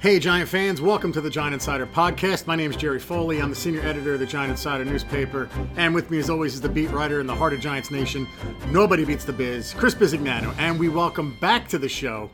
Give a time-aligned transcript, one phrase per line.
[0.00, 2.46] Hey, Giant fans, welcome to the Giant Insider Podcast.
[2.46, 3.42] My name is Jerry Foley.
[3.42, 5.48] I'm the senior editor of the Giant Insider newspaper.
[5.76, 8.24] And with me, as always, is the beat writer in the heart of Giants Nation.
[8.68, 10.54] Nobody beats the biz, Chris Bisignano.
[10.56, 12.30] And we welcome back to the show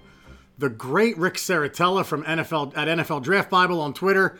[0.59, 4.39] the great Ric Serritella from NFL at NFL Draft Bible on Twitter.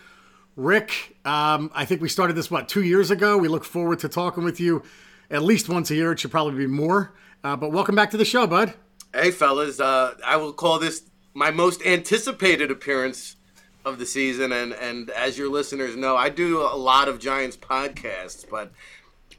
[0.55, 3.39] Rick, um, I think we started this, what, two years ago?
[3.39, 4.83] We look forward to talking with you
[5.31, 6.13] at least once a year.
[6.13, 7.15] It should probably be more.
[7.43, 8.75] Uh, but welcome back to the show, bud.
[9.15, 9.81] Hey, fellas.
[9.81, 11.05] Uh, I will call this
[11.35, 13.37] my most anticipated appearance
[13.85, 17.57] of the season, and and as your listeners know, I do a lot of Giants
[17.57, 18.73] podcasts, but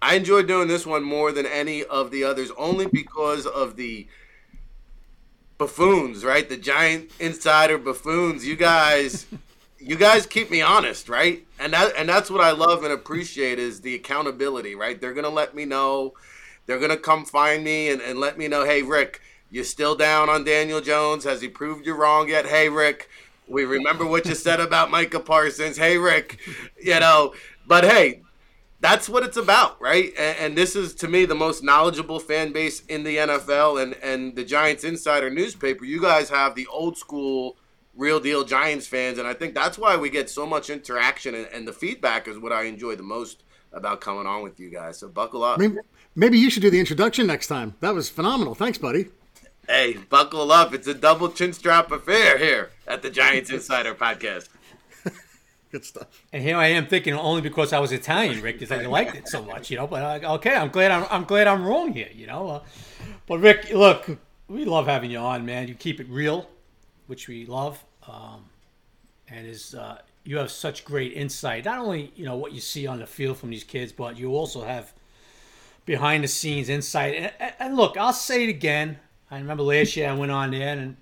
[0.02, 4.08] I enjoy doing this one more than any of the others, only because of the
[5.58, 6.48] buffoons, right?
[6.48, 8.46] The Giant insider buffoons.
[8.46, 9.26] You guys.
[9.86, 11.46] you guys keep me honest, right?
[11.60, 15.00] And that and that's what I love and appreciate is the accountability, right?
[15.00, 16.14] They're gonna let me know,
[16.66, 19.22] they're gonna come find me and, and let me know, hey Rick,
[19.56, 21.24] you still down on Daniel Jones?
[21.24, 22.46] Has he proved you wrong yet?
[22.46, 23.10] Hey, Rick,
[23.48, 25.78] we remember what you said about Micah Parsons.
[25.78, 26.40] Hey, Rick,
[26.78, 27.34] you know,
[27.66, 28.22] but hey,
[28.82, 30.12] that's what it's about, right?
[30.18, 33.94] And, and, this is to me the most knowledgeable fan base in the NFL and
[34.04, 35.86] and the Giants Insider newspaper.
[35.86, 37.56] You guys have the old school,
[37.96, 41.48] real deal Giants fans, and I think that's why we get so much interaction and,
[41.54, 45.00] and the feedback is what I enjoy the most about coming on with you guys.
[45.00, 45.60] So buckle up.
[45.60, 45.78] Maybe,
[46.14, 47.76] maybe you should do the introduction next time.
[47.80, 48.54] That was phenomenal.
[48.54, 49.08] Thanks, buddy.
[49.68, 50.76] Hey, buckle up.
[50.76, 54.48] It's a double chin strap affair here at the Giants Insider Podcast.
[55.72, 56.08] Good stuff.
[56.32, 59.28] And here I am thinking only because I was Italian, Rick, because I liked it
[59.28, 59.88] so much, you know.
[59.88, 62.48] But uh, okay, I'm glad I'm, I'm glad I'm wrong here, you know.
[62.48, 62.60] Uh,
[63.26, 64.08] but Rick, look,
[64.48, 65.68] we love having you on, man.
[65.68, 66.48] You keep it real,
[67.08, 68.46] which we love, um,
[69.28, 71.66] and is uh, you have such great insight.
[71.66, 74.30] Not only you know what you see on the field from these kids, but you
[74.36, 74.94] also have
[75.86, 77.34] behind the scenes insight.
[77.40, 79.00] And, and look, I'll say it again
[79.30, 80.98] I remember last year I went on there, and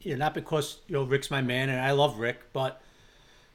[0.00, 2.80] you know, not because you know Rick's my man, and I love Rick, but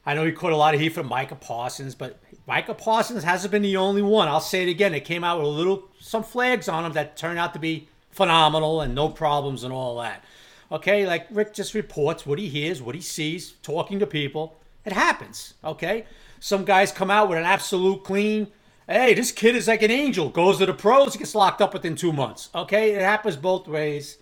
[0.04, 3.50] I know he caught a lot of heat from Micah Parsons, but Micah Parsons hasn't
[3.50, 4.28] been the only one.
[4.28, 7.16] I'll say it again; it came out with a little some flags on him that
[7.16, 10.24] turned out to be phenomenal and no problems and all that.
[10.70, 14.58] Okay, like Rick just reports what he hears, what he sees, talking to people.
[14.84, 15.54] It happens.
[15.64, 16.06] Okay,
[16.38, 18.48] some guys come out with an absolute clean
[18.88, 20.28] hey, this kid is like an angel.
[20.28, 22.50] Goes to the pros, gets locked up within two months.
[22.54, 24.18] Okay, it happens both ways.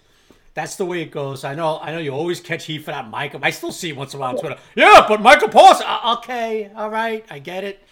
[0.55, 1.43] That's the way it goes.
[1.43, 1.81] I know.
[1.81, 3.41] I know you always catch heat for that, Micah.
[3.43, 4.59] I still see once in a while on Twitter.
[4.77, 5.87] Yeah, but Michael Paulson.
[5.89, 7.83] Uh, okay, all right, I get it.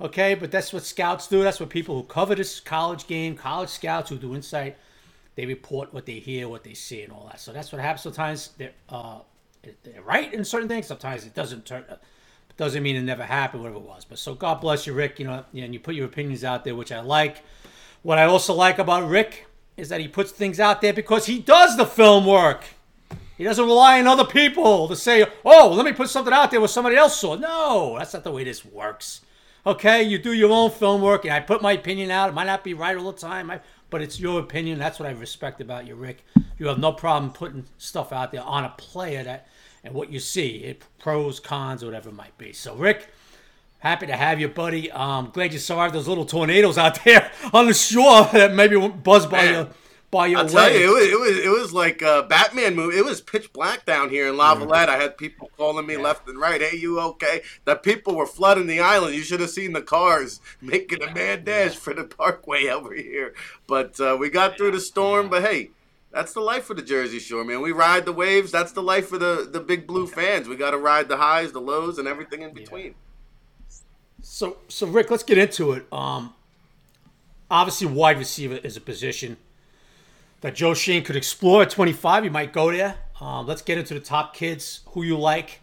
[0.00, 1.42] Okay, but that's what scouts do.
[1.42, 4.76] That's what people who cover this college game, college scouts who do insight,
[5.34, 7.40] they report what they hear, what they see, and all that.
[7.40, 8.02] So that's what happens.
[8.02, 9.20] Sometimes they're, uh,
[9.82, 10.86] they're right in certain things.
[10.86, 11.84] Sometimes it doesn't turn
[12.56, 14.04] doesn't mean it never happened, whatever it was.
[14.04, 15.18] But so God bless you, Rick.
[15.18, 17.42] You know, and you put your opinions out there, which I like.
[18.02, 21.38] What I also like about Rick is that he puts things out there because he
[21.38, 22.64] does the film work.
[23.36, 26.60] He doesn't rely on other people to say, "Oh, let me put something out there
[26.60, 29.22] what somebody else saw." No, that's not the way this works.
[29.66, 32.28] Okay, you do your own film work, and I put my opinion out.
[32.28, 33.50] It might not be right all the time,
[33.90, 34.78] but it's your opinion.
[34.78, 36.24] That's what I respect about you, Rick.
[36.58, 39.48] You have no problem putting stuff out there on a player that
[39.84, 42.52] and what you see, it, pros, cons, whatever it might be.
[42.52, 43.06] So, Rick,
[43.78, 44.90] happy to have you, buddy.
[44.90, 49.30] Um, glad you saw those little tornadoes out there on the shore that maybe buzzed
[49.30, 49.68] by you.
[50.10, 52.96] By your I'll tell you, it was, it was, it was like a Batman movie.
[52.96, 54.88] It was pitch black down here in Lavallette.
[54.88, 56.02] I had people calling me yeah.
[56.02, 56.60] left and right.
[56.60, 57.42] Hey, you okay?
[57.64, 59.16] The people were flooding the island.
[59.16, 63.34] You should have seen the cars making a mad dash for the parkway over here.
[63.66, 65.28] But uh, we got through the storm.
[65.28, 65.70] But hey,
[66.14, 67.60] that's the life for the Jersey Shore, man.
[67.60, 68.52] We ride the waves.
[68.52, 70.48] That's the life for the the big blue fans.
[70.48, 72.86] We got to ride the highs, the lows, and everything in between.
[72.86, 72.92] Yeah.
[74.22, 75.86] So, so Rick, let's get into it.
[75.92, 76.32] Um,
[77.50, 79.36] obviously, wide receiver is a position
[80.40, 82.24] that Joe Schoen could explore at 25.
[82.24, 82.96] You might go there.
[83.20, 84.80] Um, let's get into the top kids.
[84.88, 85.60] Who you like?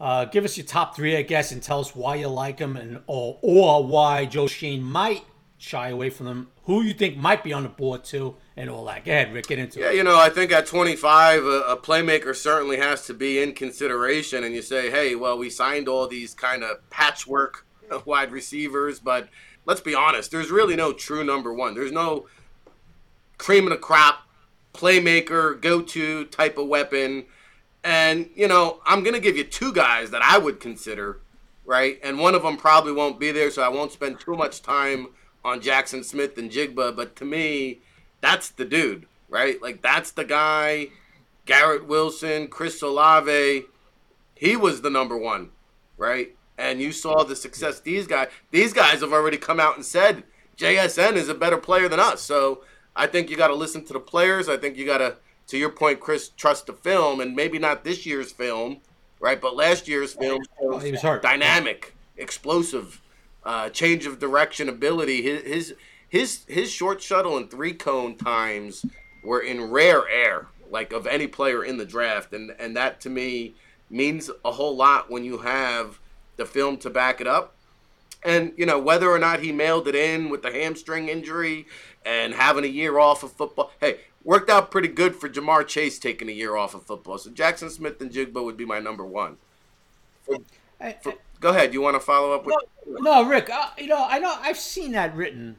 [0.00, 2.76] Uh, give us your top three, I guess, and tell us why you like them,
[2.76, 5.24] and or or why Joe Schoen might
[5.64, 6.48] shy away from them.
[6.64, 8.36] Who you think might be on the board too?
[8.56, 9.04] and all that.
[9.04, 9.88] Go ahead, Rick, get into yeah, it.
[9.90, 13.52] Yeah, you know, I think at 25, a, a, playmaker certainly has to be in
[13.52, 14.44] consideration.
[14.44, 17.66] And you say, hey, well, we signed all these kind of patchwork
[18.04, 19.28] wide receivers, but
[19.66, 21.74] let's be honest, there's really no true number one.
[21.74, 22.26] There's no
[23.38, 24.20] cream of the crop
[24.72, 27.24] playmaker, go to type of weapon.
[27.82, 31.20] And, you know, I'm to give you two guys that I would consider,
[31.64, 31.98] right?
[32.02, 35.08] And one of them probably won't be there, so I won't spend too much time
[35.44, 37.80] on Jackson Smith-Njigba, But to me,
[38.20, 39.60] that's the dude, right?
[39.60, 40.88] Like that's the guy.
[41.46, 43.64] Garrett Wilson, Chris Olave,
[44.34, 45.50] he was the number one,
[45.98, 46.34] right?
[46.56, 48.28] And you saw the success these guys.
[48.50, 50.24] These guys have already come out and said
[50.56, 52.22] JSN is a better player than us.
[52.22, 52.62] So
[52.96, 54.48] I think you got to listen to the players.
[54.48, 55.16] I think you got to,
[55.48, 58.78] to your point, Chris, trust the film, and maybe not this year's film,
[59.20, 59.40] right?
[59.40, 63.00] But last year's film Oh, he was dynamic, explosive,
[63.44, 65.22] uh, change of direction ability.
[65.22, 65.74] His his
[66.08, 68.84] his his short shuttle and three cone times
[69.22, 73.10] were in rare air, like of any player in the draft, and and that to
[73.10, 73.54] me
[73.90, 75.98] means a whole lot when you have
[76.36, 77.54] the film to back it up.
[78.24, 81.66] And you know whether or not he mailed it in with the hamstring injury
[82.06, 83.70] and having a year off of football.
[83.80, 87.18] Hey, worked out pretty good for Ja'Marr Chase taking a year off of football.
[87.18, 89.36] So Jackson Smith-Njigba would be my number one.
[90.80, 91.14] Hey, For-
[91.44, 91.74] go ahead.
[91.74, 92.56] You want to follow up with?
[92.88, 93.50] No, Rick.
[93.50, 95.56] Uh, you know, I know I've seen that written,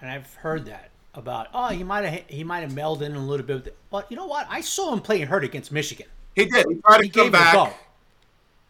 [0.00, 1.46] and I've heard that about.
[1.54, 3.76] Oh, he might have he might have melded in a little bit.
[3.90, 4.46] But you know what?
[4.50, 6.06] I saw him playing hurt against Michigan.
[6.34, 6.66] He did.
[6.68, 7.54] He tried to He come gave it a back.
[7.54, 7.70] go.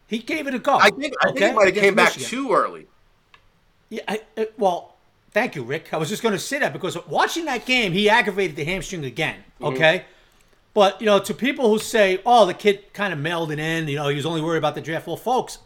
[0.07, 0.75] He gave it a go.
[0.77, 1.13] I think.
[1.21, 2.29] I think okay, he might have came back Michigan.
[2.29, 2.87] too early.
[3.89, 4.95] Yeah, I, uh, well,
[5.31, 5.93] thank you, Rick.
[5.93, 9.03] I was just going to say that because watching that game, he aggravated the hamstring
[9.03, 9.37] again.
[9.55, 9.65] Mm-hmm.
[9.73, 10.05] Okay,
[10.75, 13.95] but you know, to people who say, "Oh, the kid kind of melded in," you
[13.95, 15.07] know, he was only worried about the draft.
[15.07, 15.57] Well, folks,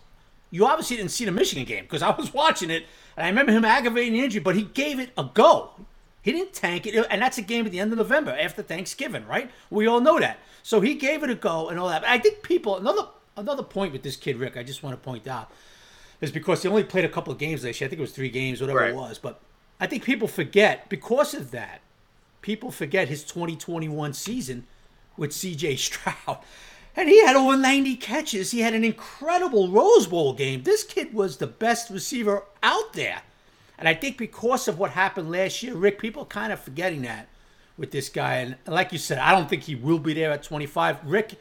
[0.56, 2.86] you obviously didn't see the Michigan game because I was watching it,
[3.18, 5.72] and I remember him aggravating the injury, but he gave it a go.
[6.22, 9.28] He didn't tank it, and that's a game at the end of November after Thanksgiving,
[9.28, 9.52] right?
[9.70, 10.40] We all know that.
[10.64, 12.02] So he gave it a go and all that.
[12.02, 13.08] But I think people another
[13.38, 14.58] another point with this kid, Rick.
[14.58, 15.52] I just want to point out
[16.22, 17.88] is because he only played a couple of games last year.
[17.88, 18.90] I think it was three games, whatever Right.
[18.92, 19.20] it was.
[19.20, 19.40] But
[19.80, 21.82] I think people forget because of that.
[22.42, 24.66] People forget his 2021 season
[25.18, 25.76] with C.J.
[25.88, 26.40] Stroud,
[26.96, 28.52] and he had over 90 catches.
[28.52, 30.64] He had an incredible Rose Bowl game.
[30.64, 33.22] This kid was the best receiver out there,
[33.78, 37.02] and I think because of what happened last year, Rick, people are kind of forgetting
[37.04, 37.28] that
[37.78, 38.36] with this guy.
[38.36, 41.00] And like you said, I don't think he will be there at 25.
[41.06, 41.36] Rick,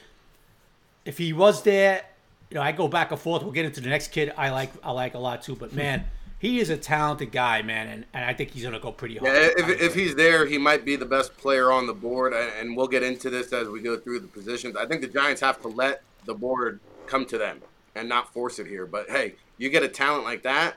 [1.04, 2.04] if he was there,
[2.50, 3.42] you know, I go back and forth.
[3.42, 5.56] We'll get into the next kid I like I like a lot too.
[5.56, 6.04] But man,
[6.44, 9.32] he is a talented guy, man, and, and I think he's gonna go pretty hard.
[9.32, 12.52] Yeah, if, if he's there, he might be the best player on the board, and
[12.60, 14.76] and we'll get into this as we go through the positions.
[14.76, 17.62] I think the Giants have to let the board come to them
[17.94, 18.84] and not force it here.
[18.84, 20.74] But hey, you get a talent like that.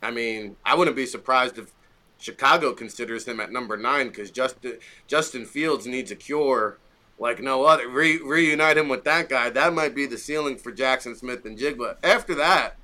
[0.00, 1.72] I mean, I wouldn't be surprised if
[2.18, 6.78] Chicago considers him at number nine because Justin Justin Fields needs a cure
[7.18, 7.88] like no other.
[7.88, 9.50] Re, reunite him with that guy.
[9.50, 11.96] That might be the ceiling for Jackson Smith-Njigba.
[12.04, 12.76] After that,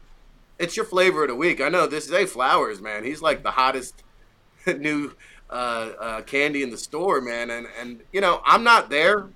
[0.61, 1.61] it's your flavor of the week.
[1.61, 3.03] I know this is A Flowers, man.
[3.03, 4.05] He's like the hottest
[4.67, 5.13] new
[5.49, 7.51] uh, uh, candy in the store, man.
[7.51, 9.31] And and you know, I'm not there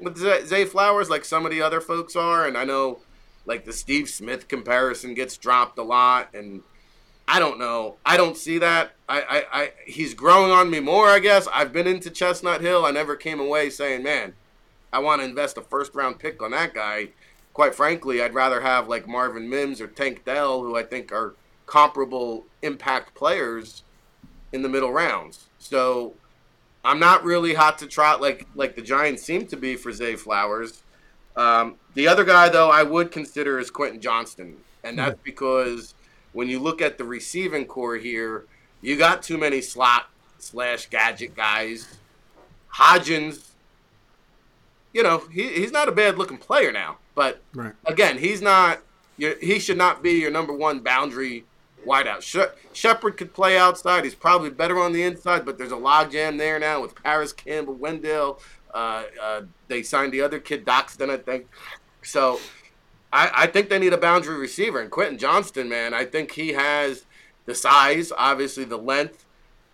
[0.00, 2.98] with Zay, Flowers like some of the other folks are, and I know
[3.46, 6.62] like the Steve Smith comparison gets dropped a lot, and
[7.28, 7.96] I don't know.
[8.04, 8.90] I don't see that.
[9.08, 11.46] I, I, I he's growing on me more, I guess.
[11.54, 12.84] I've been into Chestnut Hill.
[12.84, 14.34] I never came away saying, man,
[14.92, 17.10] I want to invest a first round pick on that guy.
[17.56, 21.36] Quite frankly, I'd rather have like Marvin Mims or Tank Dell, who I think are
[21.64, 23.82] comparable impact players
[24.52, 25.46] in the middle rounds.
[25.58, 26.12] So
[26.84, 30.16] I'm not really hot to trot like like the Giants seem to be for Zay
[30.16, 30.82] Flowers.
[31.34, 35.94] Um, the other guy though I would consider is Quentin Johnston, and that's because
[36.34, 38.44] when you look at the receiving corps here,
[38.82, 41.96] you got too many slot slash gadget guys.
[42.74, 43.52] Hodgins,
[44.92, 47.72] you know, he, he's not a bad looking player now, but Right.
[47.84, 48.80] again, he's not.
[49.18, 51.44] He should not be your number one boundary
[51.86, 52.20] wideout.
[52.22, 54.04] She- Shepard could play outside.
[54.04, 57.74] He's probably better on the inside, but there's a logjam there now with Parris Campbell,
[57.76, 58.38] Wan'Dale.
[58.74, 61.46] Uh, uh, they signed the other kid, Doxton, I think.
[62.02, 62.38] So
[63.10, 64.80] I, I think they need a boundary receiver.
[64.80, 67.06] And Quentin Johnston, man, I think he has
[67.46, 69.24] the size, obviously the length,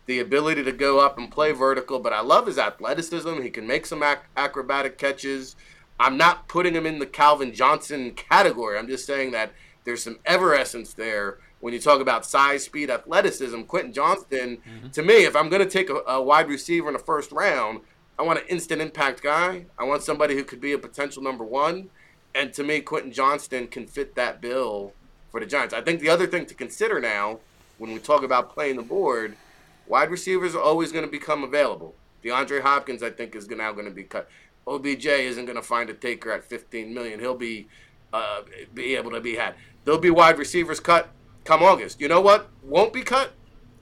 [0.06, 1.98] the ability to go up and play vertical.
[1.98, 3.42] But I love his athleticism.
[3.42, 5.56] He can make some ac- acrobatic catches.
[6.02, 8.76] I'm not putting him in the Calvin Johnson category.
[8.76, 9.52] I'm just saying that
[9.84, 13.62] there's some everessence there when you talk about size, speed, athleticism.
[13.62, 14.88] Quentin Johnston, mm-hmm.
[14.88, 17.82] to me, if I'm going to take a, a wide receiver in the first round,
[18.18, 19.66] I want an instant impact guy.
[19.78, 21.88] I want somebody who could be a potential number one.
[22.34, 24.94] And to me, Quentin Johnston can fit that bill
[25.30, 25.72] for the Giants.
[25.72, 27.38] I think the other thing to consider now,
[27.78, 29.36] when we talk about playing the board,
[29.86, 31.94] wide receivers are always going to become available.
[32.24, 34.28] DeAndre Hopkins, I think, is now going to be cut.
[34.66, 37.20] OBJ isn't going to find a taker at 15 million.
[37.20, 37.68] He'll be
[38.12, 38.42] uh,
[38.74, 39.54] be able to be had.
[39.84, 41.08] There'll be wide receivers cut
[41.44, 42.00] come August.
[42.00, 43.32] You know what won't be cut?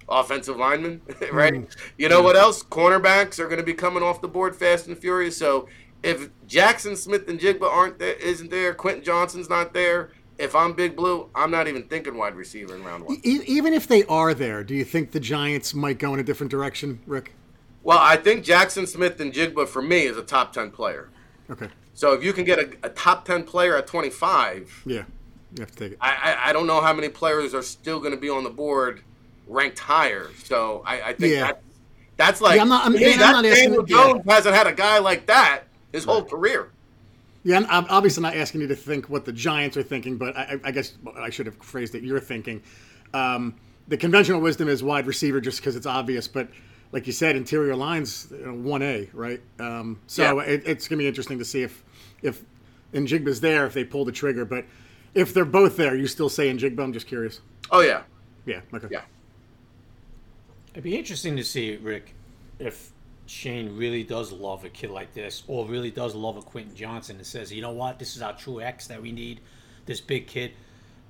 [0.08, 1.66] Offensive linemen, right?
[1.96, 2.62] You know what else?
[2.64, 5.36] Cornerbacks are going to be coming off the board fast and furious.
[5.36, 5.68] So
[6.02, 10.10] if Jackson Smith-Njigba aren't there, isn't there, Quentin Johnston's not there.
[10.36, 13.18] If I'm Big Blue, I'm not even thinking wide receiver in round one.
[13.22, 16.24] E- even if they are there, do you think the Giants might go in a
[16.24, 17.34] different direction, Rick?
[17.82, 21.08] Well, I think Jackson Smith-Njigba for me is a top 10 player.
[21.50, 21.68] Okay.
[21.94, 25.04] So if you can get a, a top 10 player at 25, Yeah.
[25.56, 25.98] You have to take it.
[26.00, 26.10] I,
[26.44, 29.02] I, I don't know how many players are still going to be on the board
[29.48, 30.30] ranked higher.
[30.44, 31.46] So I, I think Yeah.
[31.48, 31.62] that,
[32.16, 33.96] that's like Yeah, I'm not- I'm- me, I'm not asking- Daniel yeah.
[33.96, 36.70] Jones hasn't had a guy like that his whole career.
[37.42, 40.60] Yeah, I'm obviously not asking you to think what the Giants are thinking, but I,
[40.62, 42.02] I guess I should have phrased it.
[42.04, 42.62] You're thinking.
[43.14, 43.54] Um,
[43.88, 46.48] the conventional wisdom is wide receiver just because it's obvious, but
[46.92, 49.40] like you said, interior lines one A, right?
[49.58, 50.46] Um, so yeah.
[50.46, 51.84] it, it's going to be interesting to see if
[52.22, 52.42] if
[52.92, 54.44] Njigba's there, if they pull the trigger.
[54.44, 54.64] But
[55.14, 56.82] if they're both there, you still say Njigba?
[56.82, 57.40] I'm just curious.
[57.70, 58.02] Oh yeah,
[58.46, 59.02] yeah, okay, yeah.
[60.72, 62.14] It'd be interesting to see Rick
[62.58, 62.92] if
[63.26, 67.16] Schoen really does love a kid like this, or really does love a Quentin Johnston,
[67.16, 69.40] and says, you know what, this is our true X that we need,
[69.86, 70.52] this big kid.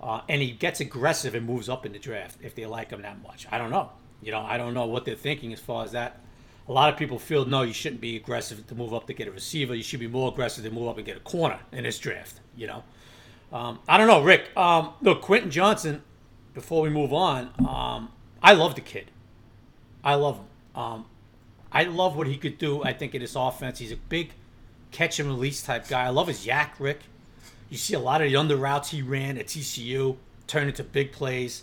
[0.03, 3.03] Uh, and he gets aggressive and moves up in the draft if they like him
[3.03, 3.47] that much.
[3.51, 3.91] I don't know.
[4.23, 6.21] You know, I don't know what they're thinking as far as that.
[6.69, 9.27] A lot of people feel no, you shouldn't be aggressive to move up to get
[9.27, 9.75] a receiver.
[9.75, 12.41] You should be more aggressive to move up and get a corner in this draft.
[12.57, 12.85] You know,
[13.53, 14.57] um, I don't know, Rick.
[14.57, 16.03] Um, look, Quentin Johnston.
[16.53, 18.11] Before we move on, um,
[18.43, 19.11] I love the kid.
[20.03, 20.45] I love him.
[20.75, 21.05] Um,
[21.73, 22.83] I love what he could do.
[22.83, 24.33] I think in his offense, he's a big
[24.91, 26.05] catch and release type guy.
[26.05, 27.00] I love his YAC, Rick.
[27.69, 30.17] You see a lot of the under routes he ran at TCU
[30.49, 31.62] turn into big plays.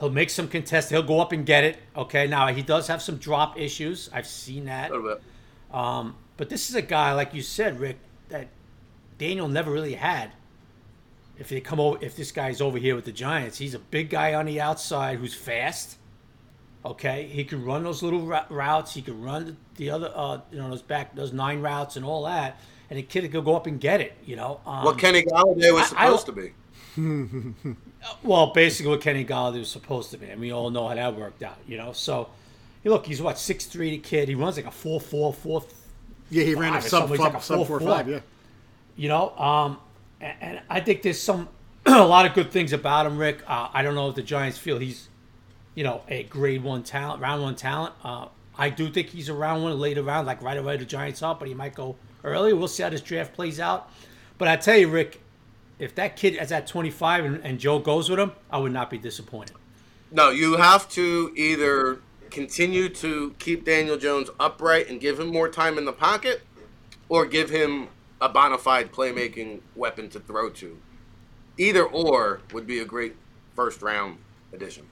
[0.00, 0.90] He'll make some contest.
[0.90, 1.78] He'll go up and get it.
[1.96, 4.08] Okay, now he does have some drop issues.
[4.12, 4.90] I've seen that.
[4.90, 5.22] A little bit.
[5.76, 8.48] Um, but this is a guy, like you said, Rick, that
[9.18, 10.32] Daniel never really had.
[11.36, 14.10] If they come over, if this guy's over here with the Giants, he's a big
[14.10, 15.96] guy on the outside who's fast.
[16.84, 18.94] Okay, he can run those little routes.
[18.94, 22.24] He can run the other, uh, you know, those back, those nine routes and all
[22.24, 22.60] that.
[22.88, 24.16] And the kid could go up and get it.
[24.24, 27.76] You know, um, what Kenny Golladay was supposed I, I, to be.
[28.22, 31.16] well, basically what Kenny Golladay was supposed to be, and we all know how that
[31.16, 31.58] worked out.
[31.66, 32.28] You know, so
[32.82, 34.28] hey, look, he's what six three kid.
[34.28, 35.64] He runs like a four four four.
[36.30, 38.08] Yeah, he ran a sub, like a sub four, four five.
[38.08, 38.20] Yeah.
[38.96, 39.78] You know, um,
[40.20, 41.48] and, and, I think there's some
[41.86, 43.42] a lot of good things about him, Rick.
[43.46, 45.08] Uh, I don't know if the Giants feel he's,
[45.74, 47.94] you know, a grade one talent, round one talent.
[48.02, 48.26] Uh,
[48.56, 51.38] I do think he's a round one, later round, like right away the Giants up,
[51.38, 52.52] but he might go early.
[52.52, 53.90] We'll see how this draft plays out.
[54.36, 55.20] But I tell you, Rick,
[55.78, 58.90] if that kid is at 25 and, and Joe goes with him, I would not
[58.90, 59.56] be disappointed.
[60.10, 65.48] No, you have to either continue to keep Daniel Jones upright and give him more
[65.48, 66.42] time in the pocket,
[67.08, 67.88] or give him
[68.20, 70.78] a bona fide playmaking weapon to throw to.
[71.56, 73.16] Either or would be a great
[73.54, 74.18] first round
[74.52, 74.86] addition.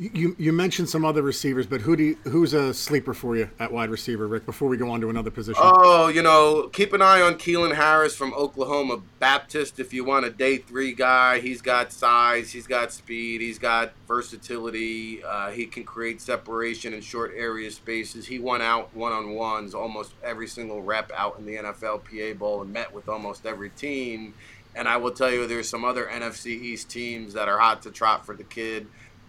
[0.00, 3.50] You you mentioned some other receivers, but who do you, who's a sleeper for you
[3.58, 4.46] at wide receiver, Rick?
[4.46, 5.60] Before we go on to another position.
[5.64, 9.80] Oh, you know, keep an eye on Keilahn Harris from Oklahoma Baptist.
[9.80, 13.92] If you want a day three guy, he's got size, he's got speed, he's got
[14.06, 15.24] versatility.
[15.24, 18.24] Uh, he can create separation in short area spaces.
[18.24, 22.62] He won out one on ones almost every single rep out in the NFLPA Bowl
[22.62, 24.34] and met with almost every team.
[24.76, 27.90] And I will tell you, there's some other NFC East teams that are hot to
[27.90, 28.86] trot for the kid.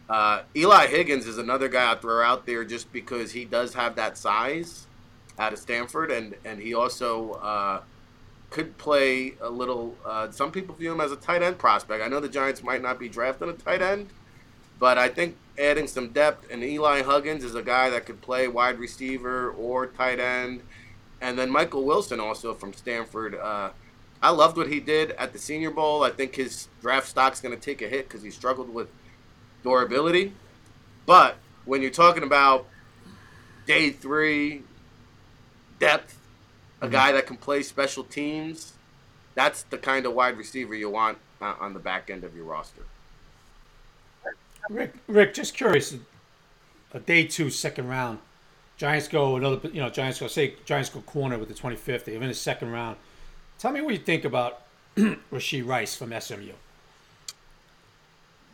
[0.09, 3.95] Uh, Eli Higgins is another guy I throw out there just because he does have
[3.95, 4.87] that size
[5.37, 7.81] out of Stanford, and and he also uh,
[8.49, 9.95] could play a little.
[10.03, 12.03] Uh, some people view him as a tight end prospect.
[12.03, 14.09] I know the Giants might not be drafting a tight end,
[14.79, 18.47] but I think adding some depth and Eli Higgins is a guy that could play
[18.47, 20.61] wide receiver or tight end,
[21.21, 23.35] and then Michael Wilson also from Stanford.
[23.35, 23.69] Uh,
[24.21, 26.03] I loved what he did at the Senior Bowl.
[26.03, 28.89] I think his draft stock's going to take a hit because he struggled with
[29.63, 30.33] durability.
[31.05, 32.67] But when you're talking about
[33.65, 34.63] day three
[35.79, 36.17] depth,
[36.81, 36.93] a mm-hmm.
[36.93, 38.73] guy that can play special teams,
[39.35, 42.83] that's the kind of wide receiver you want on the back end of your roster.
[44.69, 45.95] Rick, Rick, just curious,
[46.93, 48.19] a day two, second round,
[48.79, 52.05] Giants go another, you know, Giants go say Giants go corner with the 25th.
[52.05, 52.95] They're in the second round.
[53.57, 54.61] Tell me what you think about
[54.95, 56.53] Rashee Rice from SMU.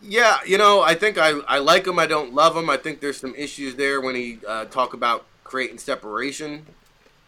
[0.07, 1.97] Yeah, you know, I think I, I like him.
[1.97, 2.69] I don't love him.
[2.69, 6.67] I think there's some issues there when he uh, talk about creating separation.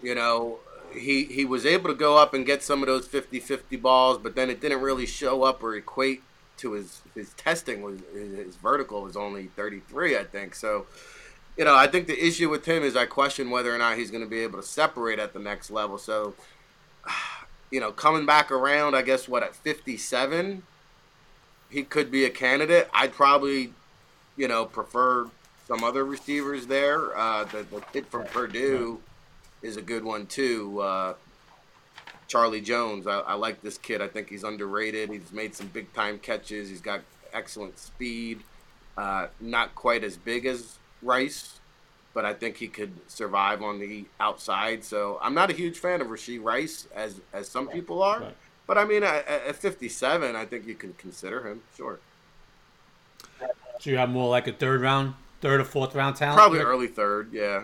[0.01, 0.59] You know,
[0.93, 4.35] he he was able to go up and get some of those 50-50 balls, but
[4.35, 6.21] then it didn't really show up or equate
[6.57, 7.81] to his his testing.
[7.81, 10.53] Was his vertical was only 33, I think.
[10.53, 10.85] So,
[11.57, 14.11] you know, I think the issue with him is I question whether or not he's
[14.11, 15.97] going to be able to separate at the next level.
[15.97, 16.35] So,
[17.71, 20.61] you know, coming back around, I guess what at 57
[21.69, 22.89] he could be a candidate.
[22.93, 23.73] I'd probably,
[24.35, 25.29] you know, prefer
[25.67, 27.17] some other receivers there.
[27.17, 29.01] Uh, the, the kid from Purdue
[29.61, 30.79] is a good one too.
[30.79, 31.13] Uh,
[32.27, 33.07] Charlie Jones.
[33.07, 34.01] I, I, like this kid.
[34.01, 35.09] I think he's underrated.
[35.09, 36.69] He's made some big time catches.
[36.69, 37.01] He's got
[37.33, 38.41] excellent speed.
[38.97, 41.59] Uh, not quite as big as Rice,
[42.13, 44.83] but I think he could survive on the outside.
[44.83, 48.33] So I'm not a huge fan of Rashee Rice as as some people are.
[48.67, 48.75] Right.
[48.75, 51.61] But I mean, at, at 57, I think you can consider him.
[51.75, 51.99] Sure.
[53.79, 56.37] So you have more like a third round, third or fourth round talent.
[56.37, 56.67] Probably here?
[56.67, 57.31] early third.
[57.31, 57.63] Yeah.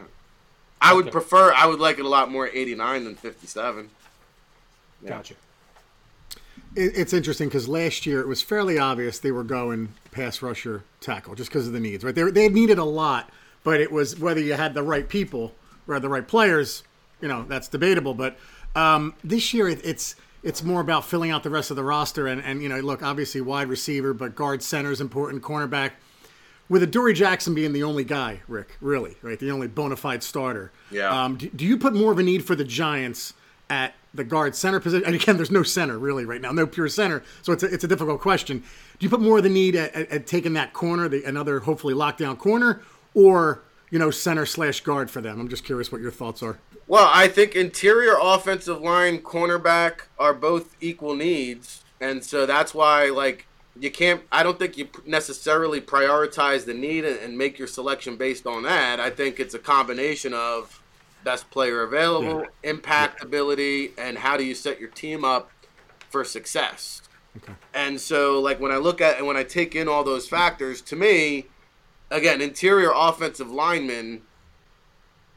[0.81, 1.53] I would prefer.
[1.53, 3.89] I would like it a lot more 89 than 57.
[5.01, 5.09] Yeah.
[5.09, 5.35] Gotcha.
[6.75, 10.83] it, it's interesting because last year it was fairly obvious they were going pass rusher
[10.99, 12.13] tackle just because of the needs, right?
[12.13, 13.29] They, they needed a lot,
[13.63, 15.53] but it was whether you had the right people
[15.87, 16.83] or the right players,
[17.21, 18.13] you know, that's debatable.
[18.13, 18.37] But
[18.75, 22.27] um, this year it, it's it's more about filling out the rest of the roster.
[22.27, 25.91] And, and you know, look, obviously wide receiver, but guard center is important, cornerback.
[26.69, 29.39] With Adoree Jackson being the only guy, Rick, really, right?
[29.39, 30.71] The only bona fide starter.
[30.91, 31.09] Yeah.
[31.09, 33.33] Um, do, do you put more of a need for the Giants
[33.69, 35.05] at the guard center position?
[35.05, 37.23] And again, there's no center really right now, no pure center.
[37.41, 38.59] So it's a, it's a difficult question.
[38.59, 41.59] Do you put more of the need at, at, at taking that corner, the, another
[41.59, 42.81] hopefully lockdown corner,
[43.13, 43.61] or
[43.93, 45.39] you know, center slash guard for them?
[45.39, 46.57] I'm just curious what your thoughts are.
[46.87, 53.11] Well, I think interior offensive line, cornerback are both equal needs, and so that's why
[53.11, 53.45] like
[53.79, 54.23] you can't.
[54.31, 58.99] I don't think you necessarily prioritize the need and make your selection based on that.
[58.99, 60.81] I think it's a combination of
[61.23, 62.71] best player available, yeah.
[62.71, 63.27] impact yeah.
[63.27, 65.51] ability, and how do you set your team up
[66.09, 67.03] for success.
[67.37, 67.53] Okay.
[67.75, 70.81] And so, like when I look at and when I take in all those factors,
[70.81, 71.45] to me,
[72.13, 74.21] again, interior offensive linemen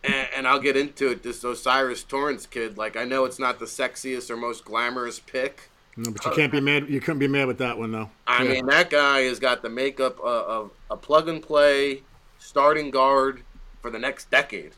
[0.05, 1.23] and, and, I'll get into it.
[1.23, 5.71] This O'Cyrus Torrence kid, like I know it's not the sexiest or most glamorous pick.
[5.97, 6.89] No, but you can't be mad.
[6.89, 8.11] You couldn't be mad with that one though.
[8.27, 8.53] I yeah.
[8.53, 12.03] mean, that guy has got the makeup of, a plug and play
[12.39, 13.43] starting guard
[13.81, 14.73] for the next decade,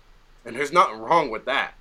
[0.44, 1.74] and there's nothing wrong with that.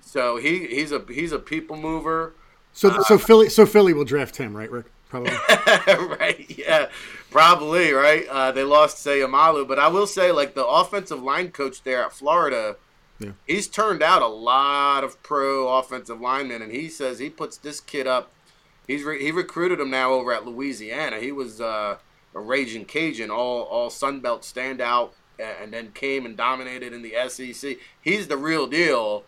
[0.00, 2.34] So he he's a he's a people mover.
[2.72, 4.86] So uh, so Philly so Philly will draft him, right, Rick?
[5.08, 5.32] Probably.
[6.18, 6.46] right.
[6.58, 6.88] Yeah.
[7.30, 8.26] Probably right.
[8.26, 12.12] Uh, they lost Seumalo, but I will say, like the offensive line coach there at
[12.12, 12.76] Florida,
[13.18, 13.32] yeah.
[13.46, 17.80] he's turned out a lot of pro offensive linemen, and he says he puts this
[17.80, 18.30] kid up.
[18.86, 21.20] He's re- he recruited him now over at Louisiana.
[21.20, 21.98] He was uh,
[22.34, 27.14] a raging Cajun, all all Sun Belt standout, and then came and dominated in the
[27.28, 27.76] SEC.
[28.00, 29.24] He's the real deal.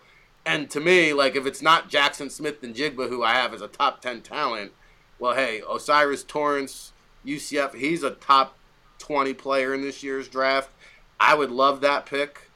[0.46, 4.00] And to me, like if it's not Jackson Smith-Njigba, who I have as a top
[4.00, 4.72] ten talent,
[5.18, 6.92] well, hey, O'Cyrus Torrence
[7.26, 7.74] UCF.
[7.74, 8.56] He's a top
[8.98, 10.70] 20 player in this year's draft.
[11.18, 12.50] I would love that pick.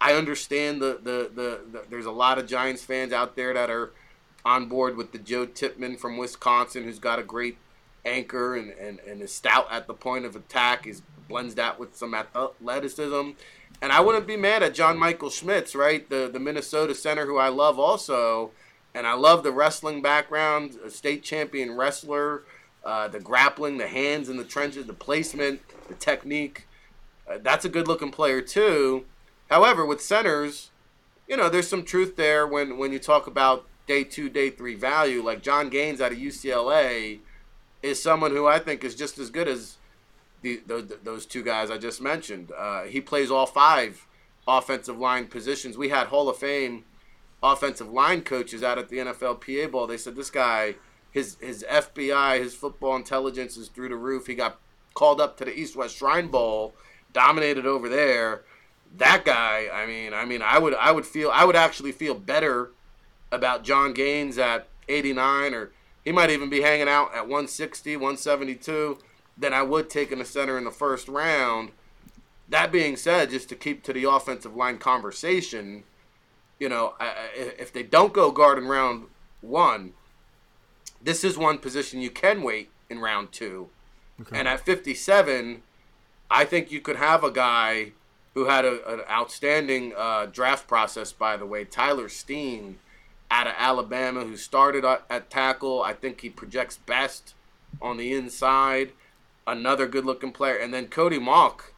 [0.00, 3.70] I understand the, the, the, the, there's a lot of Giants fans out there that
[3.70, 3.92] are
[4.44, 7.58] on board with the Joe Tippmann from Wisconsin, who's got a great
[8.04, 10.84] anchor and, and, and is stout at the point of attack.
[10.84, 10.94] He
[11.28, 13.30] blends that with some athleticism.
[13.82, 16.08] And I wouldn't be mad at John Michael Schmitz, right?
[16.08, 18.52] The the Minnesota center who I love also.
[18.94, 22.44] And I love the wrestling background, a state champion wrestler
[22.86, 26.68] uh, the grappling, the hands in the trenches, the placement, the technique.
[27.28, 29.04] Uh, that's a good looking player too.
[29.50, 30.70] However, with centers,
[31.26, 34.76] you know, there's some truth there when when you talk about day two, day three
[34.76, 35.20] value.
[35.20, 37.18] Like John Gaines out of UCLA
[37.82, 39.78] is someone who I think is just as good as
[40.42, 42.52] the, the those two guys I just mentioned.
[42.56, 44.06] Uh, he plays all five
[44.46, 45.76] offensive line positions.
[45.76, 46.84] We had Hall of Fame
[47.42, 49.88] offensive line coaches out at the NFLPA Bowl.
[49.88, 50.76] They said this guy
[51.16, 54.26] his his FBI, his football intelligence is through the roof.
[54.26, 54.60] He got
[54.92, 56.74] called up to the East West Shrine Bowl,
[57.14, 58.42] dominated over there.
[58.98, 62.14] That guy, I mean, I mean, I would I would feel I would actually feel
[62.14, 62.72] better
[63.32, 65.72] about John Gaines at 89 or
[66.04, 68.98] he might even be hanging out at 160, 172
[69.38, 71.70] than I would taking a center in the first round.
[72.46, 75.84] That being said, just to keep to the offensive line conversation,
[76.60, 76.94] you know,
[77.34, 79.06] if they don't go guard in round
[79.40, 79.94] one,
[81.06, 83.68] this is one position you can wait in round two.
[84.20, 84.38] Okay.
[84.38, 85.62] And at 57,
[86.28, 87.92] I think you could have a guy
[88.34, 92.80] who had a, an outstanding uh, draft process, by the way, Tyler Steen
[93.30, 95.80] out of Alabama, who started at tackle.
[95.80, 97.34] I think he projects best
[97.80, 98.90] on the inside.
[99.46, 100.56] Another good looking player.
[100.56, 101.72] And then Cody Mauch,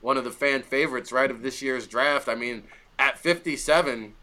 [0.00, 2.28] one of the fan favorites, right, of this year's draft.
[2.28, 2.62] I mean,
[2.98, 4.14] at 57,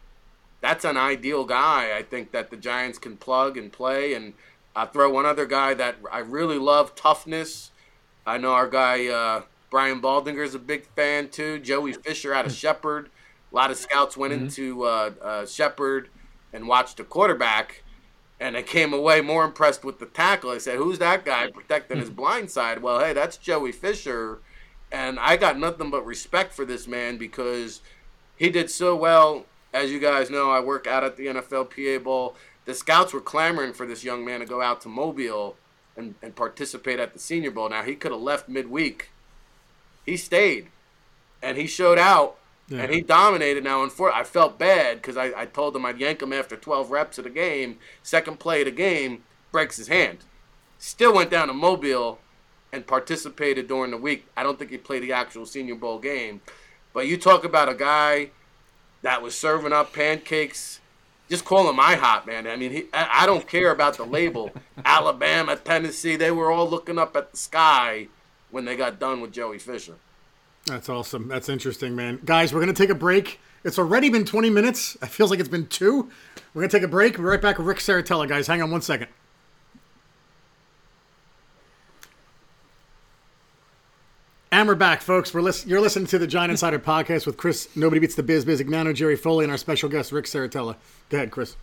[0.62, 1.94] that's an ideal guy.
[1.94, 4.14] I think that the Giants can plug and play.
[4.14, 4.32] And
[4.74, 7.72] I throw one other guy that I really love toughness.
[8.24, 11.58] I know our guy uh, Brian Baldinger is a big fan too.
[11.58, 13.10] Joey Fisher out of Shepherd.
[13.50, 14.44] A lot of scouts went mm-hmm.
[14.44, 16.08] into uh, uh, Shepherd
[16.52, 17.82] and watched the quarterback,
[18.38, 20.50] and they came away more impressed with the tackle.
[20.50, 24.38] I said, "Who's that guy protecting his blind side?" Well, hey, that's Joey Fisher,
[24.92, 27.80] and I got nothing but respect for this man because
[28.36, 32.36] he did so well as you guys know, I work out at the NFLPA Bowl.
[32.64, 35.56] The scouts were clamoring for this young man to go out to Mobile
[35.96, 37.68] and, and participate at the Senior Bowl.
[37.68, 39.10] Now, he could have left midweek.
[40.04, 40.68] He stayed,
[41.42, 42.36] and he showed out,
[42.68, 42.82] yeah.
[42.82, 43.64] and he dominated.
[43.64, 46.90] Now, unfor- I felt bad because I, I told him I'd yank him after 12
[46.90, 47.78] reps of the game.
[48.02, 50.18] Second play of the game, breaks his hand.
[50.78, 52.18] Still went down to Mobile
[52.72, 54.26] and participated during the week.
[54.36, 56.40] I don't think he played the actual Senior Bowl game.
[56.92, 58.30] But you talk about a guy–
[59.02, 60.80] that was serving up pancakes
[61.32, 62.46] just call him IHOP, man.
[62.46, 64.50] I mean, he, I, I don't care about the label.
[64.84, 68.08] Alabama, Tennessee, they were all looking up at the sky
[68.50, 69.94] when they got done with Joey Fisher.
[70.66, 71.28] That's awesome.
[71.28, 72.20] That's interesting, man.
[72.24, 73.40] Guys, we're going to take a break.
[73.64, 74.96] It's already been 20 minutes.
[75.00, 76.10] It feels like it's been two.
[76.52, 77.16] We're going to take a break.
[77.16, 78.46] We're right back with Ric Serritella, guys.
[78.46, 79.08] Hang on one second.
[84.52, 85.32] And we're back, folks.
[85.32, 88.44] We're listen- you're listening to the Giant Insider podcast with Chris, Nobody Beats the Biz,
[88.44, 90.76] Bisignano, Jerry Foley, and our special guest, Ric Serritella.
[91.08, 91.56] Go ahead, Chris.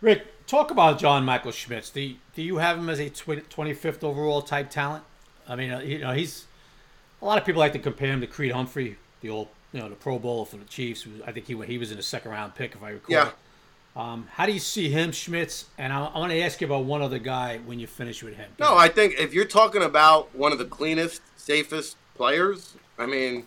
[0.00, 1.90] Rick, talk about John Michael Schmitz.
[1.90, 5.04] Do you, do you have him as a 25th overall type talent?
[5.48, 6.46] I mean, uh, you know, he's
[7.20, 9.88] a lot of people like to compare him to Creed Humphrey, the old, you know,
[9.88, 11.06] the Pro Bowl for the Chiefs.
[11.24, 13.14] I think he he was in the second round pick, if I recall.
[13.14, 13.30] Yeah.
[13.94, 15.66] Um, how do you see him, Schmitz?
[15.76, 18.34] And I, I want to ask you about one other guy when you finish with
[18.34, 18.50] him.
[18.58, 23.44] No, I think if you're talking about one of the cleanest, safest players, I mean,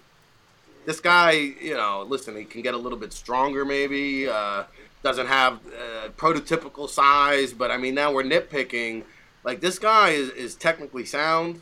[0.86, 4.28] this guy, you know, listen, he can get a little bit stronger, maybe.
[4.28, 4.64] Uh,
[5.02, 9.04] doesn't have uh, prototypical size, but I mean, now we're nitpicking.
[9.44, 11.62] Like this guy is, is technically sound,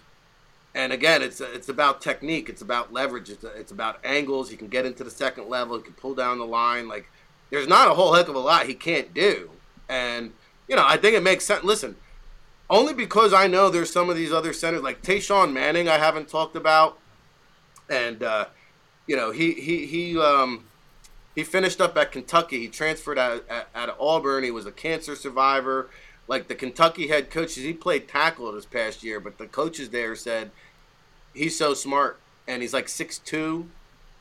[0.73, 2.47] and again, it's it's about technique.
[2.47, 3.29] It's about leverage.
[3.29, 4.49] It's, it's about angles.
[4.49, 5.77] He can get into the second level.
[5.77, 6.87] He can pull down the line.
[6.87, 7.09] Like
[7.53, 9.51] there's not a whole heck of a lot he can't do.
[9.87, 10.33] And,
[10.67, 11.63] you know, I think it makes sense.
[11.63, 11.95] Listen,
[12.67, 16.27] only because I know there's some of these other centers, like Tashawn Manning, I haven't
[16.27, 16.97] talked about.
[17.91, 18.45] And, uh,
[19.05, 20.65] you know, he, he, he, um,
[21.35, 22.57] he finished up at Kentucky.
[22.57, 24.43] He transferred out, at, Auburn.
[24.43, 25.91] He was a cancer survivor.
[26.27, 30.15] Like the Kentucky head coaches, he played tackle this past year, but the coaches there
[30.15, 30.49] said
[31.35, 33.69] he's so smart and he's like six two,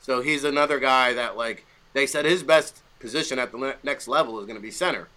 [0.01, 4.39] so he's another guy that like they said his best position at the next level
[4.39, 5.09] is going to be center.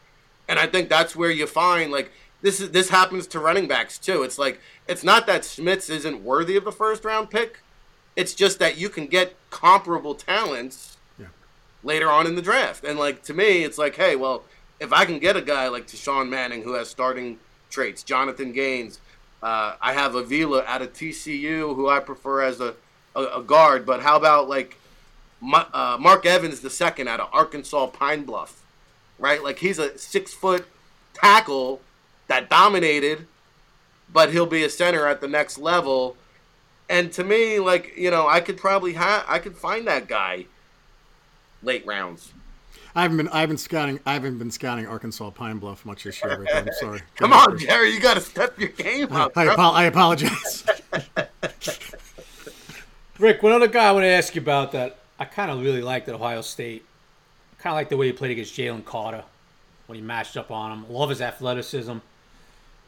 [0.48, 2.10] And I think that's where you find like
[2.42, 4.24] this is this happens to running backs too.
[4.24, 7.60] It's like it's not that Schmitz isn't worthy of the first round pick.
[8.16, 11.26] It's just that you can get comparable talents yeah.
[11.84, 12.84] later on in the draft.
[12.84, 14.42] And like to me, it's like, hey, well,
[14.80, 17.38] if I can get a guy like Tashawn Manning who has starting
[17.70, 18.98] traits, Jonathan Gaines,
[19.42, 22.74] uh, I have Avila out of TCU who I prefer as a,
[23.14, 23.86] a, a guard.
[23.86, 24.76] But how about like
[25.42, 28.62] uh, Mark Evans the second out of Arkansas Pine Bluff,
[29.18, 29.42] right?
[29.42, 30.66] Like he's a six foot
[31.14, 31.80] tackle
[32.28, 33.26] that dominated,
[34.12, 36.16] but he'll be a center at the next level.
[36.88, 40.46] And to me, like you know, I could probably have I could find that guy
[41.62, 42.32] late rounds.
[42.94, 46.22] I haven't been I haven't scouting I haven't been scouting Arkansas Pine Bluff much this
[46.22, 46.38] year.
[46.40, 46.48] Rick.
[46.54, 47.02] I'm sorry.
[47.16, 49.36] Come on, Jerry, you got to step your game up.
[49.36, 50.64] I, I, I apologize.
[53.18, 55.82] Rick, one other guy I want to ask you about that I kind of really
[55.82, 56.84] liked at Ohio State.
[57.58, 59.24] Kind of like the way he played against Jalen Carter
[59.86, 60.92] when he matched up on him.
[60.92, 61.98] Love his athleticism.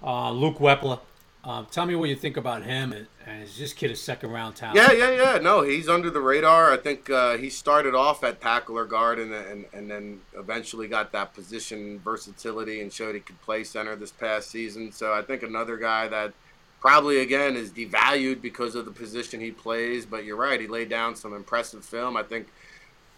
[0.03, 1.01] Uh, Luke Wypler.
[1.45, 4.33] Um, tell me what you think about him, and, and is this kid a second
[4.33, 4.77] round talent?
[4.77, 5.39] Yeah, yeah, yeah.
[5.39, 6.73] No, he's under the radar.
[6.73, 10.89] I think uh, he started off at tackle or guard, and, and and then eventually
[10.89, 14.91] got that position versatility and showed he could play center this past season.
[14.91, 16.35] So I think another guy that
[16.81, 20.07] probably again is devalued because of the position he plays.
[20.07, 22.17] But you're right; he laid down some impressive film.
[22.17, 22.49] I think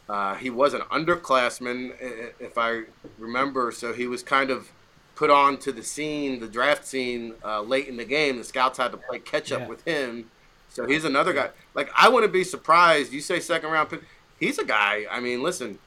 [0.09, 1.93] uh, he was an underclassman,
[2.41, 2.83] if I
[3.19, 3.71] remember.
[3.73, 4.71] So he was kind of
[5.15, 8.39] put on to the scene, the draft scene, uh, late in the game.
[8.39, 9.69] The scouts had to play catch up yeah.
[9.69, 10.31] with him.
[10.71, 11.51] So he's another guy.
[11.75, 13.13] Like I wouldn't be surprised.
[13.13, 14.03] You say second round pick.
[14.39, 15.05] He's a guy.
[15.11, 15.79] I mean, listen,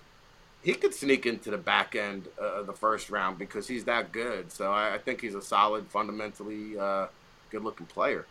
[0.63, 4.51] he could sneak into the back end of the first round because he's that good.
[4.51, 7.07] So I, I think he's a solid, fundamentally uh,
[7.53, 8.25] good looking player.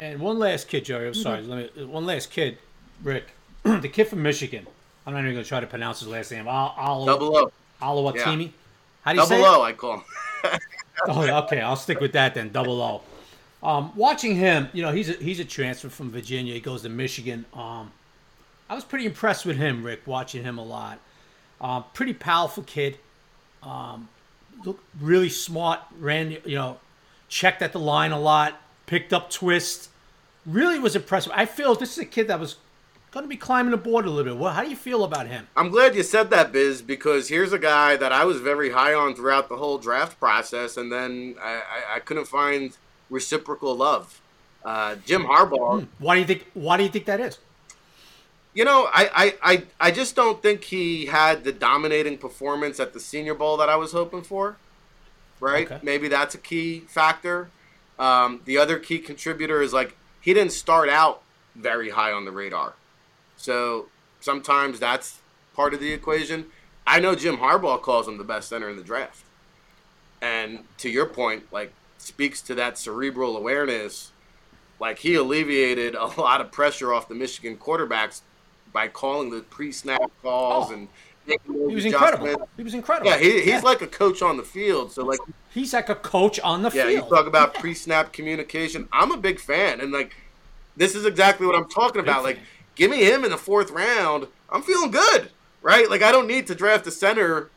[0.00, 1.06] And one last kid, Jerry.
[1.06, 1.42] I'm sorry.
[1.42, 1.84] Let me.
[1.84, 2.58] One last kid,
[3.02, 3.28] Rick,
[3.64, 4.66] the kid from Michigan.
[5.06, 6.46] I'm not even going to try to pronounce his last name.
[6.46, 7.52] Al, Al, Double O.
[7.80, 8.42] Oluwatimi.
[8.44, 8.48] Yeah.
[9.02, 9.66] How do you Double say O, it?
[9.66, 10.02] I call him.
[11.08, 11.60] oh, okay.
[11.60, 12.50] I'll stick with that then.
[12.50, 13.02] Double O.
[13.62, 16.54] Um, watching him, you know, he's a, he's a transfer from Virginia.
[16.54, 17.44] He goes to Michigan.
[17.54, 17.92] Um,
[18.68, 20.06] I was pretty impressed with him, Rick.
[20.06, 20.98] Watching him a lot.
[21.60, 22.98] Um, pretty powerful kid.
[23.62, 24.08] Um,
[24.64, 25.80] look really smart.
[25.98, 26.78] Ran, you know,
[27.30, 29.88] checked at the line a lot, picked up twists.
[30.44, 31.32] Really was impressive.
[31.34, 32.56] I feel this is a kid that was
[33.12, 34.40] going to be climbing the board a little bit.
[34.40, 35.46] Well, how do you feel about him?
[35.56, 38.92] I'm glad you said that, Biz, because here's a guy that I was very high
[38.92, 42.76] on throughout the whole draft process, and then I, I, I couldn't find
[43.08, 44.20] reciprocal love.
[44.64, 45.80] Uh, Jim Harbaugh.
[45.80, 45.86] Hmm.
[45.98, 46.46] Why do you think?
[46.52, 47.38] Why do you think that is?
[48.52, 52.92] You know, I, I, I, I just don't think he had the dominating performance at
[52.92, 54.56] the Senior Bowl that I was hoping for
[55.40, 55.70] right?
[55.70, 55.80] Okay.
[55.82, 57.50] Maybe that's a key factor.
[57.98, 61.22] Um, the other key contributor is like he didn't start out
[61.54, 62.74] very high on the radar.
[63.36, 63.86] So
[64.20, 65.18] sometimes that's
[65.54, 66.46] part of the equation.
[66.86, 69.24] I know Jim Harbaugh calls him the best center in the draft.
[70.22, 74.12] And to your point, like speaks to that cerebral awareness.
[74.78, 78.22] Like he alleviated a lot of pressure off the Michigan quarterbacks
[78.72, 80.74] by calling the pre-snap calls oh.
[80.74, 80.88] and
[81.46, 82.48] He was incredible.
[82.56, 83.10] He was incredible.
[83.10, 83.60] Yeah, he, he's yeah.
[83.60, 84.92] like a coach on the field.
[84.92, 85.20] So like
[85.52, 86.92] he's like a coach on the yeah, field.
[86.92, 88.88] Yeah, you talk about pre-snap communication.
[88.92, 90.14] I'm a big fan, and like
[90.76, 92.24] this is exactly what I'm talking about.
[92.24, 92.38] Like,
[92.74, 94.26] give me him in the fourth round.
[94.50, 95.30] I'm feeling good,
[95.62, 95.88] right?
[95.90, 97.50] Like I don't need to draft a center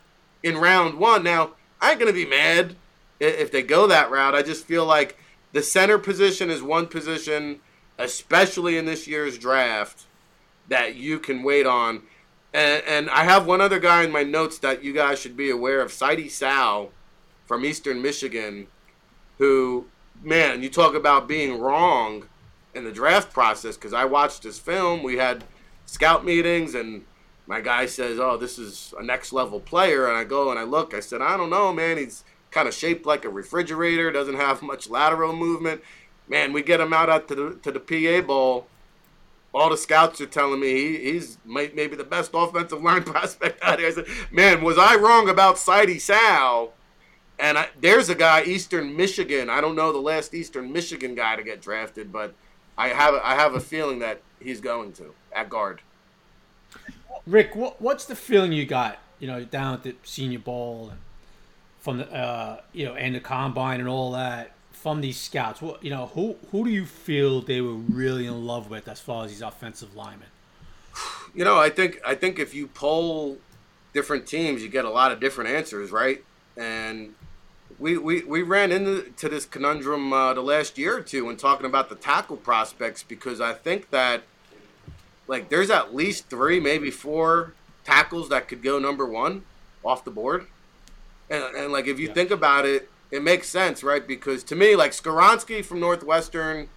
[0.44, 1.24] in round one.
[1.24, 2.76] Now I ain't gonna be mad
[3.20, 4.36] if they go that route.
[4.36, 5.18] I just feel like
[5.54, 7.60] the center position is one position,
[7.98, 10.06] especially in this year's draft,
[10.68, 12.02] that you can wait on.
[12.54, 15.50] And, and I have one other guy in my notes that you guys should be
[15.50, 16.92] aware of, Sidy Sow
[17.48, 18.68] from Eastern Michigan,
[19.40, 19.88] who,
[20.22, 22.26] man, you talk about being wrong
[22.76, 25.04] in the draft process because I watched his film.
[25.04, 25.44] We had
[25.86, 27.06] scout meetings, and
[27.48, 30.64] my guy says, "Oh, this is a next level player," and I go and I
[30.64, 30.94] look.
[30.94, 31.98] I said, "I don't know, man.
[31.98, 34.12] He's kind of shaped like a refrigerator.
[34.12, 35.82] Doesn't have much lateral movement."
[36.28, 38.68] Man, we get him out at the to the PA Bowl
[39.54, 43.80] all the scouts are telling me he, he's maybe the best offensive line prospect out
[43.80, 43.88] here.
[43.88, 46.72] I said, man, was I wrong about Sidy Sow?
[47.40, 49.50] And I, there's a guy, Eastern Michigan.
[49.50, 52.34] I don't know the last Eastern Michigan guy to get drafted, but
[52.78, 55.82] I have I have a feeling that he's going to at guard.
[57.26, 59.00] Rick, what, what's the feeling you got?
[59.20, 61.00] You know, down at the Senior Bowl, and
[61.80, 64.53] from the uh, you know, and the combine and all that
[64.84, 68.46] from these scouts, what you know, who who do you feel they were really in
[68.46, 70.28] love with as far as these offensive linemen?
[71.36, 73.40] You know, I think I think if you poll
[73.92, 76.24] different teams, you get a lot of different answers, right?
[76.56, 77.16] And
[77.80, 81.66] we we, we ran into this conundrum uh, the last year or two when talking
[81.66, 84.22] about the tackle prospects because I think that
[85.28, 89.44] like there's at least three, maybe four tackles that could go number one
[89.84, 90.46] off the board.
[91.32, 92.14] And, and like if you yeah.
[92.14, 94.06] think about it, it makes sense, right?
[94.06, 96.68] Because to me, like Skoronski from Northwestern,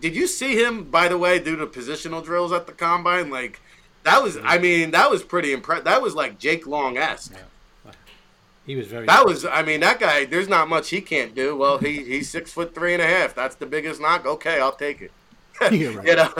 [0.00, 3.28] did you see him, by the way, do the positional drills at the combine?
[3.28, 3.60] Like,
[4.04, 5.84] that was, I mean, that was pretty impressive.
[5.84, 7.34] That was like Jake Long esque.
[7.34, 7.92] Yeah.
[8.64, 9.06] He was very.
[9.06, 10.24] That was, I mean, that guy.
[10.24, 11.56] There's not much he can't do.
[11.56, 13.34] Well, he he's six foot three and a half.
[13.34, 14.24] That's the biggest knock.
[14.24, 15.10] Okay, I'll take it.
[15.70, 16.32] you know,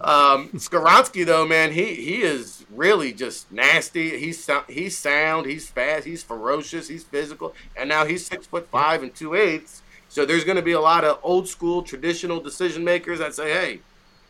[0.00, 4.18] um, Skoronski though, man, he he is really just nasty.
[4.18, 5.46] He's he's sound.
[5.46, 6.06] He's fast.
[6.06, 6.88] He's ferocious.
[6.88, 7.54] He's physical.
[7.76, 9.82] And now he's six foot five and two eighths.
[10.08, 13.50] So there's going to be a lot of old school traditional decision makers that say,
[13.50, 13.80] "Hey,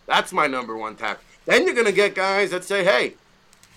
[0.07, 3.15] that's my number one tackle." Then you're going to get guys that say, "Hey,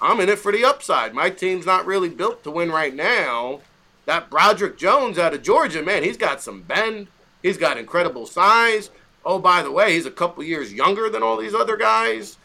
[0.02, 1.14] I'm in it for the upside.
[1.14, 3.62] My team's not really built to win right now."
[4.06, 7.08] That Broderick Jones out of Georgia, man, he's got some bend.
[7.42, 8.92] He's got incredible size
[9.26, 12.38] oh, by the way, he's a couple years younger than all these other guys.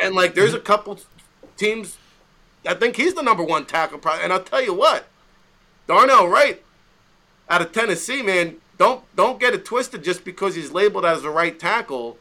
[0.00, 1.00] And like, there's a couple
[1.56, 1.96] teams
[2.66, 4.00] I think he's the number one tackle.
[4.06, 5.06] And I'll tell you what,
[5.86, 6.62] Darnell Wright
[7.48, 11.30] out of Tennessee, man, don't don't get it twisted just because he's labeled as a
[11.30, 12.18] right tackle.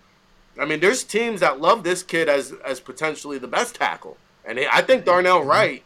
[0.59, 4.59] I mean, there's teams that love this kid as as potentially the best tackle, and
[4.71, 5.49] I think Darnell mm-hmm.
[5.49, 5.83] Wright.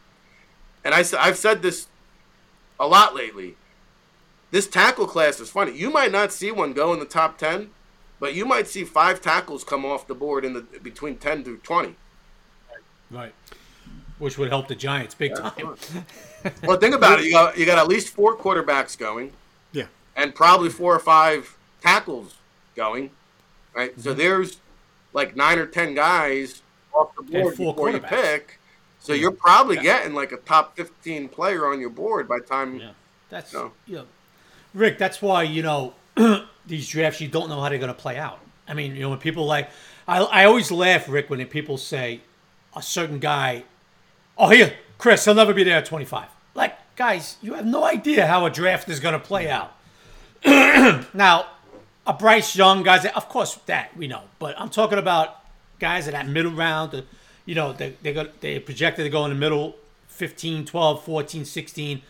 [0.84, 1.88] And I I've said this
[2.78, 3.56] a lot lately.
[4.50, 5.76] This tackle class is funny.
[5.76, 7.70] You might not see one go in the top ten,
[8.20, 11.56] but you might see five tackles come off the board in the between ten to
[11.58, 11.96] twenty.
[13.10, 13.34] Right.
[14.18, 15.76] Which would help the Giants big yeah, time.
[16.62, 17.24] well, think about it.
[17.24, 19.32] You got you got at least four quarterbacks going.
[19.72, 19.86] Yeah.
[20.14, 22.36] And probably four or five tackles
[22.76, 23.10] going.
[23.74, 23.92] Right.
[23.92, 24.02] Mm-hmm.
[24.02, 24.58] So there's
[25.14, 28.58] like nine or ten guys off the board before you pick.
[28.98, 29.82] So you're probably yeah.
[29.82, 32.78] getting like a top fifteen player on your board by time.
[32.78, 32.90] Yeah.
[33.30, 33.72] That's you know.
[33.86, 34.06] you know,
[34.74, 34.98] Rick.
[34.98, 35.94] That's why you know
[36.70, 38.38] these drafts, you don't know how they're going to play out.
[38.66, 39.68] I mean, you know, when people like,
[40.08, 42.20] I, I always laugh, Rick, when people say
[42.74, 43.64] a certain guy,
[44.38, 46.28] oh, here, Chris, he'll never be there at 25.
[46.54, 49.74] Like, guys, you have no idea how a draft is going to play out.
[51.14, 51.46] now,
[52.06, 55.36] a Bryce Young, guys, of course, that we know, but I'm talking about
[55.78, 57.02] guys in that middle round, uh,
[57.44, 59.76] you know, they, they, got, they projected to go in the middle
[60.08, 62.02] 15, 12, 14, 16.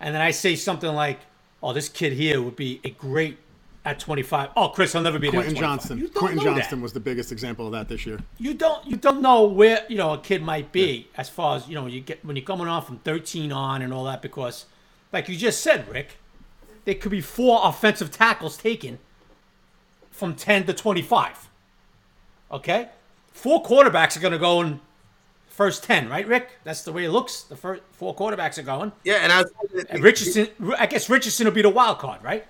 [0.00, 1.20] And then I say something like,
[1.62, 3.38] oh, this kid here would be a great
[3.86, 4.50] at 25.
[4.56, 5.62] Oh, Chris, I'll never be Quentin there.
[5.62, 6.08] Johnston.
[6.08, 6.82] Quentin Johnston that.
[6.82, 8.18] was the biggest example of that this year.
[8.36, 11.20] You don't you don't know where you know a kid might be yeah.
[11.20, 13.94] as far as you know you get when you're coming on from 13 on and
[13.94, 14.66] all that because,
[15.12, 16.18] like you just said, Rick,
[16.84, 18.98] there could be four offensive tackles taken
[20.10, 21.48] from 10 to 25.
[22.50, 22.88] Okay,
[23.32, 24.80] four quarterbacks are going to go in
[25.48, 26.50] first 10, right, Rick?
[26.64, 27.42] That's the way it looks.
[27.42, 28.92] The first four quarterbacks are going.
[29.04, 29.44] Yeah, and I
[29.90, 30.48] and Richardson.
[30.76, 32.46] I guess Richardson will be the wild card, right?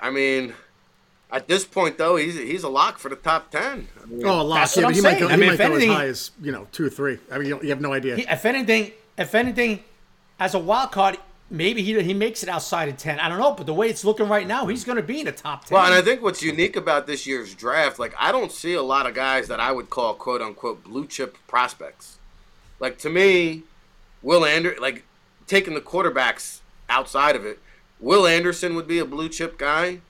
[0.00, 0.54] I mean,
[1.30, 3.88] at this point though, he's he's a lock for the top ten.
[4.02, 4.76] I mean, oh, a lock.
[4.76, 5.02] Yeah, he saying.
[5.02, 7.18] might go, I mean, might go anything, as high as you know two or three.
[7.30, 8.16] I mean, you, you have no idea.
[8.16, 9.82] He, if anything, if anything,
[10.38, 11.18] as a wild card,
[11.50, 13.18] maybe he he makes it outside of ten.
[13.20, 15.26] I don't know, but the way it's looking right now, he's going to be in
[15.26, 15.76] the top ten.
[15.76, 18.82] Well, and I think what's unique about this year's draft, like I don't see a
[18.82, 22.18] lot of guys that I would call quote unquote blue chip prospects.
[22.80, 23.62] Like to me,
[24.22, 25.04] Will Anderson, like
[25.46, 27.58] taking the quarterbacks outside of it,
[28.04, 30.00] Will Anderson would be a blue chip guy.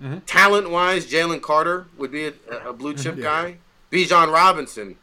[0.00, 0.18] Mm-hmm.
[0.26, 2.32] Talent wise, Jalen Carter would be a,
[2.66, 3.22] a blue chip yeah.
[3.22, 3.56] guy.
[3.90, 4.96] Bijan Robinson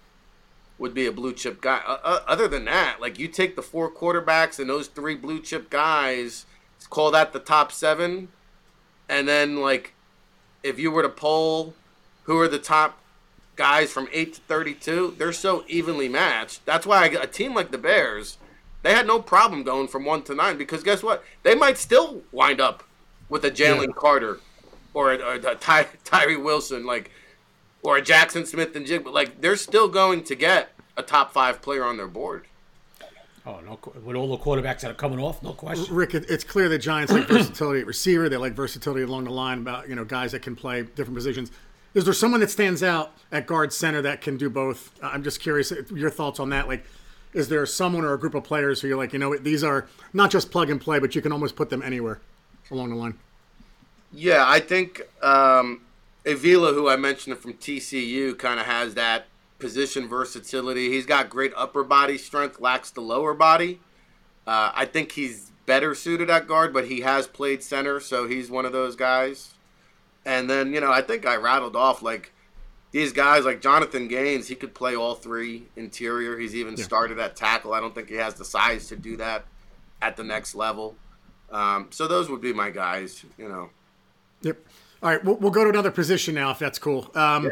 [0.77, 1.81] would be a blue chip guy.
[1.85, 5.41] Uh, uh, other than that, like you take the four quarterbacks and those three blue
[5.41, 6.45] chip guys,
[6.91, 8.27] call that the top seven,
[9.09, 9.93] and then like
[10.61, 11.73] if you were to poll
[12.23, 12.99] who are the top
[13.55, 16.65] guys from eight to thirty-two, they're so evenly matched.
[16.67, 18.37] That's why a team like the Bears,
[18.85, 21.23] they had no problem going from one to nine because guess what?
[21.43, 22.83] They might still wind up
[23.29, 23.93] with a Jalen yeah.
[23.95, 24.39] Carter
[24.93, 27.11] or a, a, a Ty, Tyree Wilson, like
[27.81, 31.97] or a Jackson Smith-Njigba, like they're still going to get a top five player on
[31.97, 32.45] their board.
[33.47, 33.79] Oh no!
[34.03, 35.93] With all the quarterbacks that are coming off, no question.
[35.93, 38.27] Rick, it's clear the Giants like versatility at receiver.
[38.27, 41.51] They like versatility along the line about you know guys that can play different positions.
[41.93, 44.91] Is there someone that stands out at guard center that can do both?
[45.01, 46.67] I'm just curious your thoughts on that.
[46.67, 46.85] Like,
[47.35, 49.87] is there someone or a group of players who you're like, you know, these are
[50.13, 52.21] not just plug and play, but you can almost put them anywhere
[52.71, 53.13] along the line?
[54.13, 55.81] Yeah, I think um,
[56.25, 59.25] Avila, who I mentioned from TCU, kind of has that
[59.59, 60.89] position versatility.
[60.89, 63.81] He's got great upper body strength, lacks the lower body.
[64.47, 68.49] Uh, I think he's better suited at guard, but he has played center, so he's
[68.49, 69.55] one of those guys.
[70.23, 72.31] And then, you know, I think I rattled off like
[72.95, 76.39] these guys like Jonathan Gaines, he could play all three interior.
[76.39, 76.83] He's even yeah.
[76.85, 77.73] started at tackle.
[77.73, 79.43] I don't think he has the size to do that
[80.01, 80.95] at the next level.
[81.51, 83.69] Um, so those would be my guys, you know.
[84.43, 84.59] Yep.
[85.03, 87.11] All right, we'll, we'll go to another position now, if that's cool.
[87.15, 87.49] Um, yeah.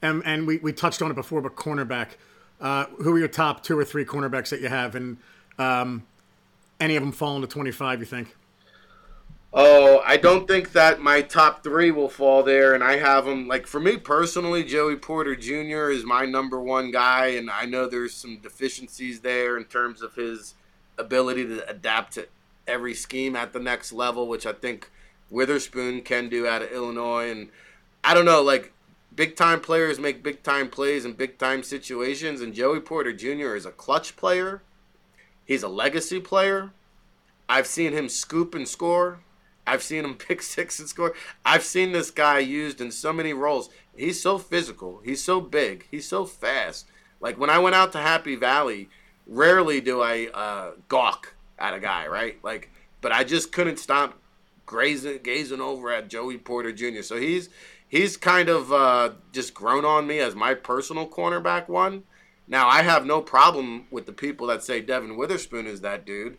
[0.00, 2.12] And, and we, we touched on it before, but cornerback.
[2.58, 4.94] Uh, who are your top two or three cornerbacks that you have?
[4.94, 5.18] And
[5.58, 6.06] um,
[6.80, 8.34] any of them fall into 25, you think?
[9.52, 13.48] Oh, I don't think that my top three will fall there, and I have them.
[13.48, 15.90] Like for me personally, Joey Porter Jr.
[15.90, 20.14] is my number one guy, and I know there's some deficiencies there in terms of
[20.14, 20.54] his
[20.98, 22.28] ability to adapt to
[22.66, 24.90] every scheme at the next level, which I think
[25.30, 27.30] Witherspoon can do out of Illinois.
[27.30, 27.48] And
[28.04, 28.72] I don't know, like
[29.14, 32.42] big time players make big time plays in big time situations.
[32.42, 33.56] And Joey Porter Jr.
[33.56, 34.62] is a clutch player.
[35.46, 36.72] He's a legacy player.
[37.48, 39.20] I've seen him scoop and score.
[39.68, 41.14] I've seen him pick six and score.
[41.44, 43.70] I've seen this guy used in so many roles.
[43.96, 45.00] He's so physical.
[45.04, 45.86] He's so big.
[45.90, 46.86] He's so fast.
[47.20, 48.88] Like when I went out to Happy Valley,
[49.26, 52.38] rarely do I uh, gawk at a guy, right?
[52.42, 54.18] Like, but I just couldn't stop
[54.70, 57.02] gazing gazing over at Joey Porter Jr.
[57.02, 57.48] So he's
[57.88, 62.04] he's kind of uh, just grown on me as my personal cornerback one.
[62.46, 66.38] Now I have no problem with the people that say Devin Witherspoon is that dude.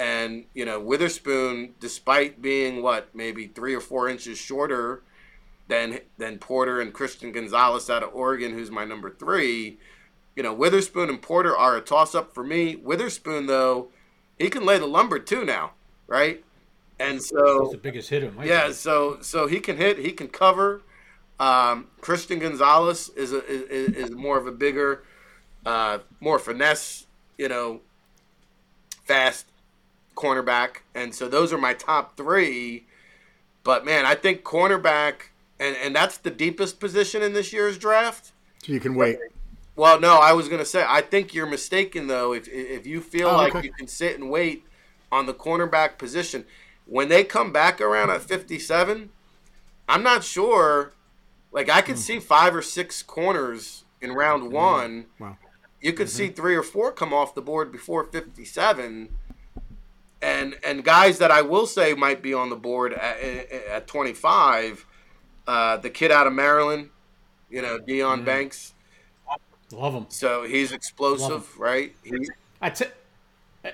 [0.00, 5.02] And you know Witherspoon, despite being what maybe three or four inches shorter
[5.68, 9.78] than than Porter and Christian Gonzalez out of Oregon, who's my number three,
[10.34, 12.76] you know Witherspoon and Porter are a toss up for me.
[12.76, 13.88] Witherspoon though,
[14.38, 15.72] he can lay the lumber too now,
[16.06, 16.42] right?
[17.00, 18.30] and so he's the biggest hitter.
[18.44, 20.82] Yeah, so so he can hit, he can cover.
[21.40, 25.04] Um, Christian Gonzalez is a, is, is more of a bigger,
[25.64, 27.06] uh, more finesse,
[27.38, 27.80] you know,
[29.04, 29.46] fast
[30.16, 32.86] cornerback, and so those are my top three.
[33.62, 38.32] But man, I think cornerback, and and that's the deepest position in this year's draft.
[38.64, 39.18] So you can wait.
[39.76, 42.32] Well, no, I was gonna say I think you're mistaken though.
[42.32, 43.66] If if you feel oh, like okay.
[43.66, 44.66] you can sit and wait
[45.12, 46.44] on the cornerback position,
[46.86, 49.10] when they come back around at 57,
[49.88, 50.92] I'm not sure.
[51.52, 52.00] Like I could mm.
[52.00, 54.52] see five or six corners in round mm.
[54.52, 55.06] one.
[55.18, 55.36] Wow.
[55.80, 56.16] You could mm-hmm.
[56.16, 59.08] see three or four come off the board before 57,
[60.22, 63.18] and and guys that I will say might be on the board at,
[63.70, 64.86] at 25.
[65.46, 66.90] Uh, the kid out of Maryland,
[67.48, 68.74] you know, Dion Banks.
[69.72, 70.06] Love him.
[70.08, 71.94] So he's explosive, right?
[72.04, 72.28] He,
[72.60, 72.86] I t-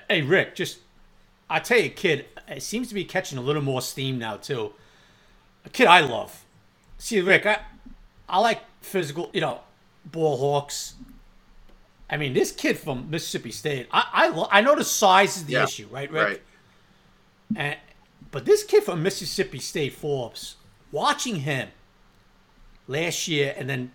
[0.09, 0.79] hey Rick, just
[1.49, 4.73] I tell you, kid, it seems to be catching a little more steam now too.
[5.65, 6.45] A kid I love.
[6.97, 7.59] See, Rick, I
[8.29, 9.61] I like physical, you know,
[10.05, 10.95] ball hawks.
[12.09, 15.45] I mean, this kid from Mississippi State, I I, lo- I know the size is
[15.45, 16.27] the yeah, issue, right, Rick?
[16.27, 16.41] Right.
[17.55, 17.77] And
[18.31, 20.55] but this kid from Mississippi State, Forbes,
[20.91, 21.69] watching him
[22.87, 23.91] last year and then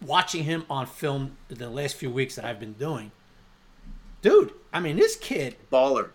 [0.00, 3.10] watching him on film the last few weeks that I've been doing,
[4.22, 4.52] dude.
[4.72, 6.10] I mean, this kid baller.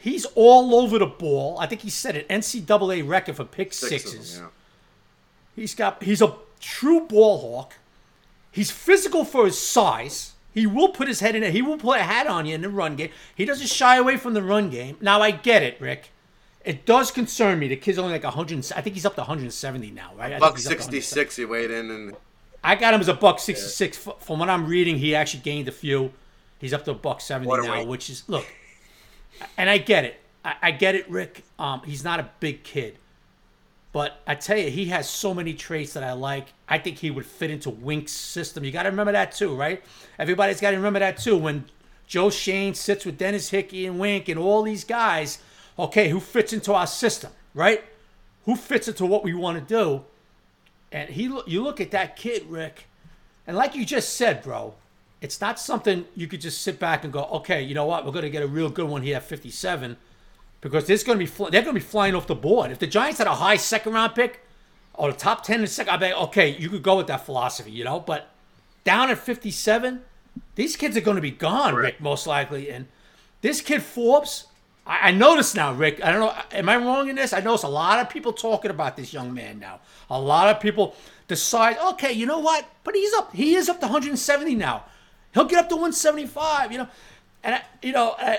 [0.00, 1.58] He's all over the ball.
[1.58, 4.36] I think he set an NCAA record for pick sixes.
[4.36, 5.60] Them, yeah.
[5.60, 7.74] He's got he's a true ball hawk.
[8.50, 10.34] He's physical for his size.
[10.58, 11.52] He will put his head in it.
[11.52, 13.10] He will put a hat on you in the run game.
[13.32, 14.96] He doesn't shy away from the run game.
[15.00, 16.10] Now I get it, Rick.
[16.64, 17.68] It does concern me.
[17.68, 18.72] The kid's only like 100.
[18.74, 20.40] I think he's up to 170 now, right?
[20.40, 22.16] Buck 66 he weighed in, and
[22.64, 24.04] I got him as a buck 66.
[24.04, 24.12] Yeah.
[24.18, 26.12] From what I'm reading, he actually gained a few.
[26.58, 27.86] He's up to a buck seventy a now, weight.
[27.86, 28.44] which is look.
[29.56, 30.20] And I get it.
[30.44, 31.44] I, I get it, Rick.
[31.56, 32.98] Um, he's not a big kid,
[33.98, 36.52] but I tell you, he has so many traits that I like.
[36.68, 38.62] I think he would fit into Wink's system.
[38.62, 39.82] You got to remember that too, right?
[40.20, 41.36] Everybody's got to remember that too.
[41.36, 41.64] When
[42.06, 45.40] Joe Schoen sits with Dennis Hickey and Wink and all these guys,
[45.76, 47.82] okay, who fits into our system, right?
[48.44, 50.04] Who fits into what we want to do?
[50.92, 52.86] And he, you look at that kid, Rick,
[53.48, 54.74] and like you just said, bro,
[55.20, 58.12] it's not something you could just sit back and go, okay, you know what, we're
[58.12, 59.96] going to get a real good one here at 57,
[60.60, 62.70] because there's going to be fl- they're going to be flying off the board.
[62.70, 64.44] If the Giants had a high second round pick
[64.94, 67.06] or the top 10 in the second, I'd be like, okay, you could go with
[67.06, 68.00] that philosophy, you know.
[68.00, 68.30] But
[68.84, 70.02] down at 57,
[70.54, 72.70] these kids are going to be gone, Rick, most likely.
[72.70, 72.86] And
[73.40, 74.46] this kid Forbes,
[74.86, 76.04] I, I notice now, Rick.
[76.04, 76.34] I don't know.
[76.52, 77.32] Am I wrong in this?
[77.32, 79.80] I notice a lot of people talking about this young man now.
[80.10, 80.96] A lot of people
[81.28, 82.66] decide, okay, you know what?
[82.82, 83.34] But he's up.
[83.34, 84.84] He is up to 170 now.
[85.34, 86.72] He'll get up to 175.
[86.72, 86.88] You know,
[87.44, 88.36] and I, you know, uh,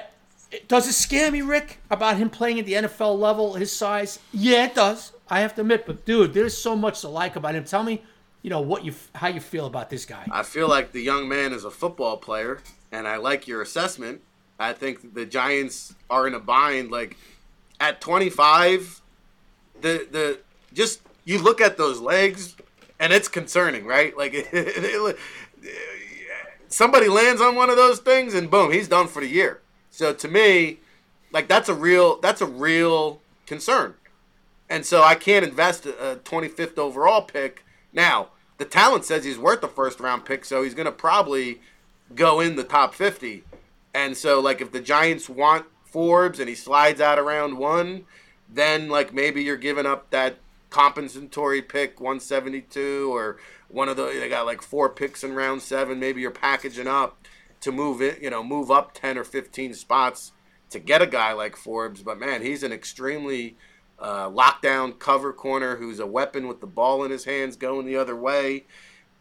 [0.67, 4.19] does it scare me, Rick, about him playing at the NFL level, his size?
[4.31, 5.11] Yeah, it does.
[5.29, 5.85] I have to admit.
[5.85, 7.63] But dude, there's so much to like about him.
[7.63, 8.01] Tell me,
[8.41, 10.25] you know, what you how you feel about this guy.
[10.31, 14.21] I feel like the young man is a football player, and I like your assessment.
[14.57, 16.89] I think the Giants are in a bind.
[16.89, 17.17] Like
[17.79, 19.01] at 25,
[19.81, 20.39] the the
[20.73, 22.55] just you look at those legs,
[22.99, 24.17] and it's concerning, right?
[24.17, 24.33] Like
[26.69, 29.61] somebody lands on one of those things, and boom, he's done for the year.
[29.91, 30.79] So to me,
[31.31, 33.95] like that's a real that's a real concern.
[34.69, 37.65] And so I can't invest a 25th overall pick.
[37.91, 38.29] Now,
[38.59, 41.61] the talent says he's worth the first round pick, so he's going to probably
[42.13, 43.43] go in the top 50.
[43.95, 48.05] And so, like, if the Giants want Forbes and he slides out around one,
[48.47, 50.37] then, like, maybe you're giving up that
[50.69, 53.37] compensatory pick 172 or
[53.69, 55.99] one of the, they got like four picks in round seven.
[55.99, 57.17] Maybe you're packaging up
[57.61, 60.31] to move it, you know, move up 10 or 15 spots
[60.69, 62.01] to get a guy like Forbes.
[62.01, 63.55] But man, he's an extremely
[63.99, 67.95] uh, lockdown cover corner who's a weapon with the ball in his hands going the
[67.95, 68.65] other way,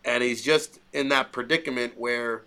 [0.04, 2.42] and he's just in that predicament where,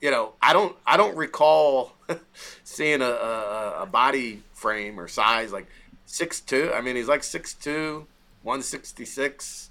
[0.00, 1.94] you know, I don't I don't recall
[2.64, 5.66] seeing a, a, a body frame or size like
[6.04, 6.72] six two.
[6.74, 8.06] I mean, he's like 6'2",
[8.42, 9.70] 166,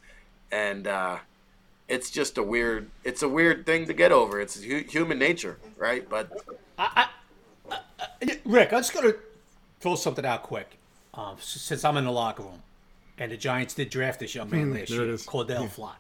[0.52, 1.18] and uh,
[1.88, 4.40] it's just a weird it's a weird thing to get over.
[4.40, 6.08] It's hu- human nature, right?
[6.10, 6.32] But
[6.78, 7.08] I,
[7.70, 7.78] I,
[8.22, 9.18] I, Rick, I'm just going to
[9.80, 10.78] throw something out quick.
[11.14, 12.62] Um, since I'm in the locker room,
[13.18, 15.26] and the Giants did draft this young man last year, is.
[15.26, 15.96] Cordell Flott.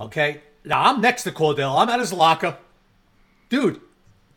[0.00, 1.80] Okay, now I'm next to Cordell.
[1.80, 2.56] I'm at his locker,
[3.48, 3.80] dude.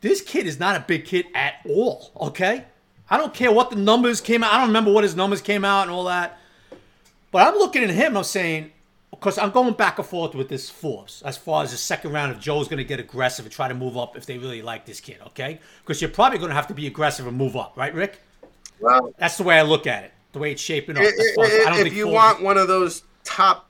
[0.02, 2.12] This kid is not a big kid at all.
[2.20, 2.66] Okay,
[3.10, 4.54] I don't care what the numbers came out.
[4.54, 6.38] I don't remember what his numbers came out and all that.
[7.32, 8.16] But I'm looking at him.
[8.16, 8.73] I'm saying,
[9.20, 12.32] because I'm going back and forth with this Forbes as far as the second round.
[12.32, 14.86] If Joe's going to get aggressive and try to move up, if they really like
[14.86, 15.60] this kid, okay?
[15.84, 18.20] Because you're probably going to have to be aggressive and move up, right, Rick?
[18.80, 20.12] well, That's the way I look at it.
[20.34, 21.04] The way it's shaping up.
[21.04, 23.70] I- as far as- I I- don't if you Forbes- want one of those top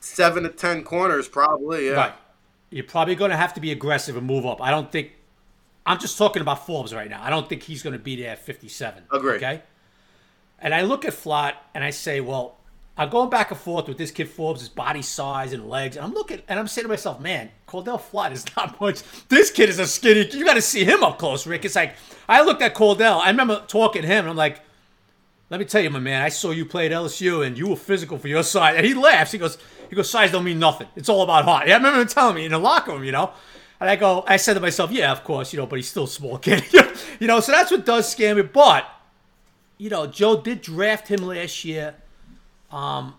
[0.00, 1.92] seven to ten corners, probably yeah.
[1.92, 2.12] right,
[2.70, 4.60] you're probably going to have to be aggressive and move up.
[4.62, 5.12] I don't think.
[5.86, 7.22] I'm just talking about Forbes right now.
[7.22, 9.04] I don't think he's going to be there at 57.
[9.12, 9.36] Agree.
[9.36, 9.62] Okay.
[10.58, 12.56] And I look at Flott and I say, well,
[13.00, 16.04] I'm going back and forth with this kid Forbes' his body size and legs, and
[16.04, 19.00] I'm looking and I'm saying to myself, man, Cordell Flott is not much.
[19.28, 20.28] This kid is a skinny.
[20.30, 21.64] You got to see him up close, Rick.
[21.64, 21.94] It's like
[22.28, 23.18] I looked at Cordell.
[23.18, 24.60] I remember talking to him, and I'm like,
[25.48, 27.76] let me tell you, my man, I saw you play at LSU and you were
[27.76, 28.76] physical for your size.
[28.76, 29.32] And he laughs.
[29.32, 29.56] He goes,
[29.88, 30.88] he goes, size don't mean nothing.
[30.94, 31.68] It's all about heart.
[31.68, 33.32] Yeah, I remember him telling me in the locker room, you know.
[33.80, 36.04] And I go, I said to myself, yeah, of course, you know, but he's still
[36.04, 36.64] a small kid.
[37.18, 38.42] you know, so that's what does scare me.
[38.42, 38.86] But,
[39.78, 41.94] you know, Joe did draft him last year.
[42.70, 43.14] Um,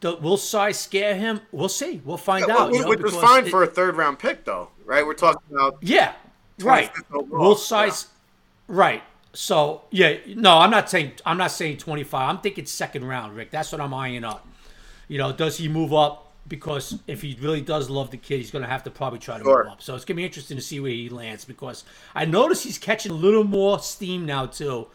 [0.00, 1.40] the, will size scare him?
[1.52, 2.00] We'll see.
[2.04, 2.68] We'll find Yeah, out.
[2.68, 5.04] which you know, which was fine it- for a third round pick, though, right?
[5.04, 6.14] We're talking about yeah,
[6.60, 6.92] right.
[6.94, 8.06] 25th overall, Will size,
[8.66, 9.02] right?
[9.32, 12.28] So yeah, no, I'm not saying I'm not saying 25.
[12.30, 13.50] I'm thinking second round, Rick.
[13.50, 14.46] That's what I'm eyeing up.
[15.08, 16.28] You know, does he move up?
[16.48, 19.38] Because if he really does love the kid, he's going to have to probably try
[19.38, 19.64] to Sure.
[19.64, 19.82] move up.
[19.82, 21.44] So it's going to be interesting to see where he lands.
[21.44, 24.88] Because I notice he's catching a little more steam now too,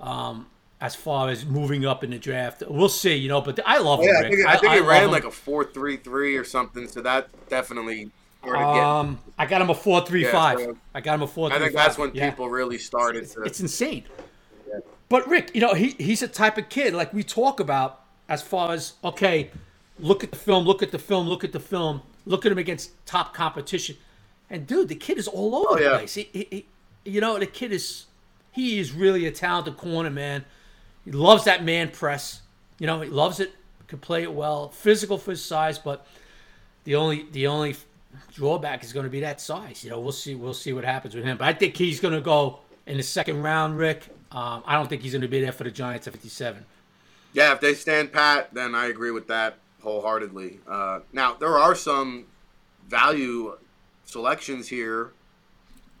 [0.00, 0.46] um,
[0.80, 2.62] as far as moving up in the draft.
[2.66, 3.14] We'll see.
[3.14, 4.06] You know, but I love him.
[4.06, 5.10] Yeah, I think, I think he love ran him.
[5.10, 6.88] like a four three three or something.
[6.88, 8.10] So that definitely.
[8.42, 10.58] Um, I got him a four three five.
[10.58, 12.30] So- I got him a four I think that's when Yeah.
[12.30, 13.42] people really started to.
[13.42, 14.04] It's insane.
[15.10, 18.40] But Rick, you know, he he's a type of kid like we talk about as
[18.42, 19.50] far as okay,
[19.98, 22.58] look at the film, look at the film, look at the film, look at him
[22.58, 23.96] against top competition,
[24.48, 26.14] and dude, the kid is all over Oh, the place.
[26.14, 26.66] He, he, he-
[27.04, 28.06] you know, the kid is
[28.52, 30.44] he is really a talented corner man.
[31.04, 32.42] He loves that man press.
[32.78, 33.52] You know, he loves it.
[33.86, 34.68] Can play it well.
[34.68, 36.06] Physical for his size, but
[36.84, 37.74] the only the only
[38.32, 39.82] drawback is going to be that size.
[39.82, 40.34] You know, we'll see.
[40.34, 41.36] We'll see what happens with him.
[41.36, 44.08] But I think he's going to go in the second round, Rick.
[44.30, 46.64] Um, I don't think he's going to be there for the Giants at 57.
[47.32, 50.60] Yeah, if they stand pat, then I agree with that wholeheartedly.
[50.68, 52.26] Uh, now there are some
[52.88, 53.56] value
[54.04, 55.12] selections here.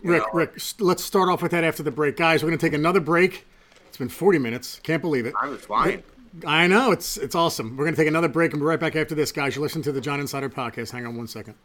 [0.02, 0.28] Rick, know.
[0.32, 2.42] Rick, let's start off with that after the break, guys.
[2.42, 3.46] We're going to take another break.
[3.90, 4.78] It's been 40 minutes.
[4.84, 5.34] Can't believe it.
[5.36, 6.04] I was flying.
[6.46, 7.76] I know it's it's awesome.
[7.76, 9.56] We're going to take another break and be right back after this, guys.
[9.56, 10.92] You listen to the Giant Insider podcast.
[10.92, 11.56] Hang on one second.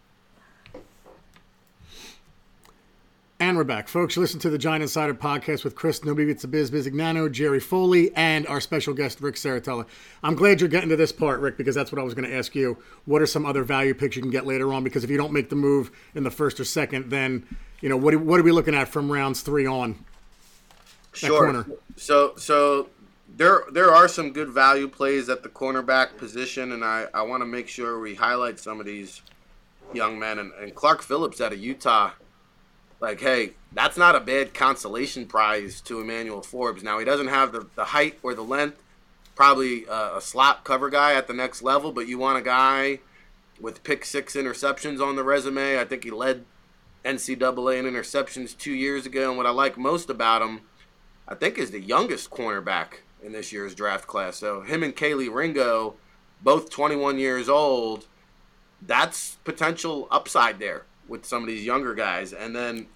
[3.40, 4.16] And we're back, folks.
[4.16, 7.60] You listen to the Giant Insider podcast with Chris Nobody Beats the Biz Bisignano, Jerry
[7.60, 9.86] Foley, and our special guest, Ric Serritella.
[10.24, 12.36] I'm glad you're getting to this part, Rick, because that's what I was going to
[12.36, 12.80] ask you.
[13.06, 14.84] What are some other value picks you can get later on?
[14.84, 17.46] Because if you don't make the move in the first or second, then,
[17.82, 20.04] you know, what, what are we looking at from rounds three on?
[21.16, 21.66] Sure.
[21.96, 22.90] So, so
[23.36, 27.42] there there are some good value plays at the cornerback position, and I, I want
[27.42, 29.22] to make sure we highlight some of these
[29.94, 30.40] young men.
[30.40, 32.12] And, and Clark Phillips out of Utah–
[33.00, 36.84] like, hey, that's not a bad consolation prize to Emmanuel Forbes.
[36.84, 38.82] Now, he doesn't have the, the height or the length,
[39.36, 43.00] probably a, a slot cover guy at the next level, but you want a guy
[43.60, 45.80] with pick six interceptions on the resume.
[45.80, 46.46] I think he led
[47.04, 49.30] NCAA in interceptions two years ago.
[49.30, 50.62] And what I like most about him,
[51.28, 54.38] I think, is the youngest cornerback in this year's draft class.
[54.38, 55.96] So him and Kelee Ringo,
[56.42, 58.06] both 21 years old,
[58.82, 62.34] that's potential upside there with some of these younger guys.
[62.34, 62.88] And then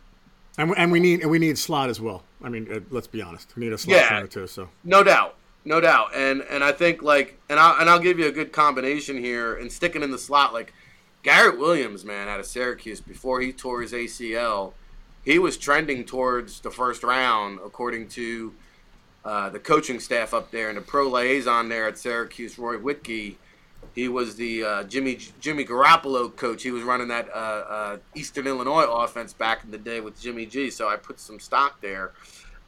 [0.57, 2.23] and, and we need and we need slot as well.
[2.43, 4.45] I mean, uh, let's be honest, we need a slot yeah, too.
[4.45, 6.15] So no doubt, no doubt.
[6.15, 9.55] And and I think like and I and I'll give you a good combination here
[9.55, 10.73] and sticking in the slot like
[11.23, 14.73] Garrett Williams, man, out of Syracuse before he tore his ACL,
[15.23, 18.53] he was trending towards the first round according to
[19.25, 23.35] uh, the coaching staff up there and the pro liaison there at Syracuse, Roy Wittke
[23.93, 26.63] he was the uh, Jimmy Jimmy Garoppolo coach.
[26.63, 30.45] He was running that uh, uh, Eastern Illinois offense back in the day with Jimmy
[30.45, 30.69] G.
[30.69, 32.11] So I put some stock there.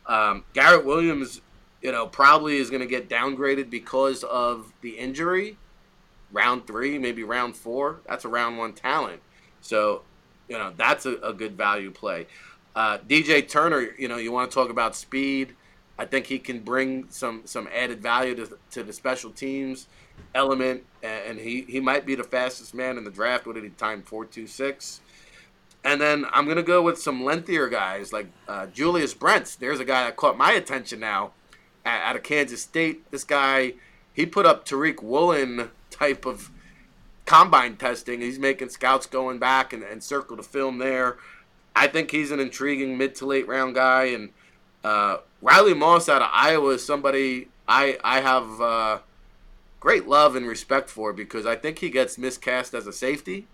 [0.08, 1.41] Um, Garrett Williams,
[1.82, 5.58] you know, probably is going to get downgraded because of the injury.
[6.32, 7.99] Round three, maybe round four.
[8.08, 9.22] That's a round one talent.
[9.60, 10.02] So,
[10.52, 12.28] you know, that's a, a good value play.
[12.76, 15.56] Uh, DJ Turner, you know, you want to talk about speed.
[15.97, 19.88] I think he can bring some some added value to, to the special teams
[20.36, 23.45] element, and he, he might be the fastest man in the draft.
[23.47, 24.02] What did he time?
[24.02, 24.99] Four two six.
[25.86, 29.56] And then I'm gonna go with some lengthier guys like uh, Julius Brents.
[29.56, 31.32] There's a guy that caught my attention now,
[31.86, 33.10] out of Kansas State.
[33.10, 33.76] This guy,
[34.12, 36.52] he put up Tariq Woolen type of
[37.32, 38.20] combine testing.
[38.20, 41.16] He's making scouts going back and, and circle the film there.
[41.74, 44.06] I think he's an intriguing mid to late round guy.
[44.08, 44.32] And
[44.84, 49.00] uh, Riley Moss out of Iowa is somebody I I have uh,
[49.80, 53.48] great love and respect for because I think he gets miscast as a safety.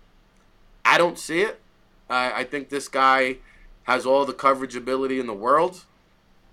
[0.84, 1.60] I don't see it.
[2.10, 3.36] I, I think this guy
[3.84, 5.84] has all the coverage ability in the world.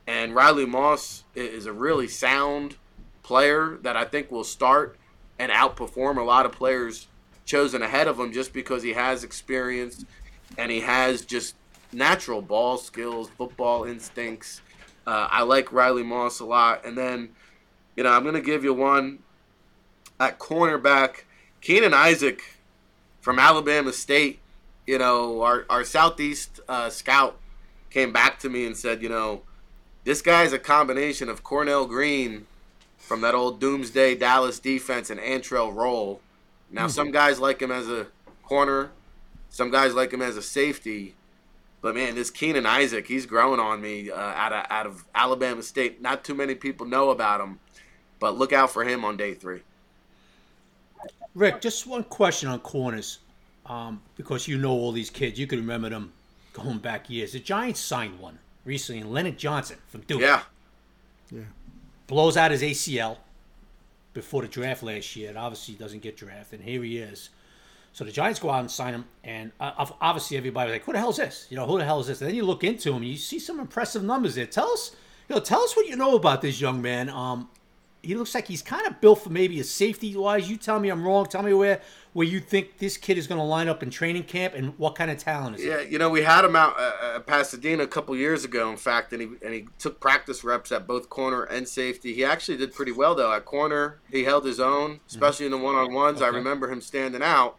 [0.06, 2.76] And Riley Moss is a really sound
[3.24, 4.96] player that I think will start
[5.40, 7.08] and outperform a lot of players
[7.46, 10.06] chosen ahead of him just because he has experience
[10.58, 11.56] and he has just
[11.92, 14.62] natural ball skills, football instincts.
[15.08, 16.86] Uh, I like Riley Moss a lot.
[16.86, 17.30] And then,
[17.96, 19.20] you know, I'm going to give you one
[20.20, 21.24] at cornerback.
[21.62, 22.42] Keenan Isaac
[23.22, 24.40] from Alabama State,
[24.86, 27.38] you know, our, our Southeast uh, scout
[27.90, 29.42] came back to me and said, you know,
[30.04, 32.46] this guy's a combination of Cornell Green
[32.98, 36.22] from that old Doomsday Dallas defense and Antrel Rolle.
[36.72, 36.90] Now, mm-hmm.
[36.90, 38.08] some guys like him as a
[38.44, 38.92] corner,
[39.50, 41.16] some guys like him as a safety.
[41.82, 45.62] But man, this Keenan Isaac, he's growing on me uh, out of out of Alabama
[45.62, 46.02] State.
[46.02, 47.60] Not too many people know about him,
[48.20, 49.62] but look out for him on day three.
[51.36, 53.20] Rick, just one question on corners,
[53.66, 55.38] um, because you know all these kids.
[55.38, 56.14] You can remember them
[56.54, 57.34] going back years.
[57.34, 60.22] The Giants signed one recently, Leonard Johnson from Duke.
[60.22, 60.42] Yeah.
[61.32, 61.42] Yeah.
[62.08, 63.18] Blows out his ACL
[64.16, 65.30] before the draft last year.
[65.30, 66.62] And obviously, doesn't get drafted.
[66.62, 67.30] And here he is.
[67.94, 70.92] So the Giants go out and sign him, and uh, obviously everybody was like, "Who
[70.92, 71.48] the hell is this?
[71.50, 73.16] You know, who the hell is this?" And then you look into him, and you
[73.16, 74.46] see some impressive numbers there.
[74.46, 74.94] Tell us,
[75.30, 77.08] you know, tell us what you know about this young man.
[77.08, 77.48] Um,
[78.02, 80.50] he looks like he's kind of built for maybe a safety wise.
[80.50, 81.26] You tell me I'm wrong.
[81.26, 81.82] Tell me where
[82.16, 84.96] where you think this kid is going to line up in training camp and what
[84.96, 85.68] kind of talent is he?
[85.68, 88.78] yeah, you know, we had him out uh, at Pasadena a couple years ago, in
[88.78, 92.14] fact, and he and he took practice reps at both corner and safety.
[92.14, 94.00] He actually did pretty well though at corner.
[94.10, 95.08] He held his own, mm-hmm.
[95.08, 95.56] especially mm-hmm.
[95.56, 96.22] in the one on ones.
[96.22, 96.28] Okay.
[96.28, 97.58] I remember him standing out,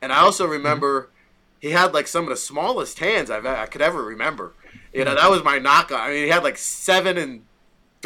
[0.00, 1.00] and I also remember.
[1.00, 1.10] Mm-hmm.
[1.58, 4.52] He had like some of the smallest hands I've I could ever remember.
[4.92, 6.00] You know, that was my knockout.
[6.00, 7.42] I mean, he had like seven and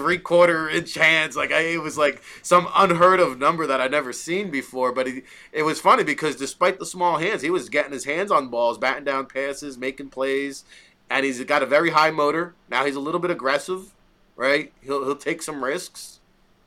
[0.01, 1.37] three quarter inch hands.
[1.37, 4.93] Like I, it was like some unheard of number that I'd never seen before.
[4.93, 5.23] But he,
[5.53, 8.79] it was funny because despite the small hands, he was getting his hands on balls,
[8.79, 10.65] batting down passes, making plays,
[11.11, 12.55] and he's got a very high motor.
[12.71, 13.93] Now he's a little bit aggressive,
[14.37, 14.73] right?
[14.81, 16.21] He'll he'll take some risks.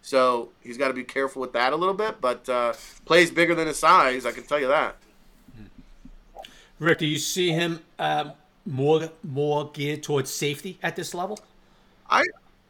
[0.03, 2.73] So he's got to be careful with that a little bit, but uh,
[3.05, 4.25] plays bigger than his size.
[4.25, 4.97] I can tell you that.
[6.77, 8.34] Rick, do you see him um,
[8.65, 11.39] more more geared towards safety at this level?
[12.09, 12.23] I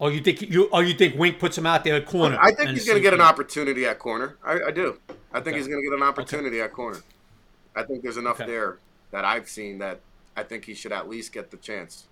[0.04, 2.38] or you think you or you think Wink puts him out there at corner?
[2.38, 4.36] I think he's going to get an opportunity at corner.
[4.44, 5.00] I, I do.
[5.32, 5.58] I think okay.
[5.58, 6.66] he's going to get an opportunity okay.
[6.66, 7.02] at corner.
[7.74, 8.52] I think there's enough okay.
[8.52, 8.80] there
[9.12, 10.02] that I've seen that
[10.36, 12.08] I think he should at least get the chance.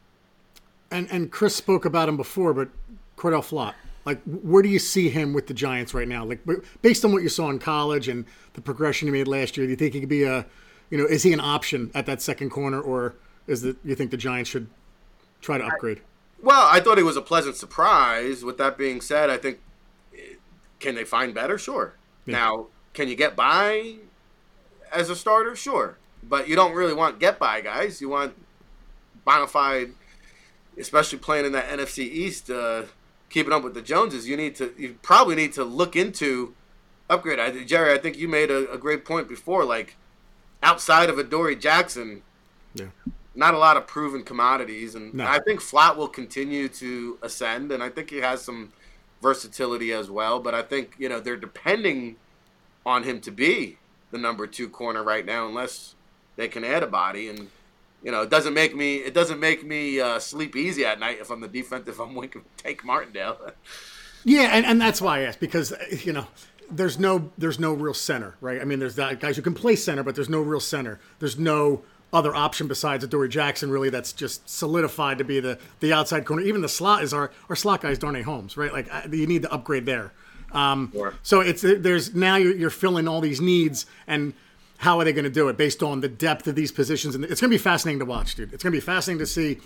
[0.90, 2.70] And and Chris spoke about him before, but
[3.18, 3.74] Cordell Flott,
[4.06, 6.24] like where do you see him with the Giants right now?
[6.24, 6.40] Like
[6.82, 8.24] based on what you saw in college and
[8.54, 10.46] the progression he made last year, do you think he could be a,
[10.90, 13.16] you know, is he an option at that second corner, or
[13.48, 14.68] is it you think the Giants should
[15.42, 16.00] try to upgrade?
[16.42, 18.44] Well, I thought it was a pleasant surprise.
[18.44, 19.60] With that being said, I think
[20.80, 21.58] can they find better?
[21.58, 21.94] Sure.
[22.26, 22.34] Yeah.
[22.34, 23.96] Now, can you get by
[24.92, 25.56] as a starter?
[25.56, 25.98] Sure.
[26.24, 28.02] But you don't really want get by guys.
[28.02, 28.34] You want
[29.24, 29.92] bona fide,
[30.78, 32.84] especially playing in that NFC East, uh,
[33.30, 34.28] keeping up with the Joneses.
[34.28, 36.56] You need to, you probably need to look into
[37.10, 37.40] upgrade.
[37.40, 39.64] I, Jerry, I think you made a, a great point before.
[39.64, 39.96] Like
[40.64, 42.24] outside of Adoree Jackson,
[42.74, 42.88] yeah
[43.34, 45.26] not a lot of proven commodities, and no.
[45.26, 48.74] I think Flott will continue to ascend, and I think he has some
[49.22, 50.40] versatility as well.
[50.40, 52.18] But I think you know they're depending
[52.86, 53.78] on him to be
[54.12, 55.96] the number two corner right now, unless
[56.36, 57.30] they can add a body.
[57.30, 57.50] And
[58.04, 61.20] you know, it doesn't make me it doesn't make me uh, sleep easy at night
[61.22, 63.52] if I'm the defense if I'm winking take Martindale.
[64.26, 65.74] yeah, and, and that's why I asked because
[66.04, 66.28] you know
[66.70, 68.62] there's no there's no real center, right?
[68.62, 71.00] I mean, there's that guys who can play center, but there's no real center.
[71.20, 71.84] There's no
[72.14, 76.44] other option besides Adoree Jackson, really, that's just solidified to be the, the outside corner.
[76.44, 78.74] Even the slot is our, our slot guy is Darnay Holmes, right?
[78.74, 80.12] Like, you need to upgrade there.
[80.52, 81.14] Um, sure.
[81.24, 84.34] So it's there's now you're, you're, filling all these needs, and
[84.80, 87.16] how are they going to do it based on the depth of these positions?
[87.16, 88.54] And it's going to be fascinating to watch, dude.
[88.54, 89.60] It's going to be fascinating to see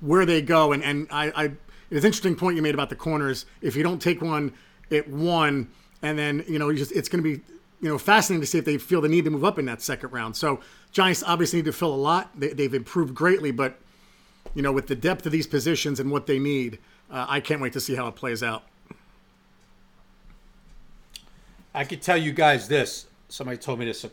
[0.00, 0.72] where they go.
[0.72, 1.44] And and I, I
[1.90, 3.46] it's an interesting point you made about the corners.
[3.62, 4.52] If you don't take one
[4.90, 5.68] at one,
[6.02, 7.42] and then you know, you just it's going to be
[7.80, 9.82] you know fascinating to see if they feel the need to move up in that
[9.82, 10.36] second round.
[10.36, 10.60] So
[10.92, 12.30] Giants obviously need to fill a lot.
[12.38, 13.78] They, have improved greatly, but
[14.54, 16.78] you know, with the depth of these positions and what they need,
[17.10, 18.64] uh, I can't wait to see how it plays out.
[21.74, 23.06] I could tell you guys this.
[23.28, 24.04] Somebody told me this.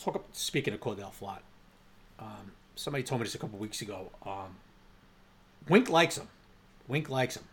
[0.00, 1.38] Talk, speaking of Cordell Flott,
[2.18, 4.10] um, somebody told me this a couple weeks ago.
[4.26, 4.56] Um,
[5.68, 6.28] Wink likes him.
[6.88, 7.44] Wink likes him.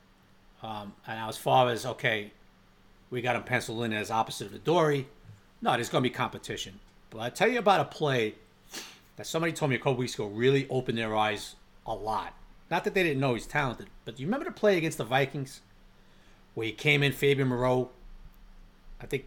[0.63, 2.31] Um, and as far as okay,
[3.11, 5.07] we got him penciled in as opposite of the Dory.
[5.61, 6.79] No, there's going to be competition.
[7.09, 8.35] But I tell you about a play
[9.17, 11.55] that somebody told me a couple weeks ago really opened their eyes
[11.85, 12.33] a lot.
[12.71, 15.03] Not that they didn't know he's talented, but do you remember the play against the
[15.03, 15.61] Vikings
[16.53, 17.89] where he came in, Fabian Moreau?
[19.01, 19.25] I think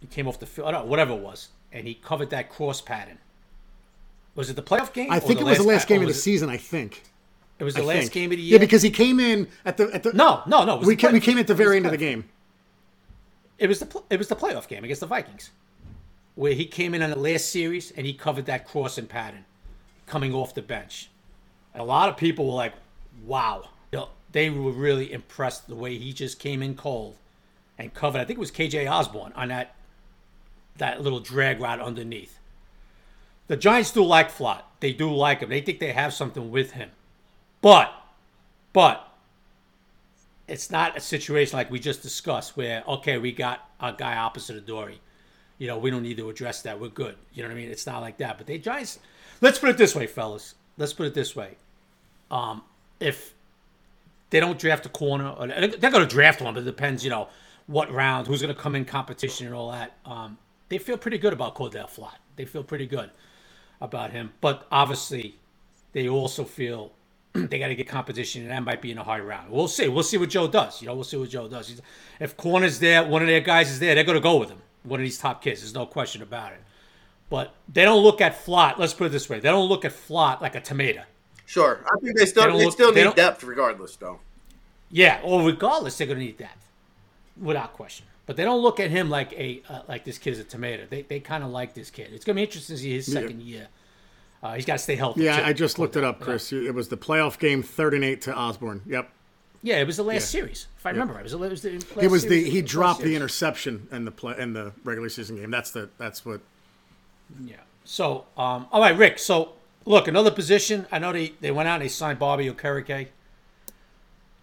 [0.00, 3.18] he came off the field, know, whatever it was, and he covered that cross pattern.
[4.34, 5.10] Was it the playoff game?
[5.10, 6.48] I think it was the last game of the season.
[6.48, 7.02] I think
[7.58, 8.12] it was the I last think.
[8.12, 8.52] game of the year.
[8.54, 10.12] Yeah, because he came in at the at the.
[10.14, 10.76] No, no, no.
[10.78, 12.24] we came, we came at the very end of the game.
[13.58, 15.50] It was the it was the playoff game against the Vikings
[16.34, 19.44] where he came in on the last series and he covered that crossing pattern
[20.06, 21.10] coming off the bench.
[21.74, 22.74] And a lot of people were like,
[23.24, 23.68] wow.
[24.32, 27.18] They were really impressed the way he just came in cold
[27.78, 28.18] and covered.
[28.18, 29.74] I think it was KJ Osborn on that
[30.78, 32.38] that little drag route underneath.
[33.48, 34.62] The Giants do like Flott.
[34.80, 35.50] They do like him.
[35.50, 36.88] They think they have something with him.
[37.60, 37.92] But,
[38.72, 39.06] but,
[40.52, 44.56] it's not a situation like we just discussed where, okay, we got a guy opposite
[44.56, 45.00] of Dory
[45.62, 46.80] you know, we don't need to address that.
[46.80, 47.14] We're good.
[47.32, 47.70] You know what I mean?
[47.70, 48.36] It's not like that.
[48.36, 48.98] But they Giants.
[49.40, 50.56] Let's put it this way, fellas.
[50.76, 51.56] Let's put it this way.
[52.32, 52.62] Um,
[52.98, 53.32] if
[54.30, 57.04] they don't draft a corner, or they're going to draft one, but it depends.
[57.04, 57.28] You know,
[57.68, 59.96] what round, who's going to come in competition, and all that.
[60.04, 60.36] Um,
[60.68, 62.16] they feel pretty good about Cordell Flott.
[62.34, 63.12] They feel pretty good
[63.80, 64.32] about him.
[64.40, 65.36] But obviously,
[65.92, 66.90] they also feel
[67.48, 69.50] they got to get competition, and that might be in a high round.
[69.50, 69.88] We'll see.
[69.88, 70.82] We'll see what Joe does.
[70.82, 71.80] You know, we'll see what Joe does.
[72.20, 74.62] If corner's there, one of their guys is there, they're going to go with him
[74.84, 75.60] one of these top kids.
[75.60, 76.60] There's no question about it.
[77.30, 78.78] But they don't look at Flott.
[78.78, 81.02] Let's put it this way: they don't look at Flott like a tomato.
[81.46, 84.20] Sure, I think they still they, they look, still need depth regardless, though.
[84.90, 86.66] Yeah, or regardless, they're going to need depth,
[87.40, 88.06] without question.
[88.26, 90.86] But they don't look at him like a uh, like this kid is a tomato.
[90.88, 92.10] They they kind of like this kid.
[92.12, 93.56] It's going to be interesting to see his second yeah.
[93.56, 93.68] year.
[94.42, 95.22] Uh, he's got to stay healthy.
[95.22, 95.46] Yeah, too.
[95.46, 96.52] I just looked it up, Chris.
[96.52, 98.82] It was the playoff game, third and eight to Osborn.
[98.86, 99.08] Yep.
[99.62, 100.40] Yeah, it was the last yeah.
[100.40, 100.66] series.
[100.76, 100.98] If I yep.
[100.98, 101.84] remember, it was, it was the.
[102.00, 105.52] it was the he dropped the interception in the play in the regular season game.
[105.52, 106.40] That's the that's what.
[107.44, 107.56] Yeah.
[107.84, 109.20] So, um, all right, Rick.
[109.20, 109.52] So,
[109.84, 110.86] look, another position.
[110.90, 113.08] I know they, they went out and they signed Bobby Okereke.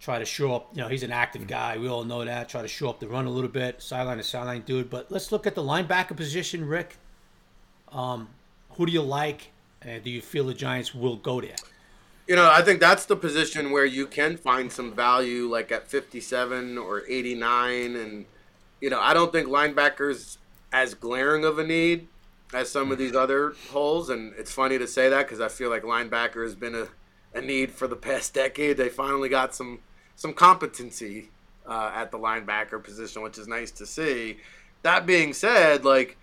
[0.00, 0.70] try to show up.
[0.74, 1.76] You know, he's an active guy.
[1.76, 2.48] We all know that.
[2.48, 4.88] Try to show up the run a little bit, sideline to sideline dude.
[4.88, 6.96] But let's look at the linebacker position, Rick.
[7.92, 8.28] Um,
[8.72, 9.49] who do you like?
[9.82, 11.56] And do you feel the Giants will go there?
[12.26, 15.88] You know, I think that's the position where you can find some value, like at
[15.88, 17.96] 57 or 89.
[17.96, 18.26] And,
[18.80, 20.38] you know, I don't think linebackers
[20.72, 22.08] as glaring of a need
[22.52, 24.10] as some of these other holes.
[24.10, 26.88] And it's funny to say that because I feel like linebacker has been a,
[27.34, 28.76] a need for the past decade.
[28.76, 29.80] They finally got some
[30.14, 31.30] some competency
[31.66, 34.36] uh, at the linebacker position, which is nice to see.
[34.82, 36.18] That being said, like,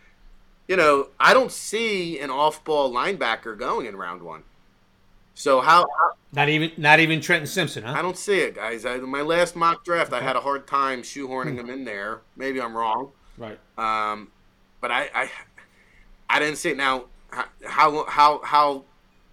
[0.68, 4.43] you know, I don't see an off-ball linebacker going in round one.
[5.34, 5.86] So how?
[6.34, 7.93] Not even not even Trenton Simpson, huh?
[7.95, 8.86] I don't see it, guys.
[8.86, 12.22] I, my last mock draft, I had a hard time shoehorning him in there.
[12.36, 13.11] Maybe I'm wrong.
[13.38, 13.59] Right.
[13.78, 14.32] Um,
[14.82, 15.32] but I, I,
[16.28, 16.78] I didn't see it.
[16.78, 17.05] Now,
[17.65, 18.84] how how how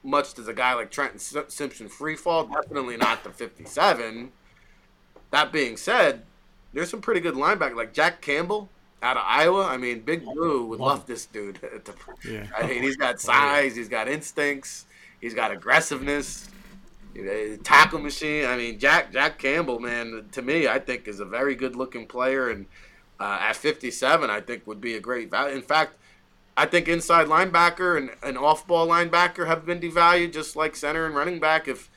[0.02, 2.44] much does a guy like Trenton Simpson free fall?
[2.44, 4.30] Definitely not the 57.
[5.30, 6.22] That being said,
[6.74, 8.68] there's some pretty good linebacker like Jack Campbell
[9.04, 9.66] out of Iowa.
[9.66, 11.58] I mean, Big Blue would love this dude.
[12.28, 12.46] yeah.
[12.58, 14.86] I mean, he's got size, he's got instincts,
[15.20, 16.48] he's got aggressiveness,
[17.62, 18.46] tackle machine.
[18.46, 22.06] I mean, Jack Jack Campbell, man, to me, I think is a very good looking
[22.06, 22.66] player, and
[23.20, 25.54] uh, at 57, I think would be a great value.
[25.54, 25.94] In fact,
[26.56, 31.06] I think inside linebacker and an off ball linebacker have been devalued, just like center
[31.06, 31.68] and running back.
[31.68, 31.90] If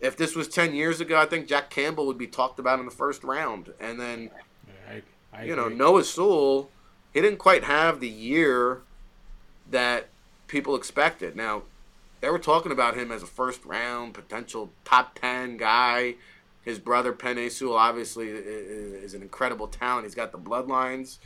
[0.00, 2.86] if this was 10 years ago, I think Jack Campbell would be talked about in
[2.86, 3.72] the first round.
[3.78, 4.30] And then,
[5.32, 6.70] I, you know, Noah Sewell,
[7.12, 8.82] he didn't quite have the year
[9.70, 10.08] that
[10.46, 11.36] people expected.
[11.36, 11.62] Now,
[12.20, 16.16] they were talking about him as a first round potential top 10 guy.
[16.62, 20.04] His brother Penei Sewell obviously is an incredible talent.
[20.04, 21.18] He's got the bloodlines.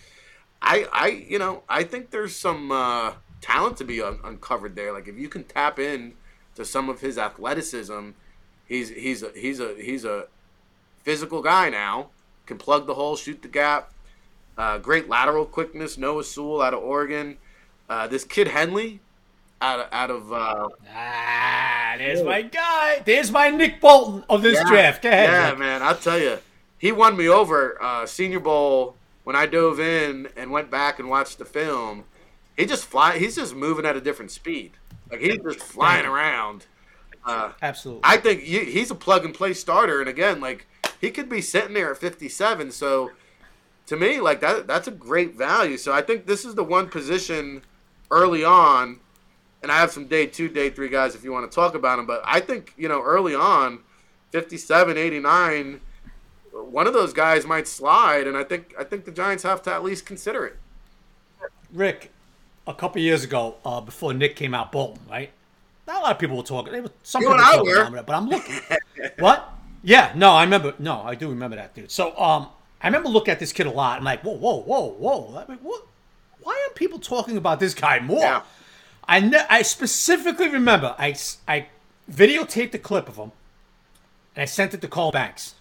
[0.63, 4.93] I, I, you know, I think there's some uh, talent to be un- uncovered there.
[4.93, 6.15] Like if you can tap in
[6.55, 8.11] to some of his athleticism
[8.67, 10.27] He's he's a he's a he's a
[11.03, 12.11] physical guy now.
[12.47, 13.93] Can plug the hole, shoot the gap.
[14.57, 15.99] Uh, great lateral quickness.
[15.99, 17.39] Noah Sewell out of Oregon.
[17.89, 19.01] Uh, this kid Henley
[19.61, 20.33] out of out of.
[20.33, 23.03] Uh, ah, there's my guy.
[23.05, 25.03] There's my Nick Bolton of this yeah, draft.
[25.03, 25.31] Go ahead.
[25.31, 25.83] Yeah, man.
[25.83, 26.39] I'll tell you,
[26.79, 27.83] he won me over.
[27.83, 32.05] Uh, Senior Bowl when I dove in and went back and watched the film.
[32.57, 33.19] He just fly.
[33.19, 34.73] He's just moving at a different speed.
[35.11, 36.67] Like he's just flying around.
[37.25, 38.03] Uh, Absolutely.
[38.05, 40.67] I think he's a plug and play starter, and again, like
[41.01, 42.71] he could be sitting there at 57.
[42.71, 43.11] So
[43.87, 45.77] to me, like that, that's a great value.
[45.77, 47.63] So I think this is the one position
[48.11, 49.01] early on,
[49.63, 51.97] and I have some day two, day three guys if you want to talk about
[51.97, 52.07] them.
[52.07, 53.81] But I think you know early on,
[54.33, 55.81] 57, 89,
[56.53, 59.73] one of those guys might slide, and I think I think the Giants have to
[59.73, 60.57] at least consider it.
[61.73, 62.11] Rick,
[62.67, 65.31] a couple years ago, uh, before Nick came out, Bolton, right?
[65.87, 66.73] Not a lot of people were talking.
[66.73, 68.55] They were, some you people were talking about it, but I'm looking.
[69.19, 69.51] what?
[69.83, 70.75] Yeah, no, I remember.
[70.79, 71.91] No, I do remember that dude.
[71.91, 72.49] So, um,
[72.85, 73.97] I remember looking at this kid a lot.
[73.97, 75.39] I'm like, whoa, whoa, whoa, whoa.
[75.39, 75.87] I mean, what?
[76.43, 78.19] Why aren't people talking about this guy more?
[78.19, 78.43] Yeah.
[79.09, 81.17] I ne- I specifically remember I
[81.49, 81.69] I
[82.13, 83.33] videotaped a clip of him,
[84.37, 85.55] and I sent it to Carl Banks,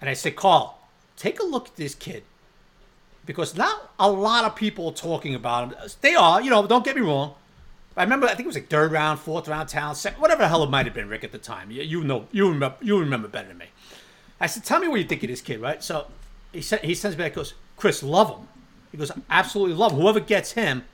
[0.00, 0.80] and I said, Carl,
[1.16, 2.24] take a look at this kid,
[3.24, 5.76] because not a lot of people are talking about him.
[5.80, 6.66] Uh, they are, you know.
[6.66, 7.34] Don't get me wrong.
[7.96, 10.48] I remember, I think it was like third round, fourth round talent, second, whatever the
[10.48, 11.70] hell it might have been, Rick, at the time.
[11.70, 13.66] You, you know, you remember, you remember better than me.
[14.40, 16.06] I said, "Tell me what you think of this kid, right?" So
[16.52, 18.48] he said, he sends back, goes, "Chris, love him."
[18.90, 20.00] He goes, "Absolutely love him.
[20.00, 20.84] Whoever gets him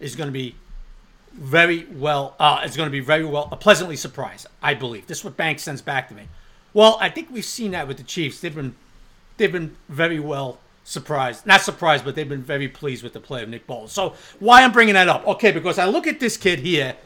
[0.00, 0.54] is going to be
[1.32, 2.34] very well.
[2.38, 4.46] Uh, is going to be very well, uh, pleasantly surprised.
[4.62, 6.28] I believe this is what Banks sends back to me.
[6.74, 8.40] Well, I think we've seen that with the Chiefs.
[8.40, 8.74] They've been,
[9.36, 11.46] they've been very well surprised.
[11.46, 13.88] Not surprised, but they've been very pleased with the play of Nick Bolton.
[13.88, 15.26] So why I'm bringing that up?
[15.26, 16.96] Okay, because I look at this kid here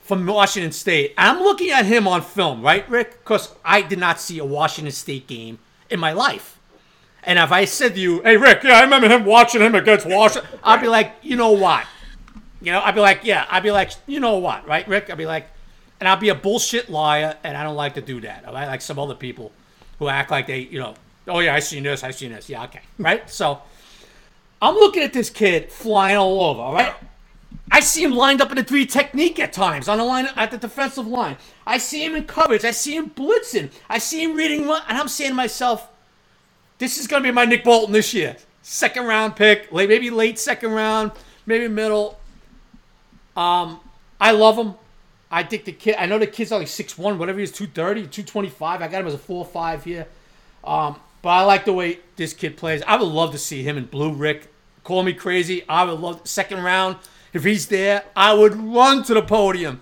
[0.00, 1.14] from Washington State.
[1.18, 3.24] I'm looking at him on film, right, Rick?
[3.24, 5.58] Because I did not see a Washington State game
[5.90, 6.58] in my life.
[7.22, 10.06] And if I said to you, hey, Rick, yeah, I remember him watching him against
[10.06, 11.84] Washington, I'd be like, you know what?
[12.60, 15.10] You know, I'd be like, yeah, I'd be like, you know what, right, Rick?
[15.10, 15.48] I'd be like,
[16.00, 18.44] and I'll be a bullshit liar, and I don't like to do that.
[18.46, 19.52] I like some other people
[19.98, 20.94] who act like they, you know,
[21.28, 22.02] Oh yeah, I seen this.
[22.02, 22.48] I seen this.
[22.48, 23.28] Yeah, okay, right.
[23.28, 23.60] So
[24.62, 26.60] I'm looking at this kid flying all over.
[26.60, 26.94] All right.
[27.70, 30.50] I see him lined up in a three technique at times on the line at
[30.50, 31.36] the defensive line.
[31.66, 32.64] I see him in coverage.
[32.64, 33.70] I see him blitzing.
[33.88, 35.88] I see him reading, and I'm saying to myself,
[36.78, 38.36] "This is gonna be my Nick Bolton this year.
[38.62, 41.12] Second round pick, late, maybe late second round,
[41.46, 42.18] maybe middle."
[43.36, 43.80] Um,
[44.20, 44.74] I love him.
[45.30, 45.96] I think the kid.
[45.98, 48.82] I know the kid's only six one, whatever he is, 230, 225.
[48.82, 50.06] I got him as a four five here.
[50.64, 52.82] Um, but I like the way this kid plays.
[52.86, 54.12] I would love to see him in blue.
[54.12, 54.48] Rick,
[54.84, 55.64] call me crazy.
[55.68, 56.96] I would love second round
[57.32, 58.04] if he's there.
[58.16, 59.80] I would run to the podium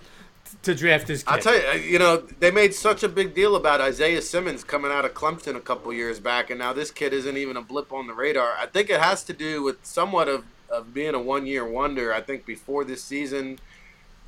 [0.63, 1.33] to draft this kid.
[1.33, 4.65] I'll tell you, uh, you know, they made such a big deal about Isaiah Simmons
[4.65, 7.63] coming out of Clemson a couple years back, and now this kid isn't even a
[7.63, 8.55] blip on the radar.
[8.59, 12.13] I think it has to do with somewhat of, of being a one year wonder.
[12.13, 13.61] I think before this season,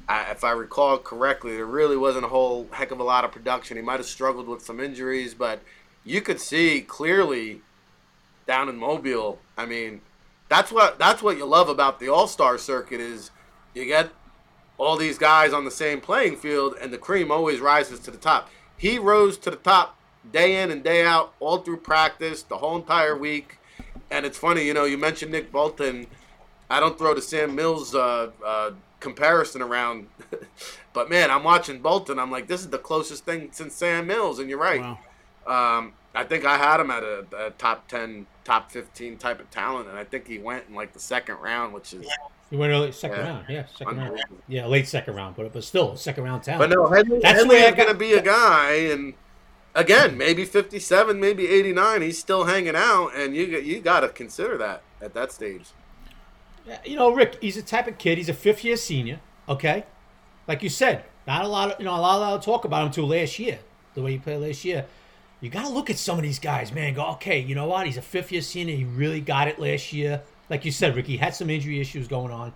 [0.08, 3.32] I, if I recall correctly, there really wasn't a whole heck of a lot of
[3.32, 3.76] production.
[3.76, 5.60] He might have struggled with some injuries, but
[6.04, 7.60] you could see clearly
[8.46, 9.40] down in Mobile.
[9.56, 10.00] I mean,
[10.48, 13.30] that's what that's what you love about the All Star circuit is
[13.74, 14.10] you get
[14.78, 18.16] all these guys on the same playing field, and the cream always rises to the
[18.16, 18.48] top.
[18.76, 19.98] He rose to the top
[20.32, 23.58] day in and day out, all through practice, the whole entire week.
[24.10, 26.06] And it's funny, you know, you mentioned Nick Bolton.
[26.70, 28.70] I don't throw the Sam Mills uh, uh,
[29.00, 30.06] comparison around,
[30.92, 32.18] but man, I'm watching Bolton.
[32.18, 34.80] I'm like, this is the closest thing since Sam Mills, and you're right.
[34.80, 34.98] Wow.
[35.46, 39.50] Um, I think I had him at a, a, top 10, top 15 type of
[39.50, 42.14] talent, and I think he went in like the second round, which is Yeah.
[42.48, 43.28] he went early second yeah.
[43.28, 43.44] round.
[43.46, 44.20] Yeah, second round.
[44.48, 46.70] Yeah, late second round, but but still second round talent.
[46.70, 49.12] But no, Henley, that's Henley is going to be a guy, and
[49.74, 52.00] again, maybe fifty-seven, maybe eighty-nine.
[52.00, 55.66] He's still hanging out, and you you got to consider that at that stage.
[56.86, 58.16] You know, Rick, he's a type of kid.
[58.16, 59.20] He's a fifth-year senior.
[59.46, 59.84] Okay,
[60.46, 62.86] like you said, not a lot of you know a lot of talk about him
[62.88, 63.58] until last year.
[63.94, 64.86] The way he played last year.
[65.40, 66.94] You got to look at some of these guys, man.
[66.94, 67.86] Go, okay, you know what?
[67.86, 68.74] He's a fifth-year senior.
[68.74, 72.32] He really got it last year like you said, Ricky had some injury issues going
[72.32, 72.52] on,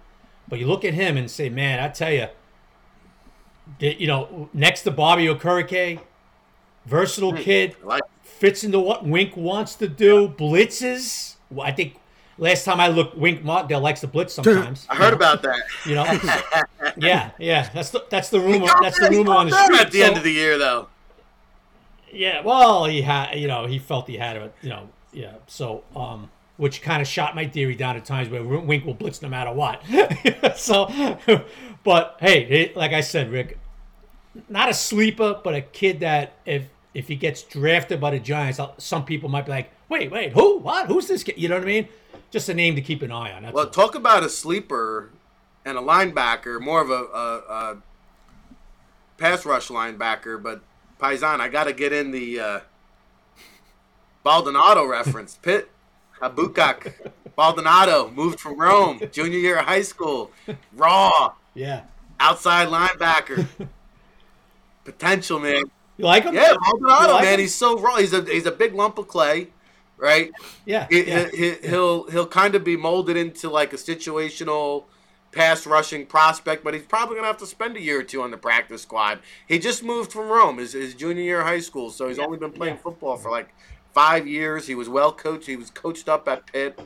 [0.49, 2.28] but you look at him and say, man, I tell you,
[3.78, 6.01] you know, next to Bobby Okereke,
[6.87, 7.43] versatile hmm.
[7.43, 7.76] kid,
[8.22, 11.37] fits into what Wink wants to do, blitzes.
[11.61, 11.97] I think
[12.39, 14.87] last time I looked, Wink Martindale likes to blitz sometimes.
[14.89, 15.16] I heard know?
[15.16, 15.62] about that.
[15.85, 16.05] You know,
[16.97, 17.68] yeah, yeah.
[17.74, 18.68] That's the that's the rumor.
[18.80, 19.80] That's the rumor on the street.
[19.80, 20.89] At the so, end of the year, though.
[22.12, 25.34] Yeah, well, he had, you know, he felt he had it, you know, yeah.
[25.46, 29.22] So, um, which kind of shot my theory down at times where Wink will blitz
[29.22, 29.82] no matter what.
[30.56, 31.16] so,
[31.84, 33.58] but hey, like I said, Rick,
[34.48, 38.60] not a sleeper, but a kid that if if he gets drafted by the Giants,
[38.76, 41.38] some people might be like, wait, wait, who, what, who's this kid?
[41.38, 41.88] You know what I mean?
[42.30, 43.44] Just a name to keep an eye on.
[43.52, 43.70] well, all.
[43.70, 45.10] talk about a sleeper
[45.64, 47.76] and a linebacker, more of a, a, a
[49.16, 50.60] pass rush linebacker, but
[51.03, 52.61] Paisan, I got to get in the uh,
[54.22, 55.34] Baldonado reference.
[55.42, 55.68] Pitt
[56.20, 56.92] Habakkuk,
[57.34, 60.30] Baldonado moved from Rome, junior year of high school.
[60.72, 61.34] Raw.
[61.55, 61.82] Yeah.
[62.20, 63.48] Outside linebacker.
[64.84, 65.64] Potential, man.
[65.96, 66.34] You like him?
[66.34, 67.34] Yeah, Baldonado, like man.
[67.34, 67.40] Him?
[67.40, 67.96] He's so raw.
[67.96, 69.48] He's a he's a big lump of clay,
[69.96, 70.30] right?
[70.64, 70.86] Yeah.
[70.88, 71.28] He, yeah.
[71.28, 74.84] He, he'll he'll kind of be molded into like a situational
[75.33, 78.30] pass rushing prospect, but he's probably gonna have to spend a year or two on
[78.30, 79.18] the practice squad.
[79.49, 82.24] He just moved from Rome, his, his junior year of high school, so he's yeah.
[82.24, 82.83] only been playing yeah.
[82.83, 83.49] football for like
[83.93, 84.66] five years.
[84.66, 85.47] He was well coached.
[85.47, 86.78] He was coached up at Pitt.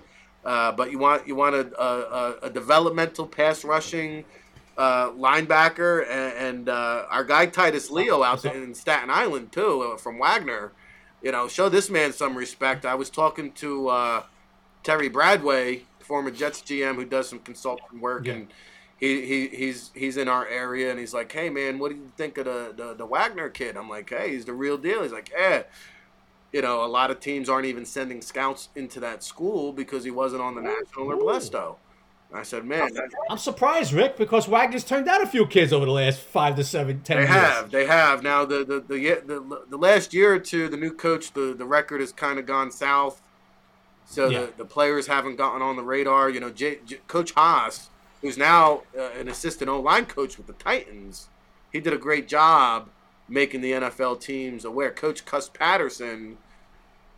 [0.45, 4.25] Uh, but you want you want a, a, a developmental pass rushing
[4.79, 9.83] uh, linebacker, and, and uh, our guy Titus Leo out there in Staten Island too
[9.83, 10.71] uh, from Wagner.
[11.21, 12.87] You know, show this man some respect.
[12.87, 14.23] I was talking to uh,
[14.85, 18.35] Terry Bradway, former Jets GM, who does some consulting work, yeah.
[18.35, 18.49] and
[18.99, 22.11] he, he he's he's in our area, and he's like, "Hey man, what do you
[22.17, 25.13] think of the, the the Wagner kid?" I'm like, "Hey, he's the real deal." He's
[25.13, 25.65] like, "Yeah."
[26.53, 30.11] you know, a lot of teams aren't even sending scouts into that school because he
[30.11, 31.77] wasn't on the national or Blesto.
[32.33, 32.91] I said, man,
[33.31, 36.65] I'm surprised, Rick, because Wagner's turned out a few kids over the last five to
[36.65, 37.19] seven, ten.
[37.19, 37.35] They years.
[37.35, 38.23] They have, they have.
[38.23, 41.65] Now the the, the the the last year or two, the new coach, the the
[41.65, 43.23] record has kind of gone south.
[44.07, 44.41] So yeah.
[44.41, 46.31] the, the players haven't gotten on the radar.
[46.31, 47.91] You know, J, J, Coach Haas,
[48.23, 51.29] who's now uh, an assistant O line coach with the Titans,
[51.73, 52.89] he did a great job
[53.29, 54.91] making the NFL teams aware.
[54.91, 56.39] Coach Cuss Patterson,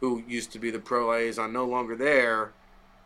[0.00, 2.52] who used to be the pro liaison, no longer there,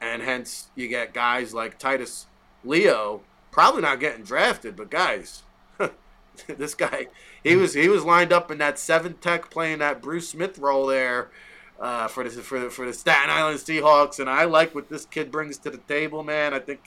[0.00, 2.26] and hence you get guys like Titus
[2.64, 5.42] Leo, probably not getting drafted, but guys,
[6.46, 7.08] this guy,
[7.42, 10.86] he was he was lined up in that seven tech playing that Bruce Smith role
[10.86, 11.30] there.
[11.82, 15.04] Uh, for the for the for the Staten Island Seahawks, and I like what this
[15.04, 16.54] kid brings to the table, man.
[16.54, 16.78] I think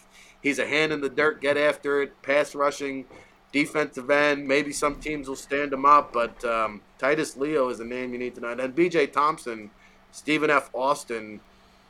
[0.42, 3.04] he's a hand in the dirt, get after it, pass rushing,
[3.52, 4.48] defensive end.
[4.48, 8.20] Maybe some teams will stand him up, but um, Titus Leo is a name you
[8.20, 8.52] need to know.
[8.52, 9.08] And B.J.
[9.08, 9.70] Thompson,
[10.14, 10.70] Stephen F.
[10.74, 11.42] Austin,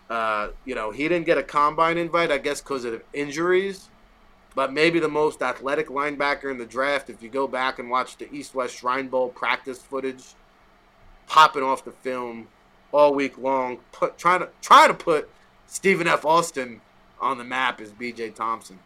[0.10, 3.88] uh, you know, he didn't get a combine invite, I guess, because of injuries.
[4.56, 8.18] But maybe the most athletic linebacker in the draft, if you go back and watch
[8.18, 10.24] the East West Shrine Bowl practice footage,
[11.28, 12.48] popping off the film
[12.92, 15.30] all week long, put, trying to try to put
[15.68, 16.26] Stephen F.
[16.26, 16.82] Austin
[17.20, 18.32] on the map is B.J.
[18.32, 18.80] Thompson.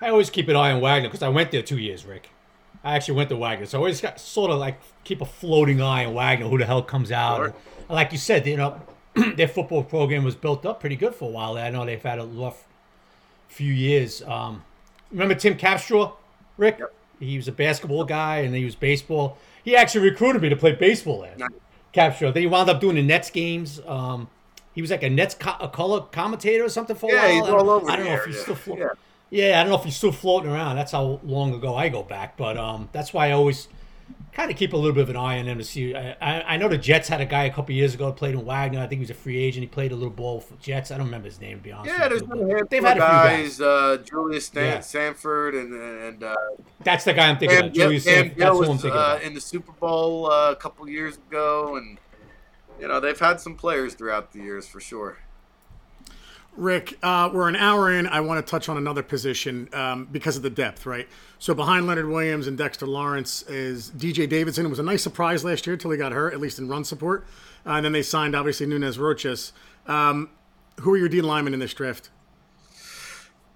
[0.00, 2.30] I always keep an eye on Wagner because I went there two years, Rick.
[2.84, 5.80] I actually went to Wagner, so I always got sort of like keep a floating
[5.80, 7.36] eye on Wagner, who the hell comes out.
[7.36, 7.54] Sure.
[7.88, 8.80] like you said, you know,
[9.36, 11.56] their football program was built up pretty good for a while.
[11.56, 12.66] I know they've had a rough
[13.48, 14.22] few years.
[14.22, 14.64] Um,
[15.12, 16.14] remember Tim Capstraw,
[16.56, 16.78] Rick?
[16.80, 16.94] Yep.
[17.20, 19.38] He was a basketball guy, and he was baseball.
[19.64, 21.50] He actually recruited me to play baseball last nice.
[21.92, 22.30] Capture.
[22.32, 23.80] Then he wound up doing the Nets games.
[23.86, 24.28] Um,
[24.74, 27.44] he was like a Nets co- a color commentator or something for a yeah, while.
[27.44, 28.88] He's all over I don't know if he's still floating.
[29.30, 29.48] Yeah.
[29.48, 30.76] yeah, I don't know if he's still floating around.
[30.76, 33.68] That's how long ago I go back, but um, that's why I always
[34.32, 35.94] kind of keep a little bit of an eye on him to see.
[35.94, 38.80] I, I, know the Jets had a guy a couple years ago played in Wagner.
[38.80, 39.62] I think he was a free agent.
[39.62, 40.90] He played a little ball for Jets.
[40.90, 41.94] I don't remember his name to be honest.
[41.94, 43.60] Yeah, there's been a handful they've had a guys, guys.
[43.60, 44.80] Uh, Julius Stan- Yeah.
[44.80, 46.34] Sanford and and uh,
[46.82, 47.72] That's the guy I'm thinking Cam, of.
[47.74, 48.38] Julius Cam Sanford.
[48.38, 49.22] That's Gill who I'm was thinking uh, about.
[49.22, 51.98] in the Super Bowl uh, a couple years ago, and
[52.80, 55.18] you know they've had some players throughout the years for sure.
[56.56, 58.06] Rick, uh, we're an hour in.
[58.06, 61.08] I want to touch on another position um, because of the depth, right?
[61.38, 64.66] So behind Leonard Williams and Dexter Lawrence is DJ Davidson.
[64.66, 66.84] It was a nice surprise last year until he got hurt, at least in run
[66.84, 67.24] support.
[67.64, 69.52] Uh, and then they signed, obviously, Nunez Roches.
[69.86, 70.28] Um,
[70.80, 72.10] who are your D linemen in this draft?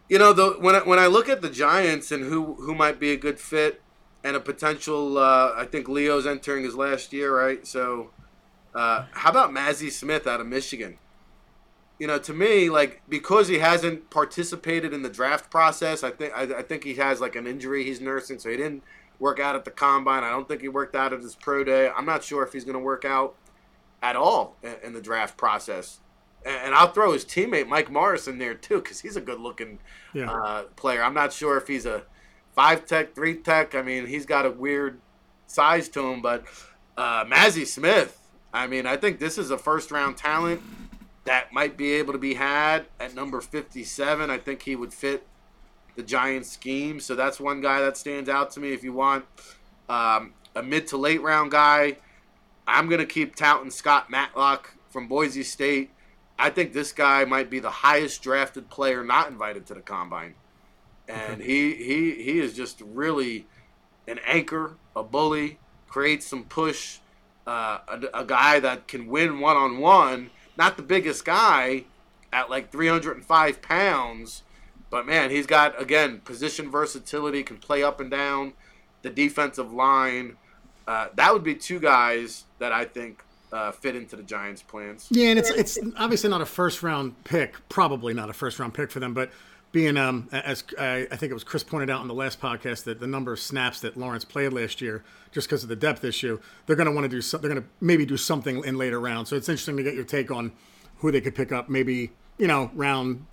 [0.08, 2.98] You know, the, when I, when I look at the Giants and who who might
[2.98, 3.82] be a good fit
[4.24, 7.66] and a potential, uh, I think Leo's entering his last year, right?
[7.66, 8.10] So,
[8.74, 10.98] uh, how about Mazi Smith out of Michigan?
[11.98, 16.32] You know, to me, like because he hasn't participated in the draft process, I think
[16.34, 18.82] I, I, think he has like an injury he's nursing, so he didn't
[19.18, 20.22] work out at the combine.
[20.22, 21.88] I don't think he worked out at his pro day.
[21.88, 23.34] I'm not sure if he's going to work out
[24.02, 26.00] at all in, in the draft process.
[26.44, 29.78] And, and, I'll throw his teammate Mike Morris in there too, because he's a good-looking
[30.12, 30.30] yeah.
[30.30, 31.02] uh, player.
[31.02, 32.02] I'm not sure if he's a
[32.54, 33.74] five tech, three tech.
[33.74, 35.00] I mean, he's got a weird
[35.46, 36.44] size to him, but
[36.96, 38.20] uh, Mazi Smith.
[38.52, 40.62] I mean, I think this is a first-round talent
[41.26, 44.30] that might be able to be had at number 57.
[44.30, 45.26] I think he would fit
[45.96, 47.00] the Giants scheme.
[47.00, 48.72] So that's one guy that stands out to me.
[48.72, 49.24] If you want
[49.88, 51.98] um, a mid to late round guy,
[52.66, 55.90] I'm going to keep touting Scott Matlock from Boise State.
[56.38, 60.34] I think this guy might be the highest drafted player not invited to the combine.
[61.08, 63.46] And he, he, he is just really
[64.06, 65.58] an anchor, a bully,
[65.88, 66.98] creates some push,
[67.46, 71.84] uh, a, a guy that can win one on one not the biggest guy
[72.32, 74.42] at like 305 pounds,
[74.90, 78.52] but man, he's got again position versatility, can play up and down
[79.02, 80.36] the defensive line.
[80.86, 85.06] Uh, that would be two guys that I think uh, fit into the Giants' plans.
[85.10, 88.74] Yeah, and it's it's obviously not a first round pick, probably not a first round
[88.74, 89.30] pick for them, but
[89.76, 92.84] being um as I, I think it was Chris pointed out in the last podcast
[92.84, 96.02] that the number of snaps that Lawrence played last year, just because of the depth
[96.02, 98.78] issue, they're going to want to do so, they're going to maybe do something in
[98.78, 99.28] later rounds.
[99.28, 100.52] So it's interesting to get your take on
[101.00, 101.68] who they could pick up.
[101.68, 103.26] Maybe you know round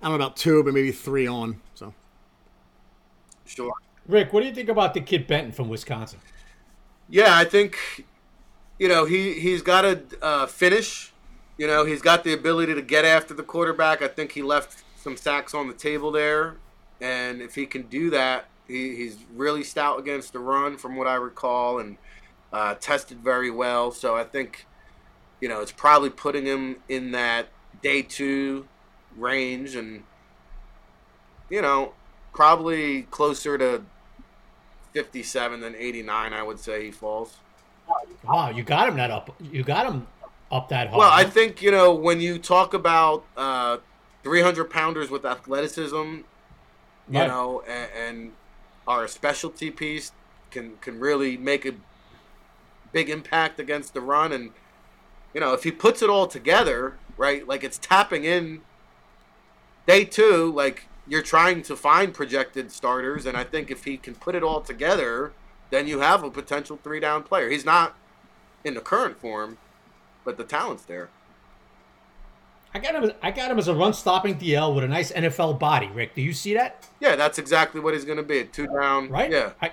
[0.00, 1.60] I don't know about two, but maybe three on.
[1.74, 1.92] So
[3.44, 3.74] sure.
[4.06, 6.20] Rick, what do you think about the kid Benton from Wisconsin?
[7.10, 8.06] Yeah, I think
[8.78, 11.12] you know he he's got to uh, finish.
[11.58, 14.00] You know he's got the ability to get after the quarterback.
[14.00, 16.58] I think he left some sacks on the table there,
[17.00, 21.08] and if he can do that, he, he's really stout against the run, from what
[21.08, 21.96] I recall, and
[22.52, 23.90] uh, tested very well.
[23.90, 24.64] So I think,
[25.40, 27.48] you know, it's probably putting him in that
[27.82, 28.68] day two
[29.16, 30.04] range, and
[31.50, 31.94] you know,
[32.32, 33.82] probably closer to
[34.92, 36.32] fifty-seven than eighty-nine.
[36.32, 37.38] I would say he falls.
[38.24, 39.34] Wow, you got him that up.
[39.40, 40.06] You got him
[40.52, 40.96] up that high.
[40.96, 43.24] Well, I think you know when you talk about.
[43.36, 43.78] Uh,
[44.24, 46.24] 300 pounders with athleticism, you
[47.08, 47.26] Right.
[47.26, 48.32] know, and, and
[48.86, 50.12] are a specialty piece
[50.50, 51.72] can can really make a
[52.92, 54.32] big impact against the run.
[54.32, 54.52] And
[55.34, 58.62] you know, if he puts it all together, right, like it's tapping in
[59.86, 64.14] day two, like you're trying to find projected starters, and I think if he can
[64.14, 65.32] put it all together,
[65.70, 67.50] then you have a potential three down player.
[67.50, 67.96] He's not
[68.64, 69.58] in the current form,
[70.24, 71.10] but the talent's there.
[72.74, 73.12] I got him.
[73.22, 75.88] I got him as a run-stopping DL with a nice NFL body.
[75.88, 76.88] Rick, do you see that?
[77.00, 78.44] Yeah, that's exactly what he's going to be.
[78.44, 79.30] Two down, Right?
[79.30, 79.72] Yeah, I,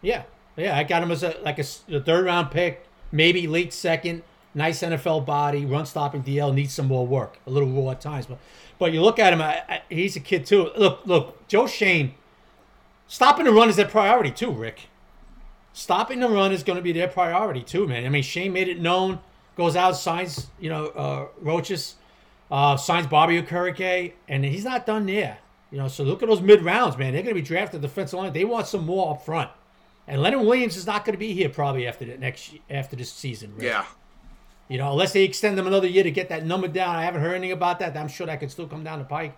[0.00, 0.22] yeah,
[0.56, 0.78] yeah.
[0.78, 4.22] I got him as a like a third-round pick, maybe late second.
[4.54, 7.38] Nice NFL body, run-stopping DL needs some more work.
[7.46, 8.38] A little raw at times, but
[8.78, 9.42] but you look at him.
[9.42, 10.70] I, I, he's a kid too.
[10.76, 11.46] Look, look.
[11.48, 12.14] Joe Schoen,
[13.08, 14.52] stopping the run is their priority too.
[14.52, 14.88] Rick,
[15.72, 18.04] stopping the run is going to be their priority too, man.
[18.04, 19.18] I mean, Schoen made it known.
[19.56, 21.94] Goes out, signs, you know, uh, Roches,
[22.50, 25.38] uh, signs Bobby Okereke, and he's not done there.
[25.70, 27.12] You know, so look at those mid rounds, man.
[27.12, 28.32] They're going to be drafted defensive line.
[28.32, 29.50] They want some more up front.
[30.08, 33.12] And Leonard Williams is not going to be here probably after the next after this
[33.12, 33.54] season.
[33.58, 33.84] Yeah.
[34.68, 36.94] You know, unless they extend them another year to get that number down.
[36.96, 37.96] I haven't heard anything about that.
[37.96, 39.36] I'm sure that could still come down the pike.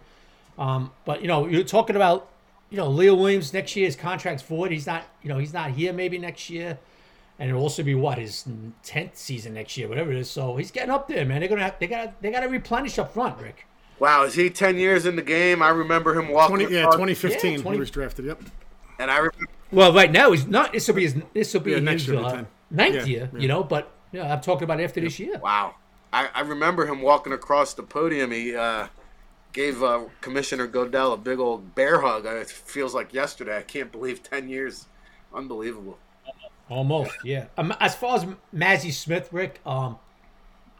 [0.58, 2.28] Um, but you know, you're talking about,
[2.70, 3.86] you know, Leo Williams next year.
[3.86, 4.70] His contract's void.
[4.70, 6.78] He's not, you know, he's not here maybe next year,
[7.38, 8.44] and it'll also be what his
[8.82, 10.30] tenth season next year, whatever it is.
[10.30, 11.40] So he's getting up there, man.
[11.40, 13.66] They're gonna have, they got they got to replenish up front, Rick.
[13.98, 15.62] Wow, is he ten years in the game?
[15.62, 16.56] I remember him walking.
[16.58, 18.24] 20, yeah, 2015 Yeah, 20 he was drafted.
[18.26, 18.42] Yep.
[19.00, 20.72] And I remember, Well, right now he's not.
[20.72, 21.16] This will be his.
[21.34, 23.30] This will be Yeah, next his year, uh, ninth Yeah, year.
[23.32, 23.40] yeah.
[23.40, 25.38] You know, but yeah, I'm talking about after this year.
[25.38, 25.74] wow,
[26.12, 28.30] I, I remember him walking across the podium.
[28.30, 28.86] He uh,
[29.52, 32.24] gave uh, Commissioner Goodell a big old bear hug.
[32.26, 33.58] Uh, It feels like yesterday.
[33.58, 34.86] I can't believe ten years.
[35.34, 35.98] Unbelievable.
[36.68, 37.46] Almost, yeah.
[37.56, 39.98] Um, as far as Mazi Smith, Rick, um,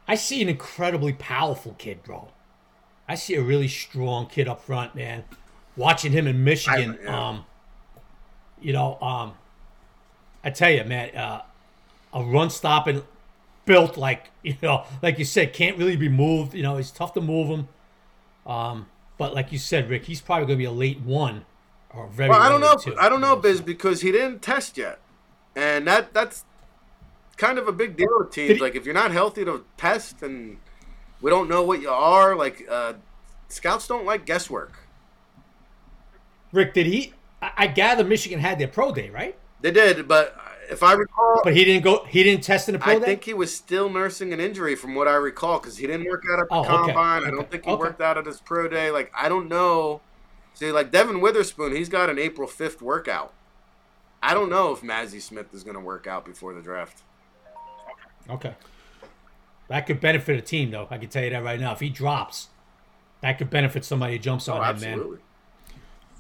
[0.06, 2.28] I see an incredibly powerful kid, bro.
[3.08, 5.24] I see a really strong kid up front, man.
[5.76, 7.28] Watching him in Michigan, I- yeah.
[7.28, 7.44] um,
[8.60, 9.32] you know, um,
[10.44, 11.42] I tell you, man, uh,
[12.12, 13.02] a run stopping,
[13.64, 16.54] built like you know, like you said, can't really be moved.
[16.54, 17.68] You know, it's tough to move him.
[18.46, 18.86] Um,
[19.18, 21.44] but like you said, Rick, he's probably going to be a late one
[21.94, 22.30] or very.
[22.30, 22.76] Well, I don't know.
[22.76, 24.98] two, I don't know, Biz, because he didn't test yet,
[25.58, 26.44] and that that's
[27.36, 28.60] kind of a big deal with teams.
[28.60, 30.58] Like if you're not healthy to test, and
[31.20, 32.94] we don't know what you are, like uh,
[33.48, 34.78] scouts don't like guesswork.
[36.52, 37.12] Rick, did he?
[37.40, 39.38] I, gather Michigan had their pro day, right?
[39.60, 40.36] They did, but
[40.70, 42.04] if I recall, But he didn't go.
[42.04, 43.02] He didn't test in the pro I day.
[43.02, 46.06] I think he was still nursing an injury from what I recall because he didn't
[46.06, 46.92] work out at the Oh, okay.
[46.92, 47.22] combine.
[47.24, 47.78] I don't think he Okay.
[47.80, 48.90] worked out at his pro day.
[48.90, 50.00] Like I don't know.
[50.54, 53.34] See, like Devin Witherspoon, he's got an April fifth workout.
[54.22, 57.02] I don't know if Mazi Smith is going to work out before the draft.
[58.28, 58.54] okay.
[59.68, 60.88] That could benefit a team, though.
[60.90, 61.72] I can tell you that right now.
[61.72, 62.48] If he drops,
[63.20, 65.18] that could benefit somebody who jumps on Oh, him, man.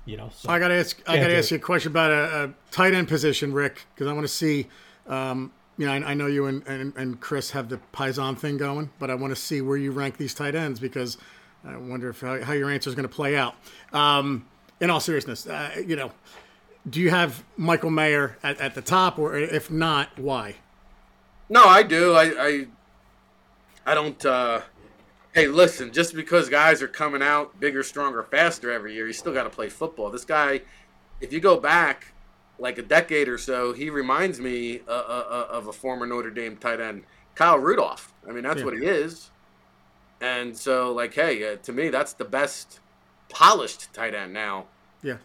[0.04, 0.30] You know.
[0.34, 0.50] So.
[0.50, 1.00] I got to ask.
[1.06, 1.38] I Yeah, got to Jerry.
[1.38, 4.32] ask you a question about a, a tight end position, Rick, because I want to
[4.32, 4.66] see.
[5.06, 8.56] Um, you know, I, I know you and, and, and Chris have the Paisan thing
[8.58, 11.16] going, but I want to see where you rank these tight ends because
[11.64, 13.54] I wonder if how, how your answer is going to play out.
[13.92, 14.46] Um,
[14.80, 16.10] in all seriousness, uh, you know,
[16.88, 20.56] do you have Michael Mayer at, at the top, or if not, why?
[21.48, 22.14] No, I do.
[22.14, 22.66] I I,
[23.86, 24.24] I don't.
[24.24, 24.60] Uh,
[25.34, 25.92] hey, listen.
[25.92, 29.50] Just because guys are coming out bigger, stronger, faster every year, you still got to
[29.50, 30.10] play football.
[30.10, 30.60] This guy,
[31.20, 32.12] if you go back
[32.58, 36.30] like a decade or so, he reminds me uh, uh, uh, of a former Notre
[36.30, 38.12] Dame tight end, Kyle Rudolph.
[38.28, 38.64] I mean, that's Yeah.
[38.64, 39.30] what he is.
[40.20, 42.80] And so, like, hey, uh, to me, that's the best
[43.28, 44.66] polished tight end now.
[45.02, 45.18] Yeah,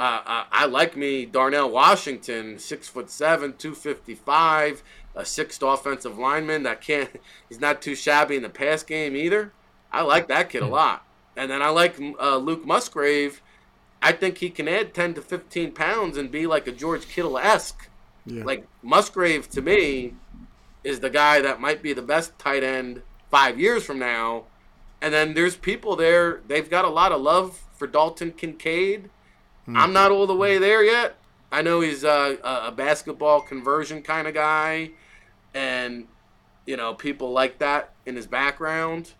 [0.00, 4.82] Uh, I, I like me Darnell Washington, six foot seven, two fifty five,
[5.14, 7.10] a sixth offensive lineman that can't.
[7.50, 9.52] He's not too shabby in the pass game either.
[9.92, 11.04] I like that kid a lot.
[11.36, 13.42] And then I like uh, Luke Musgrave.
[14.00, 17.36] I think he can add ten to fifteen pounds and be like a George Kittle
[17.36, 17.90] esque.
[18.24, 18.42] yeah.
[18.42, 20.14] Like Musgrave to me
[20.82, 24.44] is the guy that might be the best tight end five years from now.
[25.02, 26.40] And then there's people there.
[26.48, 29.10] They've got a lot of love for Dalton Kincaid.
[29.76, 31.16] I'm not all the way there yet.
[31.52, 34.90] I know he's uh, a, a basketball conversion kind of guy,
[35.54, 36.06] and
[36.66, 39.12] you know people like that in his background.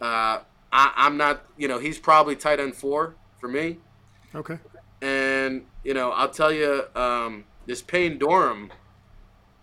[0.00, 0.40] Uh,
[0.72, 1.44] I, I'm not.
[1.56, 3.78] You know, he's probably tight end four for me.
[4.34, 4.58] okay.
[5.00, 8.70] And you know, I'll tell you, um, this Payne Durham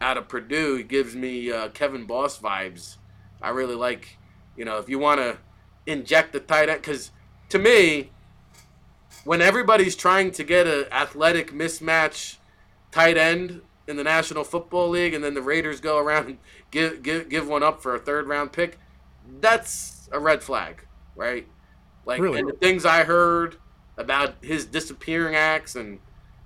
[0.02, 2.98] out of Purdue gives me uh, Kevin Boss vibes.
[3.42, 4.18] I really like,
[4.58, 5.38] you know, if you want to
[5.86, 7.12] inject the tight end, because
[7.50, 8.12] to me,
[9.24, 12.38] when everybody's trying to get an athletic mismatch
[12.92, 16.38] tight end in the National Football League, and then the Raiders go around and
[16.72, 18.80] give give, give one up for a third round pick,
[19.40, 21.48] that's a red flag, right?
[22.06, 22.40] Like, Really?
[22.40, 23.58] and the things I heard
[23.98, 26.00] about his disappearing acts and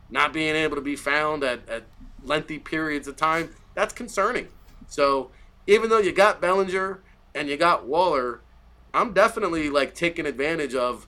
[0.10, 1.84] not being able to be found at, at
[2.24, 4.48] lengthy periods of time, that's concerning.
[4.88, 5.32] So
[5.68, 7.02] even though you got Bellinger
[7.34, 8.42] and you got Waller,
[8.94, 11.08] I'm definitely like taking advantage of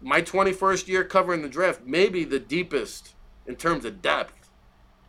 [0.00, 3.14] my 21st year covering the draft, maybe the deepest
[3.46, 4.50] in terms of depth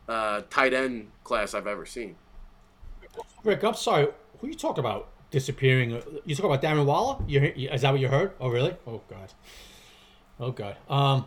[0.07, 2.15] uh, tight end class I've ever seen.
[3.43, 4.07] Rick, I'm sorry.
[4.39, 6.01] Who you talking about disappearing?
[6.25, 7.23] You talk about Darren Waller?
[7.27, 8.33] You, you is that what you heard?
[8.39, 8.75] Oh, really?
[8.87, 9.33] Oh God.
[10.39, 10.77] Oh God.
[10.89, 11.25] Um,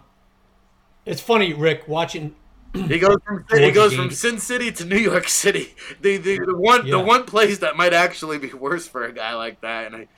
[1.05, 2.35] it's funny, Rick, watching.
[2.75, 4.11] He goes from he goes from.
[4.11, 5.75] Sin City to New York City.
[6.01, 6.93] The the, the one Yeah.
[6.97, 10.09] the one place that might actually be worse for a guy like that, and I,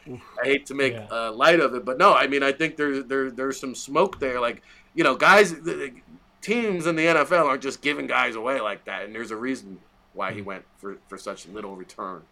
[0.41, 1.07] I hate to make Yeah.
[1.11, 4.21] uh, light of it, but no, I mean I think there there there's some smoke
[4.21, 4.41] there.
[4.41, 4.63] Like
[4.95, 5.93] you know, guys, the,
[6.41, 9.79] teams in the NFL aren't just giving guys away like that, and there's a reason
[10.13, 12.23] why he went for for such little return.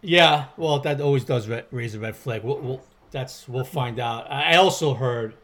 [0.00, 2.42] Yeah, well, that always does ra- raise a red flag.
[2.42, 2.82] We'll, we'll,
[3.12, 4.28] that's we'll find out.
[4.30, 5.34] I also heard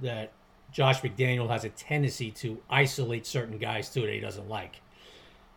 [0.00, 0.32] that
[0.72, 4.80] Josh McDaniel has a tendency to isolate certain guys too that he doesn't like.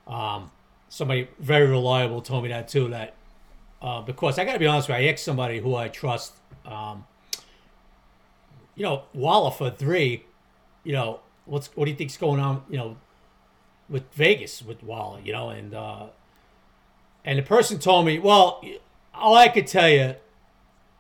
[0.08, 0.52] Um,
[0.90, 2.90] somebody very reliable told me that too.
[2.90, 3.16] That
[3.82, 6.34] uh, because I got to be honest with you, I asked somebody who I trust.
[6.66, 7.06] Um,
[8.76, 10.26] you know, Waller for three.
[10.84, 12.64] You know, what's what do you think's going on?
[12.70, 12.98] You know,
[13.90, 15.20] with Vegas with Waller.
[15.22, 16.08] You know, and uh,
[17.26, 18.64] and the person told me, well,
[19.14, 20.16] all I could tell you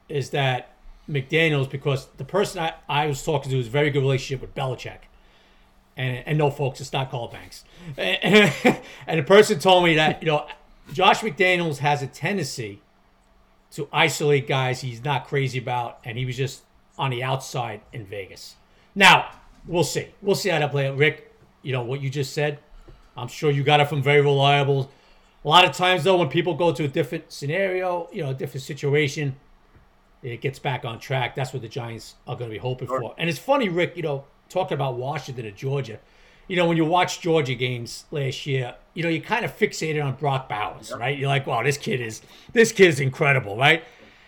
[0.09, 0.70] is that
[1.11, 4.55] McDaniels, because the person I, I was talking to has a very good relationship with
[4.55, 4.99] Belichick.
[5.97, 7.63] and, and no, folks, it's not called Banks.
[7.97, 8.53] And,
[9.07, 10.47] and the person told me that you know,
[10.93, 12.81] Josh McDaniels has a tendency
[13.71, 16.63] to isolate guys he's not crazy about, and he was just
[16.97, 18.55] on the outside in Vegas.
[18.95, 19.29] Now
[19.65, 20.07] we'll see.
[20.21, 20.89] We'll see how that plays.
[20.89, 20.97] out.
[20.97, 22.59] Rick, you know what you just said.
[23.15, 24.91] I'm sure you got it from very reliable.
[25.43, 28.33] A lot of times, though, when people go to a different scenario, you know, a
[28.33, 29.35] different situation,
[30.23, 31.35] it gets back on track.
[31.35, 33.15] That's what the Giants are going to be hoping for.
[33.18, 35.99] And it's funny, Rick, you know, talking about Washington and Georgia.
[36.48, 40.03] You know, when you watch Georgia games last year, you know, you kind of fixated
[40.03, 41.18] on Brock Bowers, right?
[41.18, 42.22] You're like, wow, this kid is
[42.52, 43.84] this kid is incredible, right?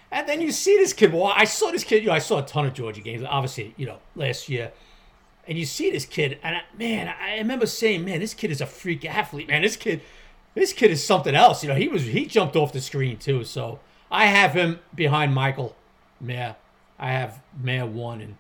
[0.10, 1.12] And then you see this kid.
[1.12, 2.04] Well, I saw this kid.
[2.04, 4.72] You know, I saw a ton of Georgia games, obviously, you know, last year.
[5.46, 8.62] And you see this kid, and I, man, I remember saying, man, this kid is
[8.62, 9.62] a freak athlete, man.
[9.62, 10.02] This kid,
[10.56, 11.64] this kid is something else.
[11.64, 13.44] You know, he was he jumped off the screen too.
[13.44, 13.80] So
[14.10, 15.76] I have him behind Michael
[16.20, 16.56] Mayer.
[17.00, 18.38] I have Mayer one and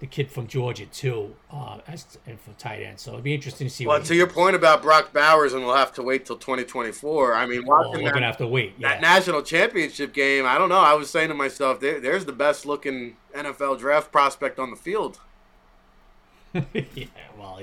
[0.00, 2.98] the kid from Georgia too, uh, as and for tight end.
[2.98, 3.86] So it'd be interesting to see.
[3.86, 4.34] Well, to your does.
[4.34, 7.34] point about Brock Bowers, and we'll have to wait till 2024.
[7.34, 8.74] I mean, well, we're that, gonna have to wait.
[8.78, 8.90] Yeah.
[8.90, 10.80] That national championship game, I don't know.
[10.80, 14.76] I was saying to myself, there, there's the best looking NFL draft prospect on the
[14.76, 15.20] field.
[16.72, 17.06] yeah,
[17.38, 17.60] well,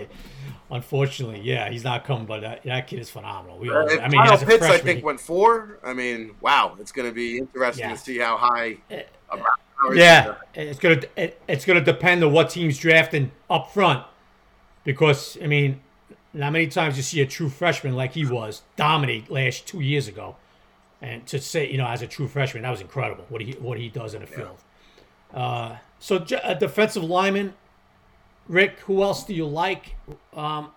[0.69, 3.57] unfortunately, yeah, he's not coming, but that, that kid is phenomenal.
[3.57, 5.79] We all, I mean, Kyle Pitts, freshman, I think, went four.
[5.83, 7.95] I mean, wow, it's going to be interesting yeah.
[7.95, 8.77] to see how high.
[8.89, 9.03] Eh,
[9.93, 14.05] yeah, it's gonna it, it's gonna depend on what team's drafting up front,
[14.83, 15.81] because I mean,
[16.33, 20.07] not many times you see a true freshman like he was dominate last two years
[20.07, 20.35] ago,
[21.01, 23.79] and to say you know as a true freshman that was incredible what he what
[23.79, 24.37] he does in the yeah.
[24.37, 24.57] field.
[25.33, 27.53] Uh, so a defensive lineman,
[28.47, 29.95] Rick, who else do you like?
[30.33, 30.71] Um,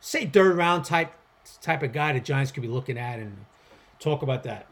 [0.00, 1.12] say third round type
[1.60, 3.44] type of guy the Giants could be looking at and
[3.98, 4.66] talk about that.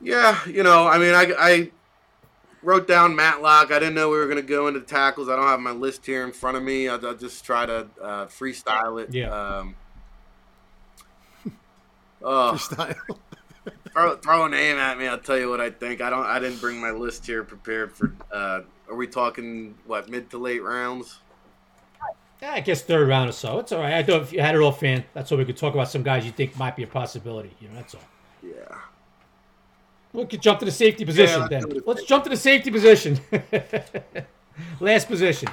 [0.00, 1.70] Yeah, you know, I mean, I, I
[2.62, 3.70] wrote down Matlock.
[3.70, 5.28] I didn't know we were going to go into tackles.
[5.28, 6.88] I don't have my list here in front of me.
[6.88, 9.14] I'll, I'll just try to uh, freestyle it.
[9.14, 9.30] Yeah.
[9.30, 9.76] Um,
[12.22, 12.96] oh, freestyle.
[13.92, 15.06] throw, throw a name at me.
[15.06, 16.00] I'll tell you what I think.
[16.00, 16.26] I don't.
[16.26, 18.12] I didn't bring my list here prepared for.
[18.32, 21.20] Uh, are we talking what mid to late rounds?
[22.42, 23.58] I guess third round or so.
[23.58, 23.94] It's all right.
[23.94, 26.02] I thought if you had it all fan, that's what we could talk about some
[26.02, 27.52] guys you think might be a possibility.
[27.60, 28.02] You know, that's all.
[28.42, 28.76] Yeah.
[30.12, 31.82] We could jump to the safety position yeah, then.
[31.86, 33.18] Let's jump to the safety position.
[34.80, 35.48] Last position.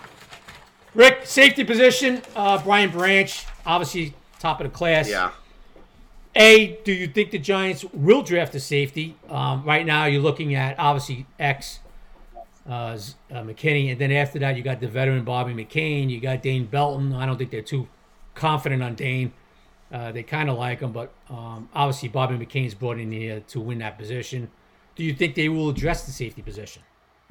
[0.93, 2.21] Rick, safety position.
[2.35, 5.09] Uh, Brian Branch, obviously top of the class.
[5.09, 5.31] Yeah.
[6.35, 9.15] A, do you think the Giants will draft a safety?
[9.29, 11.79] Um, right now, you're looking at obviously X,
[12.67, 12.97] uh, uh,
[13.31, 16.09] McKinney, and then after that, you got the veteran Bobby McCain.
[16.09, 17.13] You got Dane Belton.
[17.13, 17.87] I don't think they're too
[18.35, 19.33] confident on Dane.
[19.91, 23.59] Uh, they kind of like him, but um, obviously Bobby McCain's brought in here to
[23.59, 24.49] win that position.
[24.95, 26.83] Do you think they will address the safety position?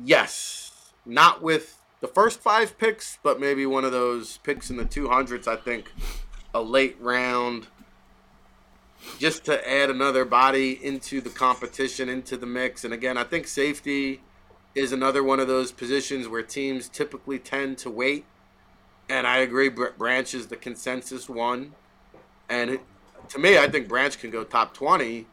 [0.02, 4.84] Yes, not with the first five picks, but maybe one of those picks in the
[4.84, 5.48] 200s.
[5.48, 5.90] I think
[6.52, 7.68] a late round,
[9.18, 12.84] just to add another body into the competition, into the mix.
[12.84, 14.20] And again, I think safety
[14.74, 18.24] is another one of those positions where teams typically tend to wait.
[19.08, 21.72] And I agree, Branch is the consensus one.
[22.48, 22.80] And it,
[23.30, 25.26] to me, I think Branch can go top 20.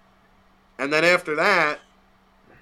[0.80, 1.80] And then after that,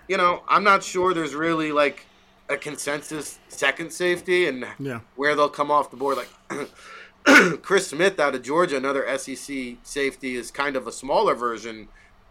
[0.08, 2.06] you know, I'm not sure there's really like
[2.50, 5.00] a consensus second safety and yeah.
[5.16, 6.18] where they'll come off the board.
[6.18, 6.70] Like
[7.62, 11.88] Chris Smith out of Georgia, another SEC safety, is kind of a smaller version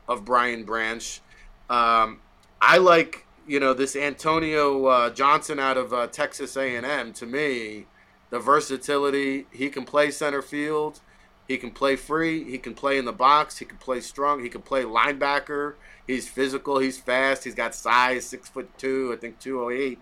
[0.09, 1.21] of Brian Branch.
[1.69, 2.21] Um,
[2.61, 7.13] I like, you know, this Antonio uh, Johnson out of uh, Texas A&M.
[7.13, 7.87] To me,
[8.31, 11.01] the versatility, he can play center field.
[11.47, 12.51] He can play free.
[12.51, 13.59] He can play in the box.
[13.59, 14.43] He can play strong.
[14.43, 15.75] He can play linebacker.
[16.07, 16.79] He's physical.
[16.79, 17.45] He's fast.
[17.45, 19.13] He's got size, six foot two.
[19.13, 19.99] I think two oh eight.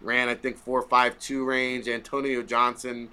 [0.00, 1.88] Ran I think four five two range.
[1.88, 3.08] Antonio Johnson,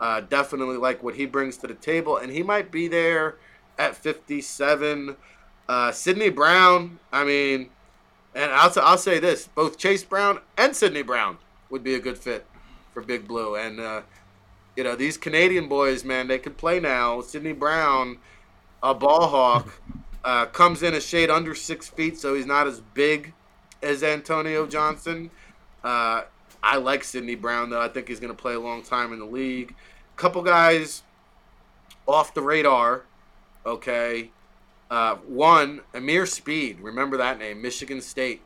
[0.00, 3.36] uh, definitely like what he brings to the table, and he might be there
[3.78, 5.16] at fifty seven.
[5.68, 6.98] Uh, Sydney Brown.
[7.12, 7.70] I mean,
[8.34, 11.38] and I'll I'll say this: both Chase Brown and Sydney Brown
[11.70, 12.46] would be a good fit
[12.92, 13.80] for Big Blue, and.
[13.80, 14.02] Uh,
[14.76, 17.20] you know, these Canadian boys, man, they can play now.
[17.20, 18.18] Sydney Brown,
[18.82, 19.80] a ball hawk,
[20.24, 23.34] uh, comes in a shade under six feet, so he's not as big
[23.82, 25.30] as Antonio Johnson.
[25.84, 26.22] Uh,
[26.62, 27.80] I like Sydney Brown, though.
[27.80, 29.74] I think he's going to play a long time in the league.
[30.16, 31.02] Couple guys
[32.06, 33.02] off the radar,
[33.66, 34.30] okay.
[34.92, 36.78] Uh, one, Ameer Speed.
[36.82, 38.42] Remember that name, Michigan State.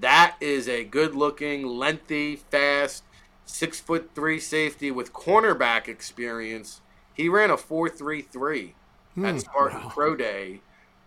[0.00, 3.04] That is a good looking, lengthy, fast,
[3.44, 6.80] six foot three safety with cornerback experience.
[7.14, 8.74] He ran a four three three
[9.16, 9.38] at hmm.
[9.38, 9.88] Spartan wow.
[9.88, 10.60] Pro Day.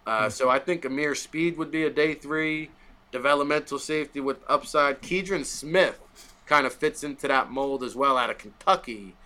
[0.07, 0.29] Uh, hmm.
[0.29, 2.69] So I think Ameer Speed would be a day three
[3.11, 5.01] developmental safety with upside.
[5.01, 5.99] Keidron Smith
[6.45, 9.17] kind of fits into that mold as well out of Kentucky.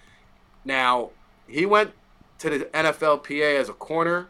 [0.66, 1.12] Now,
[1.48, 1.92] he went
[2.40, 4.30] to the NFLPA as a corner,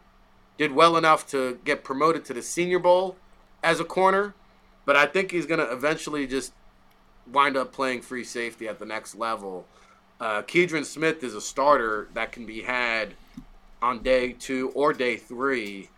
[0.58, 3.16] did well enough to get promoted to the Senior Bowl
[3.64, 4.34] as a corner,
[4.86, 6.54] but I think he's going to eventually just
[7.32, 9.66] wind up playing free safety at the next level.
[10.20, 10.44] Uh,
[10.84, 13.16] Smith is a starter that can be had
[13.82, 15.90] on day two or day three.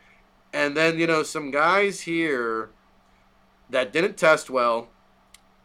[0.53, 2.69] And then, you know, some guys here
[3.69, 4.87] that didn't test well,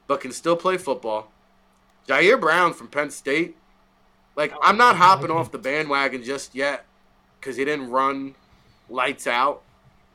[0.07, 1.31] but can still play football.
[2.09, 3.57] Ji'Ayir Brown from Penn State.
[4.37, 6.87] Like, I'm not hopping off the bandwagon just yet
[7.39, 8.35] because he didn't run
[8.91, 9.62] lights out.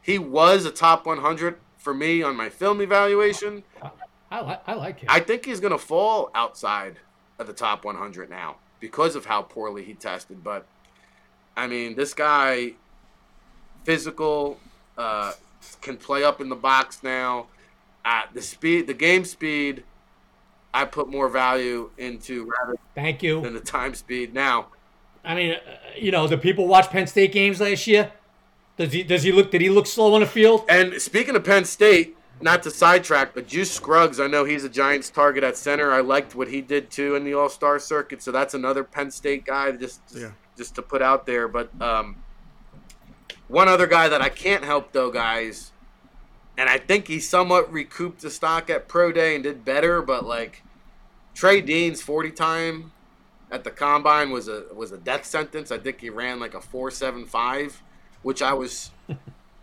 [0.01, 3.63] He was a top 100 for me on my film evaluation.
[4.31, 5.07] I, like, I like him.
[5.09, 6.99] I think he's going to fall outside
[7.39, 10.43] of the top 100 now because of how poorly he tested.
[10.43, 10.65] But,
[11.55, 12.73] I mean, this guy,
[13.83, 14.59] physical,
[14.97, 15.33] uh,
[15.81, 17.47] can play up in the box now.
[18.03, 19.83] Uh, the speed, the game speed,
[20.73, 23.41] I put more value into rather Thank you.
[23.41, 24.33] than the time speed.
[24.33, 24.67] Now,
[25.23, 25.59] I mean, uh,
[25.97, 28.11] you know, the people watch Penn State games last year.
[28.77, 29.03] Does he?
[29.03, 29.51] Does he look?
[29.51, 30.65] Did he look slow on the field?
[30.67, 34.69] and speaking of Penn State, not to sidetrack, but Juice Scruggs, I know he's a
[34.69, 35.91] Giants target at center.
[35.93, 39.11] I liked what he did too in the All Star circuit, so that's another Penn
[39.11, 40.31] State guy just just, Yeah.
[40.57, 41.47] just to put out there.
[41.47, 42.17] But um,
[43.47, 45.71] one other guy that I can't help though, guys,
[46.57, 50.25] and I think he somewhat recouped the stock at Pro Day and did better, but
[50.25, 50.63] like
[51.33, 52.91] Trey Dean's forty time
[53.51, 55.71] at the combine was a was a death sentence.
[55.71, 57.81] I think he ran like a four seven five,
[58.25, 58.89] which I was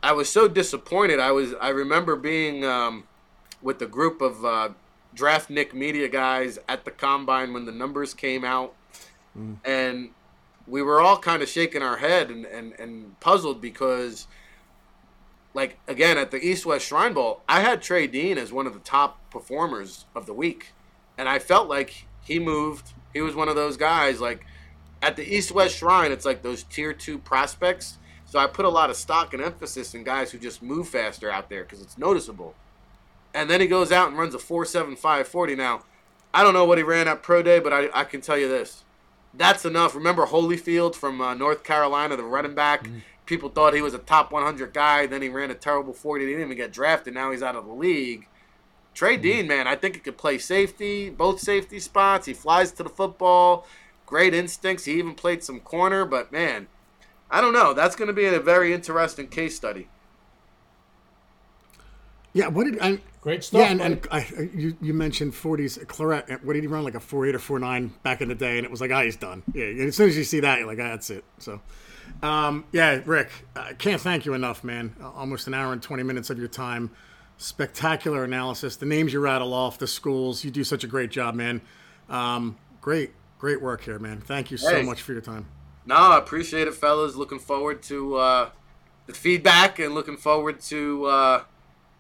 [0.05, 1.19] I was so disappointed.
[1.19, 3.03] I was I remember being um,
[3.61, 4.69] with a group of uh,
[5.13, 8.73] draft Nick media guys at the combine when the numbers came out,
[9.65, 10.11] and
[10.69, 14.29] we were all kind of shaking our head and, and, and puzzled because,
[15.55, 18.75] like again at the East West Shrine Bowl, I had Trey Dean as one of
[18.75, 20.69] the top performers of the week,
[21.19, 22.93] and I felt like he moved.
[23.13, 24.47] He was one of those guys like
[25.03, 26.13] at the East West Shrine.
[26.13, 27.99] It's like those tier two prospects.
[28.33, 31.31] So I put a lot of stock and emphasis in guys who just move faster
[31.31, 32.55] out there because it's noticeable.
[33.35, 35.55] And then he goes out and runs a 4.75 40.
[35.55, 35.83] Now,
[36.33, 38.49] I don't know what he ran at Pro Day, but I, I can tell you
[38.49, 38.85] this.
[39.35, 39.95] That's enough.
[39.95, 42.89] Remember Holyfield from uh, North Carolina, the running back?
[43.27, 45.05] People thought he was a top 100 guy.
[45.07, 46.25] Then he ran a terrible 40.
[46.25, 47.13] He didn't even get drafted.
[47.13, 48.29] Now he's out of the league.
[48.95, 52.25] Trey Dean, man, I think he could play safety, both safety spots.
[52.25, 53.67] He flies to the football.
[54.07, 54.87] Great instincts.
[54.87, 56.69] He even played some corner, but man,
[57.33, 57.73] I don't know.
[57.73, 59.89] That's going to be a very interesting case study.
[62.35, 62.99] Yeah, what did I?
[63.23, 63.61] Great stuff.
[63.61, 65.85] Yeah, and, and I, you, you mentioned 40s.
[65.87, 66.85] Clarett, what did he run?
[66.85, 69.17] Like a 48 or 49 back in the day, and it was like, ah, he's
[69.17, 69.43] done.
[69.55, 71.25] Yeah, and as soon as you see that, you're like, ah, that's it.
[71.39, 71.61] So,
[72.23, 74.95] um, yeah, Rick, I can't thank you enough, man.
[75.03, 76.91] Almost an hour and 20 minutes of your time.
[77.39, 78.77] Spectacular analysis.
[78.77, 80.45] The names you rattle off, the schools.
[80.45, 81.61] You do such a great job, man.
[82.09, 84.21] Um, great, great work here, man.
[84.21, 84.83] Thank you so Hey.
[84.83, 85.47] much for your time.
[85.85, 87.17] No, I appreciate it, fellas.
[87.17, 88.51] Looking forward to uh,
[89.07, 91.43] the feedback and looking forward to uh,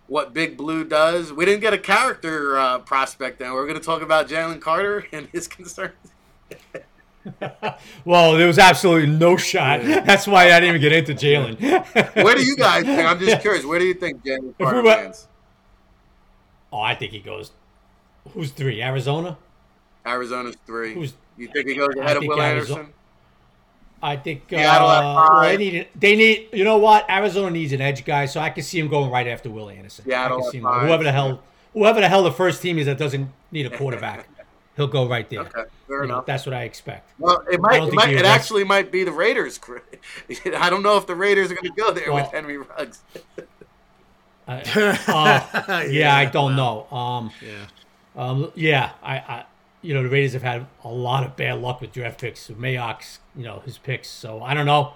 [0.07, 1.33] what Big Blue does.
[1.33, 3.53] We didn't get a character uh, prospect, then.
[3.53, 5.93] We're going to talk about Jalen Carter and his concerns.
[8.05, 9.81] well, there was absolutely no shot.
[9.83, 11.61] That's why I didn't even get into Jalen.
[12.25, 13.01] Where do you guys think?
[13.09, 13.65] I'm just curious.
[13.65, 15.29] Where do you think Jalen Carter lands?
[16.73, 17.53] oh, I think he goes.
[18.33, 18.81] Who's three?
[18.83, 19.37] Arizona.
[20.07, 20.95] Arizona's three.
[20.95, 22.95] Who's- you think he goes I ahead of think Will Arizona- Anderson?
[24.03, 25.45] I think uh, Seattle at five.
[25.51, 28.63] they need they need you know what Arizona needs an edge guy, so I can
[28.65, 30.05] see him going right after Will Anderson.
[30.05, 30.87] Seattle I can see him, five.
[30.87, 31.43] whoever the hell
[31.73, 34.29] whoever the hell the first team is that doesn't need a quarterback,
[34.77, 35.41] he'll go right there.
[35.41, 36.27] Okay, fair You know, enough.
[36.27, 37.11] that's what I expect.
[37.19, 39.61] Well, it might, it, might, it actually might be the Raiders.
[40.57, 43.03] I don't know if the Raiders are going to go there Well- with Henry Ruggs.
[44.49, 44.61] Uh,
[45.89, 46.87] yeah, I don't know.
[46.91, 47.67] Um, Yeah.
[48.17, 49.45] um, yeah, I, I,
[49.83, 52.49] you know, the Raiders have had a lot of bad luck with draft picks.
[52.49, 54.09] Mayock's, you know, his picks.
[54.09, 54.95] So I don't know.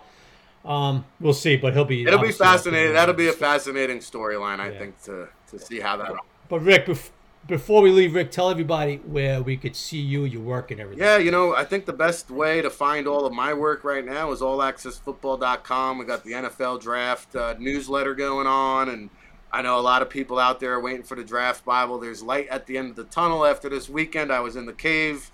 [0.65, 2.05] Um, we'll see, but he'll be.
[2.05, 2.93] It'll be fascinating.
[2.95, 4.79] That'll be a fascinating storyline, I Yeah.
[4.79, 6.13] think, to to see how that.
[6.49, 7.11] But Rick, bef-
[7.47, 11.05] before we leave, Rick, tell everybody where we could see you, your work, and everything.
[11.05, 14.05] Yeah, you know, I think the best way to find all of my work right
[14.05, 15.99] now is allaccessfootball.com.
[15.99, 19.11] We got the NFL draft uh, newsletter going on, and
[19.53, 21.99] I know a lot of people out there are waiting for the draft Bible.
[21.99, 24.33] There's light at the end of the tunnel after this weekend.
[24.33, 25.31] I was in the cave,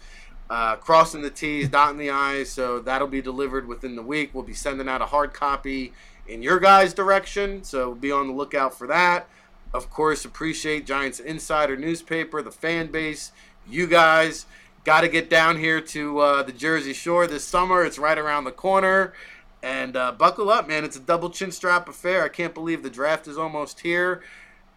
[0.51, 4.31] uh, crossing the T's, dotting the I's, so that'll be delivered within the week.
[4.33, 5.93] We'll be sending out a hard copy
[6.29, 9.29] in your guys' direction, so be on the lookout for that.
[9.75, 13.33] Of course, appreciate Giants Insider newspaper, the fan base,
[13.67, 14.47] you guys.
[14.85, 17.85] Got to get down here to uh, the Jersey Shore this summer.
[17.85, 19.13] It's right around the corner.
[19.63, 20.85] And uh, buckle up, man.
[20.85, 22.25] It's a double chin strap affair.
[22.25, 24.23] I can't believe the draft is almost here.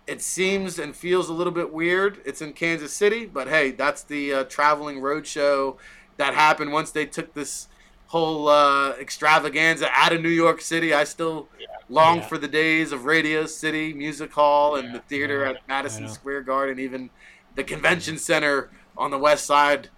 [0.05, 2.19] It seems and feels a little bit weird.
[2.25, 5.77] It's in Kansas City, but hey, that's the uh, traveling roadshow
[6.17, 7.67] that happened once they took this
[8.07, 10.93] whole uh, extravaganza out of New York City.
[10.93, 11.49] I still
[11.89, 12.27] long Yeah.
[12.27, 15.49] for the days of Radio City Music Hall and the theater Yeah.
[15.51, 16.07] at Madison.
[16.07, 17.09] Square Garden, even
[17.55, 19.89] the convention center on the west side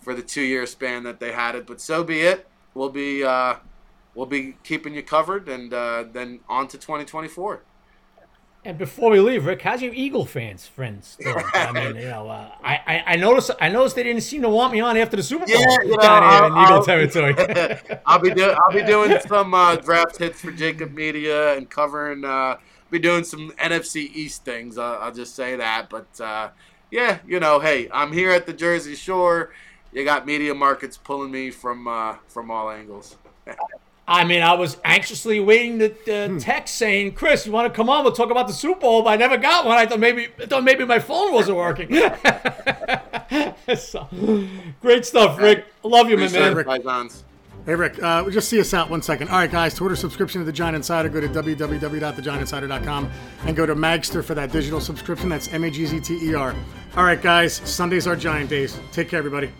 [0.00, 1.66] for the two-year span that they had it.
[1.66, 2.46] But so be it.
[2.74, 3.56] We'll be uh,
[4.16, 7.62] we'll be keeping you covered, and uh, then on to 2024.
[8.64, 11.16] And before we leave, Rick, how's your Eagle fans friends?
[11.54, 14.48] I mean, you know, uh, I, I I noticed I noticed they didn't seem to
[14.48, 16.76] want me on after the Super Bowl Yeah, you know, down here in I'll- Eagle
[16.78, 17.34] I'll- territory.
[18.06, 22.24] I'll be doing I'll be doing some uh, draft hits for Jacob Media and covering.
[22.24, 22.56] Uh,
[22.90, 24.78] be doing some NFC East things.
[24.78, 25.88] Uh, I'll just say that.
[25.88, 26.48] But uh,
[26.90, 29.52] yeah, you know, hey, I'm here at the Jersey Shore.
[29.92, 33.16] You got media markets pulling me from uh, from all angles.
[34.08, 37.88] I mean, I was anxiously waiting the uh, text saying, "Chris, you want to come
[37.88, 38.04] on?
[38.04, 39.76] We'll talk about the Super Bowl." But I never got one.
[39.76, 41.90] I thought maybe I thought maybe my phone wasn't working.
[43.76, 44.08] so,
[44.80, 45.66] great stuff, Rick.
[45.84, 46.56] I love you, my man.
[46.56, 47.24] it, Paisans.
[47.66, 49.28] Hey, Rick, uh, we'll just see us out one second.
[49.28, 53.10] All right, guys, to order subscription to The Giant Insider, go to www.thegiantinsider.com
[53.44, 55.28] and go to Magzter for that digital subscription.
[55.28, 56.54] That's M A G Z T E R.
[56.96, 58.78] All right, guys, Sundays are Giant Days.
[58.92, 59.50] Take care, everybody.